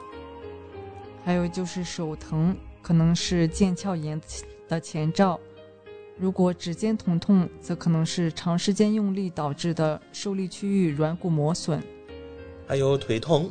[1.23, 4.19] 还有就是手疼，可能是腱鞘炎
[4.67, 5.39] 的前兆。
[6.17, 11.81] 如果指尖疼痛，则可能是长时间用力导致的受力区域软骨磨损。
[12.67, 13.49] 还有腿痛。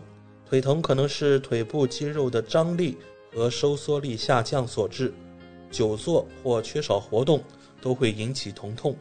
[0.49, 2.99] 腿疼可能是腿部肌肉的张力
[3.33, 5.12] 和收缩力下降所致，
[5.71, 7.43] 久坐或缺少活动
[7.81, 8.95] 都会引起疼痛。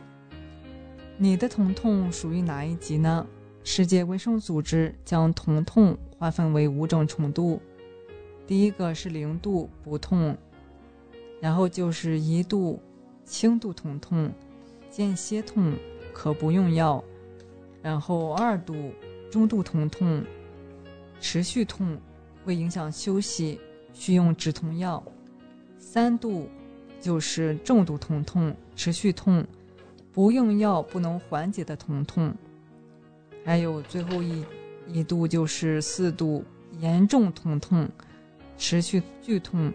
[1.18, 3.28] 你的疼痛属于哪一级呢？
[3.64, 7.62] 世界卫生组织将疼痛划分为五种程度，
[8.48, 10.36] 第一个是零度不痛，
[11.40, 12.82] 然后就是一度
[13.26, 14.32] 轻度疼痛，
[14.90, 15.74] 间歇痛
[16.14, 17.04] 可不用药，
[17.82, 18.74] 然后二度
[19.30, 20.24] 中度疼痛。
[21.24, 21.98] 持续痛
[22.44, 23.58] 会影响休息，
[23.94, 25.02] 需用止痛药。
[25.80, 26.50] 三度
[27.00, 29.48] 就是重度疼痛，持续痛，
[30.12, 32.36] 不用药不能缓解的疼痛。
[33.46, 34.44] 还有最后一
[34.86, 36.44] 一度就是四度
[36.82, 37.88] 严重疼痛，
[38.58, 39.72] 持续剧痛，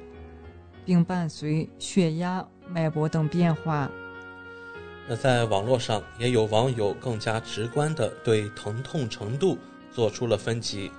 [0.85, 3.91] 并伴随血压、脉搏等变化。
[5.09, 9.57] 那在网络上也有网友更加直观的对疼痛程度
[9.91, 10.91] 做出了分级。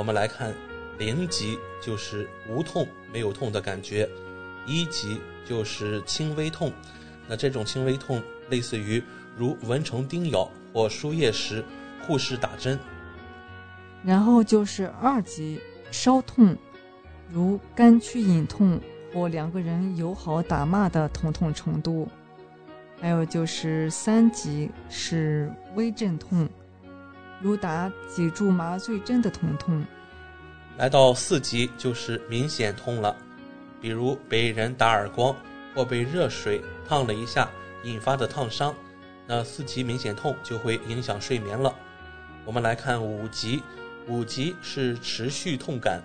[0.00, 0.54] 我们来看，
[0.96, 4.08] 零级就是无痛、没有痛的感觉，
[4.64, 6.72] 一级就是轻微痛。
[7.28, 9.04] 那这种轻微痛类似于
[9.36, 11.62] 如蚊虫叮咬或输液时
[12.00, 12.80] 护士打针。
[14.02, 15.60] 然后就是二级
[15.90, 16.56] 稍痛，
[17.28, 18.80] 如肝区隐痛
[19.12, 22.08] 或两个人友好打骂的疼痛程度。
[23.02, 26.48] 还有就是三级是微阵痛。
[27.40, 29.82] 如打脊柱麻醉针的疼痛，
[30.76, 33.16] 来到四级就是明显痛了，
[33.80, 35.34] 比如被人打耳光
[35.74, 37.50] 或被热水烫了一下
[37.82, 38.74] 引发的烫伤，
[39.26, 41.74] 那四级明显痛就会影响睡眠了。
[42.44, 43.62] 我们来看五级，
[44.06, 46.02] 五级是持续痛感，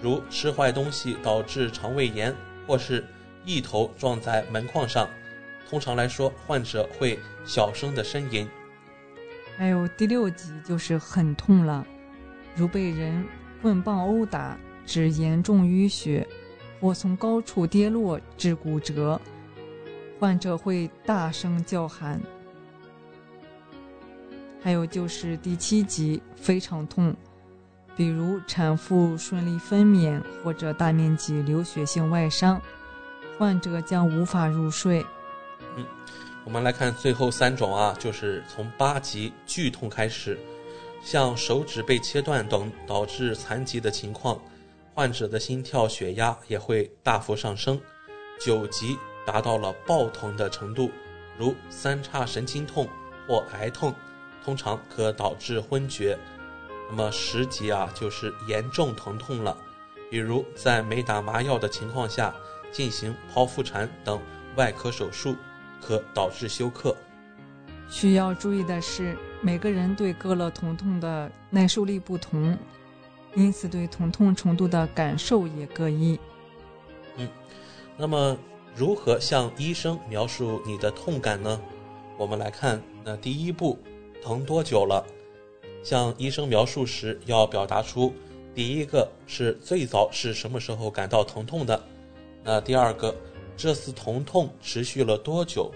[0.00, 2.32] 如吃坏东西导致肠胃炎，
[2.68, 3.04] 或是
[3.44, 5.08] 一头撞在门框上，
[5.68, 8.48] 通常来说患者会小声的呻吟。
[9.56, 11.86] 还有第六级就是很痛了，
[12.56, 13.24] 如被人
[13.60, 16.26] 棍棒殴打致严重淤血，
[16.80, 19.20] 或从高处跌落致骨折，
[20.18, 22.20] 患者会大声叫喊。
[24.60, 27.14] 还有就是第七级非常痛，
[27.96, 32.60] 比如产妇顺利分娩或者大面积流血性外伤，
[33.38, 35.04] 患者将无法入睡。
[36.44, 40.36] 我们来看最后三种啊，就是从八级剧痛开始，
[41.02, 44.42] 像手指被切断等导致残疾的情况，
[44.92, 47.80] 患者的心跳、血压也会大幅上升。
[48.40, 50.90] 九级达到了爆疼的程度，
[51.38, 52.88] 如三叉神经痛
[53.28, 53.94] 或癌痛，
[54.44, 56.18] 通常可导致昏厥。
[56.90, 59.56] 那么十级啊，就是严重疼痛了，
[60.10, 62.34] 比如在没打麻药的情况下
[62.72, 64.20] 进行剖腹产等
[64.56, 65.36] 外科手术。
[65.84, 66.96] 可导致休克。
[67.90, 72.56] 需要注意的是，每个人对各类疼痛的耐受力不同，
[73.34, 76.18] 因此对疼痛程度的感受也各异。
[77.16, 77.28] 嗯，
[77.98, 78.38] 那么
[78.74, 81.60] 如何向医生描述你的痛感呢？
[82.16, 83.78] 我们来看，那第一步，
[84.22, 85.04] 疼多久了？
[85.82, 88.14] 向医生描述时要表达出，
[88.54, 91.82] 第一个是最早是什么时候感到疼痛的？
[92.44, 93.14] 那第二个。
[93.56, 95.70] 这次疼痛持续了多久？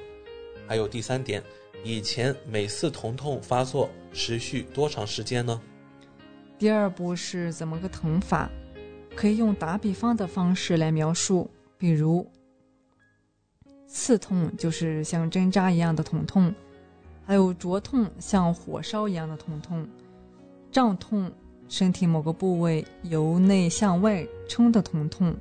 [0.66, 1.42] 还有第三点，
[1.84, 5.60] 以前每次疼痛发作持续多长时间呢？
[6.58, 8.50] 第二步是怎么个疼法？
[9.14, 11.48] 可以用打比方的方式来描述，
[11.78, 12.26] 比如
[13.86, 16.52] 刺痛就是像针扎一样的疼痛，
[17.24, 19.86] 还有灼痛像火烧一样的疼痛，
[20.72, 21.30] 胀痛
[21.68, 25.34] 身体某个部位由内向外撑的疼痛。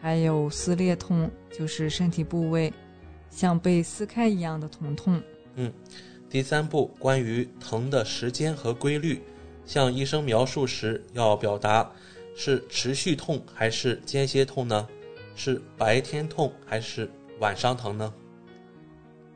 [0.00, 2.72] 还有撕裂痛，就是身体部位
[3.30, 5.20] 像被撕开一样的疼痛。
[5.56, 5.72] 嗯，
[6.28, 9.22] 第三步关于疼的时间和规律，
[9.66, 11.90] 向医生描述时要表达
[12.34, 14.88] 是持续痛还是间歇痛呢？
[15.36, 18.12] 是白天痛还是晚上疼呢？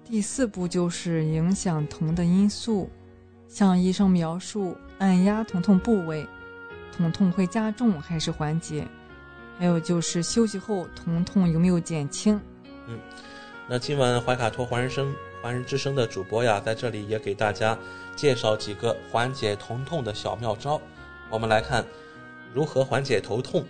[0.05, 2.91] 第四步就是影响疼的因素，
[3.49, 6.27] 向医生描述按压疼痛部位，
[6.93, 8.86] 疼痛会加重还是缓解？
[9.59, 12.40] 还有就是休息后疼痛有没有减轻？
[12.89, 12.98] 嗯，
[13.68, 17.78] 那今晚怀卡托华人生华人之声的主播呀，在这里也给大家
[18.16, 20.81] 介绍几个缓解疼痛的小妙招。
[21.31, 21.85] 我们来看
[22.52, 23.64] 如何缓解头痛，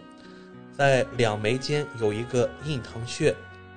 [0.76, 3.34] 在两眉间有一个印堂穴，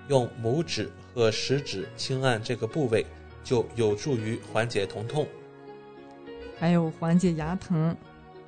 [0.07, 3.05] 用拇指和食指轻按这个部位，
[3.43, 5.27] 就有助于缓解疼痛。
[6.59, 7.95] 还有缓解牙疼。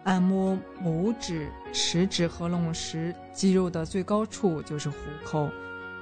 [0.10, 5.48] 按摩拇指、食指合拢时，肌肉的最高处就是虎口，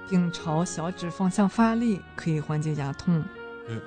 [0.10, 3.22] 并朝小指方向发力，可以缓解牙痛。
[3.68, 3.82] 嗯，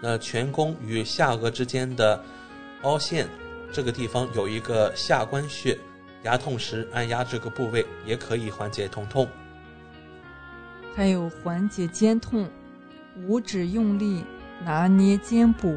[0.00, 2.22] 那颧弓与下颚之间的
[2.82, 3.28] 凹陷
[3.72, 5.76] 这个地方有一个下关穴，
[6.22, 9.28] 牙痛时按压这个部位也可以缓解疼痛。
[10.94, 12.48] 还有缓解肩痛，
[13.26, 14.22] 五指用力
[14.64, 15.76] 拿捏肩部。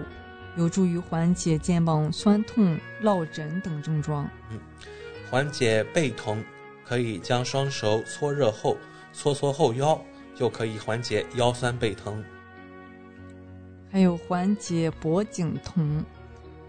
[0.59, 4.29] 有助于缓解肩膀酸痛、落枕等症状。
[4.51, 4.59] 嗯，
[5.31, 6.43] 缓解背疼，
[6.83, 8.75] 可以将双手搓热后
[9.13, 9.97] 搓搓后腰，
[10.35, 12.21] 就可以缓解腰酸背疼。
[13.89, 16.03] 还有缓解脖颈痛，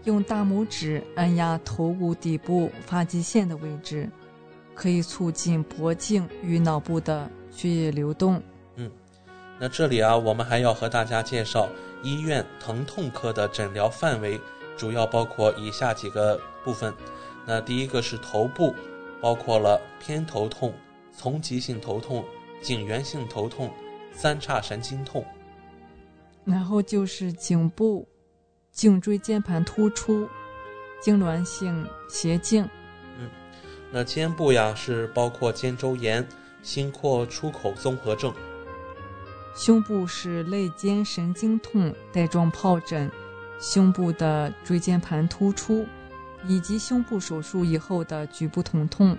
[0.05, 4.09] 用大拇指按压头骨底部发际线的位置，
[4.73, 8.41] 可以促进脖颈与脑部的血液流动。
[8.77, 8.89] 嗯，
[9.59, 11.67] 那这里啊，我们还要和大家介绍。
[12.03, 14.39] 医院疼痛科的诊疗范围
[14.77, 16.93] 主要包括以下几个部分。
[17.45, 18.73] 那第一个是头部，
[19.19, 20.73] 包括了偏头痛、
[21.15, 22.25] 丛集性头痛、
[22.61, 23.71] 颈源性头痛、
[24.11, 25.25] 三叉神经痛。
[26.43, 28.07] 然后就是颈部，
[28.71, 30.27] 颈椎间盘突出、
[31.03, 32.67] 痉挛性斜颈。
[33.19, 33.29] 嗯，
[33.91, 36.27] 那肩部呀是包括肩周炎、
[36.63, 38.33] 心廓出口综合症。
[39.55, 43.11] 胸部是肋间神经痛带状疱疹，
[43.59, 45.85] 胸部的椎间盘突出，
[46.47, 49.17] 以及胸部手术以后的局部疼痛。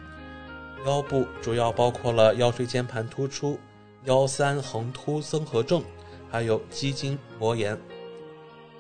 [0.87, 3.59] 腰部主要包括了腰椎间盘突出、
[4.05, 5.83] 腰三横突综合症，
[6.31, 7.79] 还有肌筋膜炎。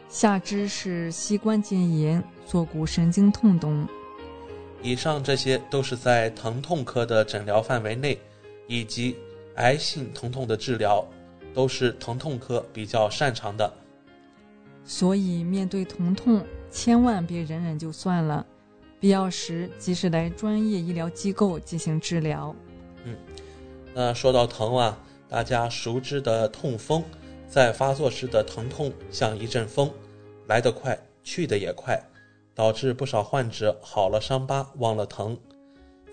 [0.08, 3.86] 下肢是膝关节炎、坐骨神经痛等。
[4.82, 8.18] 以上这些都是在疼痛科的诊疗范围内，
[8.66, 9.16] 以及
[9.56, 11.06] 癌性疼痛的治疗。
[11.54, 13.72] 都是疼痛科比较擅长的，
[14.84, 18.44] 所以面对疼痛，千万别忍忍就算了，
[18.98, 22.54] 必要时及时来专业医疗机构进行治疗。
[23.04, 23.16] 嗯，
[23.94, 24.98] 那说到疼啊，
[25.28, 27.02] 大家熟知的痛风，
[27.48, 29.90] 在发作时的疼痛像一阵风，
[30.46, 32.00] 来得快，去得也快，
[32.54, 35.36] 导致不少患者好了伤疤忘了疼。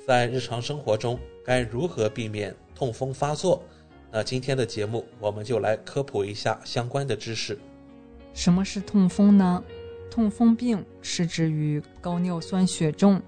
[0.06, 3.64] 在日常生活中，该如何避免痛风发作？
[4.12, 7.58] 那今天的节目，我们就来科普一下相关的知识。
[8.34, 9.64] 什么是痛风呢？
[10.10, 13.22] 痛风病是指与高尿酸血症、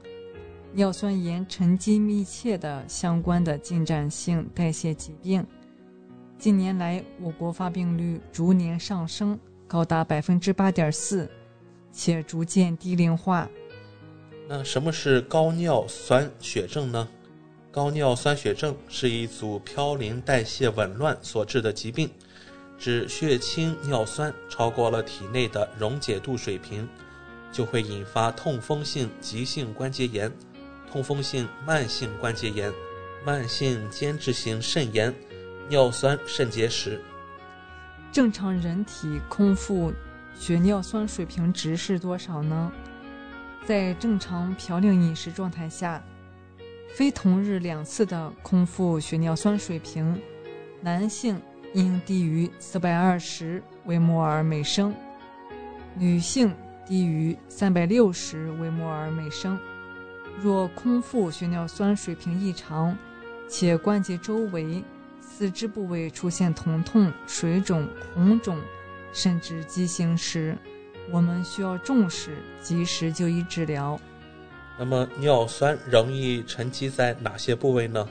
[0.73, 5.45] 尿酸盐沉积密切的相关的进展性代谢疾病。
[6.39, 11.29] 近年来我国发病率逐年上升，高达百分之八点四，
[11.91, 13.47] 且逐渐低龄化。
[14.47, 17.07] 那什么是高尿酸血症呢？
[17.71, 22.09] 高尿酸血症是一组嘌呤代谢紊乱所致的疾病，
[22.77, 26.85] 指血清尿酸超过了体内的溶解度水平，
[27.49, 30.29] 就会引发痛风性急性关节炎、
[30.91, 32.73] 痛风性慢性关节炎、
[33.25, 35.15] 慢性间质性肾炎、
[35.69, 37.01] 尿酸肾结石。
[38.11, 39.93] 正常人体空腹
[40.37, 42.69] 血尿酸水平值是多少呢？
[43.65, 46.03] 在正常嘌呤饮食状态下，
[46.93, 50.21] 非同日两次的空腹血尿酸水平，
[50.81, 51.41] 男性
[51.73, 54.93] 应低于四百二十微摩尔每升，
[55.95, 56.53] 女性
[56.85, 59.57] 低于三百六十微摩尔每升。
[60.39, 62.95] 若空腹血尿酸水平异常，
[63.47, 64.83] 且关节周围、
[65.21, 68.59] 四肢部位出现疼痛、水肿、红肿，
[69.13, 70.57] 甚至畸形时，
[71.09, 73.99] 我们需要重视，及时就医治疗。
[74.83, 78.09] 那么，尿酸容易沉积在哪些部位呢？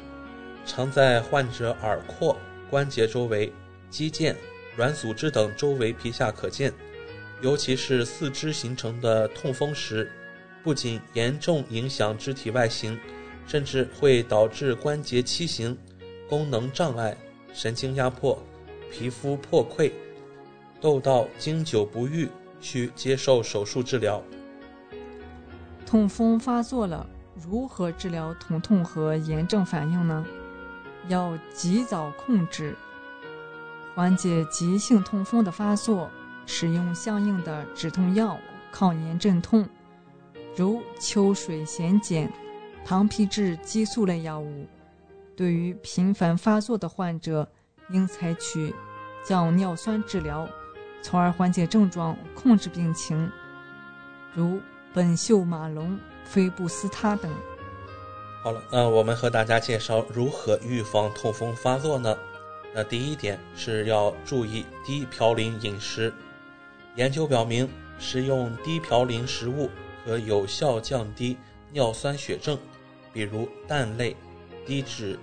[0.64, 2.36] 常在患者耳廓、
[2.70, 3.52] 关节周围、
[3.90, 4.36] 肌腱、
[4.76, 6.72] 软组织等周围皮下可见。
[7.40, 10.12] 尤其是四肢形成的痛风时，
[10.62, 12.96] 不仅严重影响肢体外形，
[13.48, 15.76] 甚至会导致关节畸形、
[16.28, 17.16] 功能障碍、
[17.52, 18.40] 神经压迫、
[18.92, 19.90] 皮肤破溃、
[20.80, 22.28] 痘痘经久不愈。
[22.60, 24.22] 需接受手术治疗。
[25.90, 27.04] 痛风发作了，
[27.34, 30.24] 如何治疗疼痛和炎症反应呢？
[31.08, 32.76] 要及早控制，
[33.92, 36.08] 缓解急性痛风的发作，
[36.46, 38.38] 使用相应的止痛药、
[38.70, 39.68] 抗炎镇痛，
[40.54, 42.32] 如秋水咸碱、
[42.84, 44.68] 糖皮质激素类药物。
[45.34, 47.50] 对于频繁发作的患者，
[47.88, 48.72] 应采取
[49.24, 50.48] 降尿酸治疗。
[51.02, 53.28] 从而缓解症状，控制病情，
[54.32, 54.60] 如
[54.92, 57.30] 本秀马龙、非布司他等。
[58.42, 62.16] 好了，那我们和大家介绍如何预防痛风发作呢？
[62.74, 66.12] 那第一点是要注意低嘌呤饮食。
[66.96, 67.68] 研究表明，
[67.98, 69.70] 食用低嘌呤食物
[70.04, 71.36] 可有效降低
[71.72, 72.58] 尿酸血症，
[73.12, 74.16] 比如蛋类、
[74.66, 75.18] 低脂、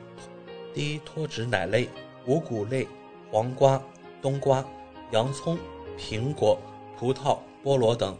[0.73, 1.89] 低脱脂奶类、
[2.25, 2.87] 五谷类、
[3.31, 3.81] 黄瓜、
[4.21, 4.63] 冬瓜。
[5.11, 5.57] 洋葱、
[5.97, 6.59] 苹果、
[6.99, 8.17] 葡萄、菠萝等，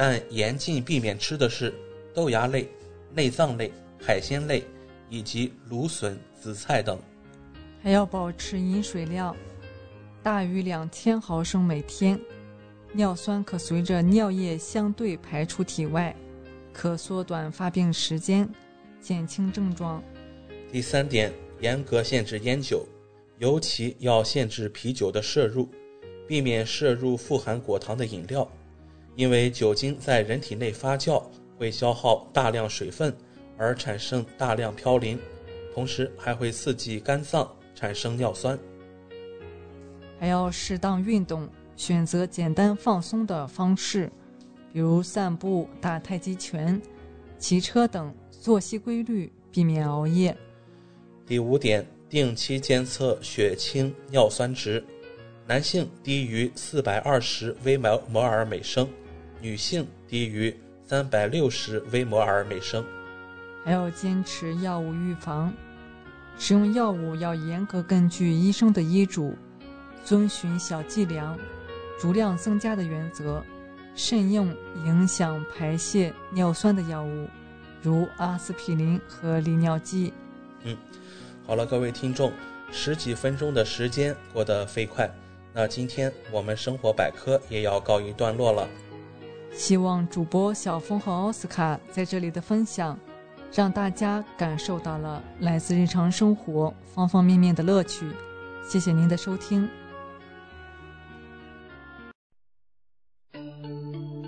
[0.00, 1.74] 但严禁避免吃的是
[2.14, 2.68] 豆芽类、
[3.12, 4.62] 内脏类、海鲜类
[5.10, 6.96] 以及芦笋、紫菜等。
[7.82, 9.34] 还要保持饮水量
[10.22, 12.16] 大于两千毫升每天。
[12.92, 16.14] 尿酸可随着尿液相对排出体外，
[16.72, 18.48] 可缩短发病时间，
[19.00, 20.00] 减轻症状。
[20.70, 22.86] 第三点，严格限制烟酒，
[23.38, 25.68] 尤其要限制啤酒的摄入。
[26.28, 28.48] 避免摄入富含果糖的饮料，
[29.18, 31.20] 因为酒精在人体内发酵
[31.56, 33.12] 会消耗大量水分，
[33.56, 35.18] 而产生大量嘌呤，
[35.74, 38.56] 同时还会刺激肝脏产生尿酸。
[40.20, 44.08] 还要适当运动，选择简单放松的方式，
[44.72, 46.80] 比如散步、打太极拳、
[47.40, 48.14] 骑车等。
[48.30, 50.34] 作息规律，避免熬夜。
[51.26, 54.82] 第五点，定期监测血清尿酸值。
[55.44, 58.88] 男性低于四百二十微摩摩尔每升，
[59.40, 60.54] 女性低于
[60.84, 62.84] 三百六十微摩尔每升。
[63.64, 65.52] 还要坚持药物预防，
[66.38, 69.34] 使用药物要严格根据医生的医嘱，
[70.04, 71.38] 遵循小剂量、
[72.00, 73.44] 逐量增加的原则，
[73.94, 74.54] 慎用
[74.86, 77.28] 影响排泄尿酸的药物，
[77.82, 80.12] 如阿司匹林和利尿剂。
[80.62, 80.76] 嗯，
[81.46, 82.32] 好了，各位听众，
[82.70, 85.10] 十几分钟的时间过得飞快。
[85.52, 88.68] 那今天我们生活百科也要告一段落了。
[89.52, 92.98] 希望主播小峰和奥斯卡在这里的分享，
[93.52, 98.06] 让大家感受到了来自日常生活方方面面的乐趣。
[98.68, 99.68] 谢谢您的收听。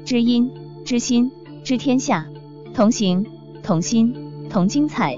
[0.05, 0.51] 知音
[0.85, 1.31] 知心
[1.63, 2.27] 知天下，
[2.75, 3.25] 同行
[3.63, 5.17] 同心同精彩。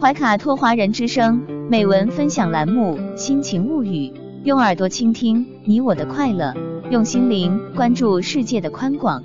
[0.00, 4.08] 怀卡托华人之声美文分享栏目《心情物语》。
[4.44, 6.52] 用耳朵倾听你我的快乐，
[6.90, 9.22] 用心灵关注世界的宽广。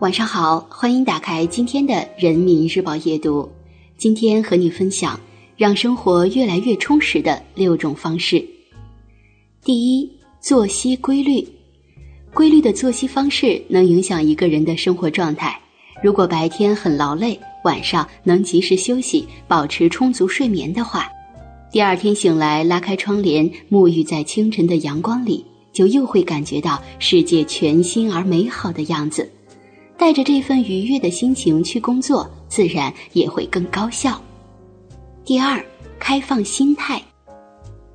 [0.00, 3.46] 晚上好，欢迎打开今天的《人民日报》夜读。
[3.98, 5.20] 今天和你分享
[5.58, 8.42] 让生活越来越充实的六种方式。
[9.62, 10.10] 第一，
[10.40, 11.46] 作息规律。
[12.32, 15.60] 规律的作息方式能影响一个人的生活状态。
[16.02, 21.06] 如果白天很劳累，晚上能及时休息，保持充足睡眠的话。
[21.70, 25.44] 第二天醒来，拉开窗帘，沐浴在清晨的阳光里，
[25.74, 29.30] 就又会感觉到世界全新而美好的样子。
[30.00, 34.18] 带着这份愉悦的心情去工作，自然也会更高效。
[35.26, 35.62] 第二，
[35.98, 37.02] 开放心态。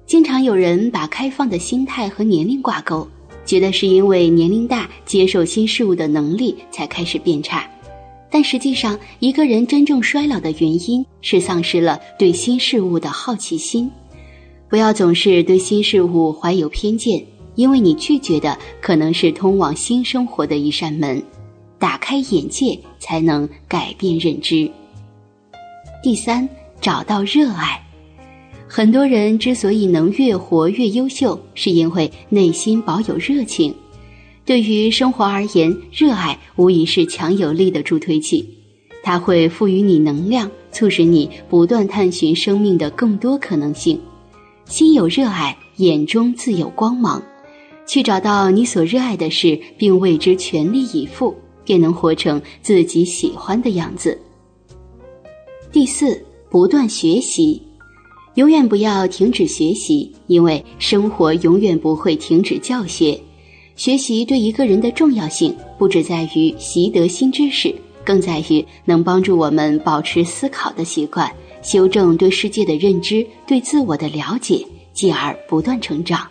[0.05, 3.07] 经常有人把开放的心态和年龄挂钩，
[3.43, 7.67] 觉得是因为年龄大，接受新事物的能力才开始变差。
[8.29, 13.89] 但实际上，一个人真正衰老的原因是丧失了对新事物的好奇心。
[14.69, 17.25] 不要总是对新事物怀有偏见，
[17.55, 21.19] 因为你拒绝的可能是通往新生活的一扇门。
[21.77, 24.69] 打开眼界，才能改变认知。
[26.03, 26.47] 第三，
[26.79, 27.81] 找到热爱。
[28.67, 33.73] 很多人之所以能越活越优秀，是因为内心保有热情。
[34.43, 38.47] 对于生活而言，热爱无疑是强有力的助推器，
[39.03, 43.99] 它会赋予你能量，促使你不断探寻生命的更多可能性。
[44.65, 47.21] 心有热爱，眼中自有光芒。
[47.87, 51.35] 去找到你所热爱的事，并为之全力以赴，
[51.65, 54.17] 便能活成自己喜欢的样子。
[55.71, 57.61] 第四，不断学习，
[58.35, 63.19] 永远不要停止学习，因为生活永远不会停止教学。
[63.75, 67.75] 学习对一个人的重要性，不只在于习得新知识，
[68.05, 71.29] 更在于能帮助我们保持思考的习惯，
[71.61, 76.25] 修正对世界的认知，对自我的了解，继而不断成长。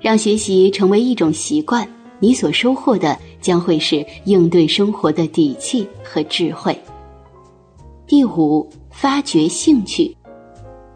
[0.00, 1.86] 让学习成为一种习惯，
[2.20, 6.78] 你所收获的将会是应对生活的底气和智慧。
[8.06, 10.16] 第五，发掘兴趣。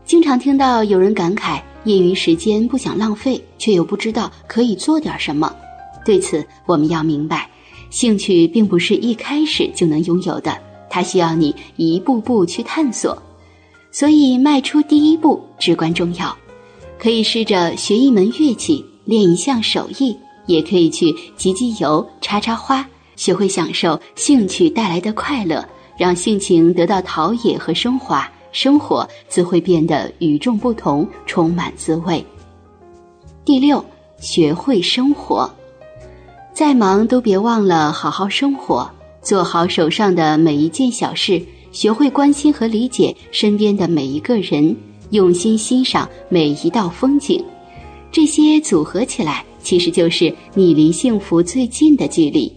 [0.05, 5.53] 经常听到有人感慨，业余时间不想浪费，却又不知道可以做点什么。
[6.05, 7.49] 对此，我们要明白，
[7.89, 10.59] 兴趣并不是一开始就能拥有的，
[10.91, 13.17] 它需要你一步步去探索。
[13.91, 16.37] 所以，迈出第一步至关重要。
[16.99, 20.17] 可以试着学一门乐器，练一项手艺，
[20.47, 25.67] 也可以去集集邮、插插花，学会享受兴趣带来的快乐，
[25.97, 32.25] 让性情得到陶冶和升华，生活自会变得与众不同，充满滋味。
[33.45, 33.85] 第六，
[34.19, 35.51] 学会生活。
[36.53, 38.91] 再忙都别忘了好好生活，
[39.21, 41.43] 做好手上的每一件小事，
[41.73, 44.77] 学会关心和理解身边的每一个人，
[45.11, 47.45] 用心欣赏每一道风景。
[48.15, 52.51] 这些组合起来，其实就是你离幸福最近的距离。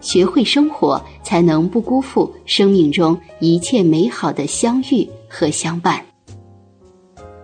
[0.00, 6.00] 学会生活，才能不辜负生命中一切美好的相遇和相伴。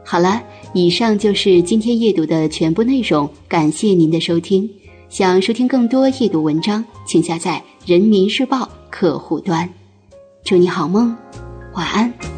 [0.05, 0.40] 好了，
[0.72, 4.70] 以上就是今天阅读的全部内容，感谢您的收听。
[5.09, 9.68] 想收听更多夜读文章，请下载人民日报客户端。
[10.44, 11.12] 祝你好梦，
[11.74, 12.38] 晚安。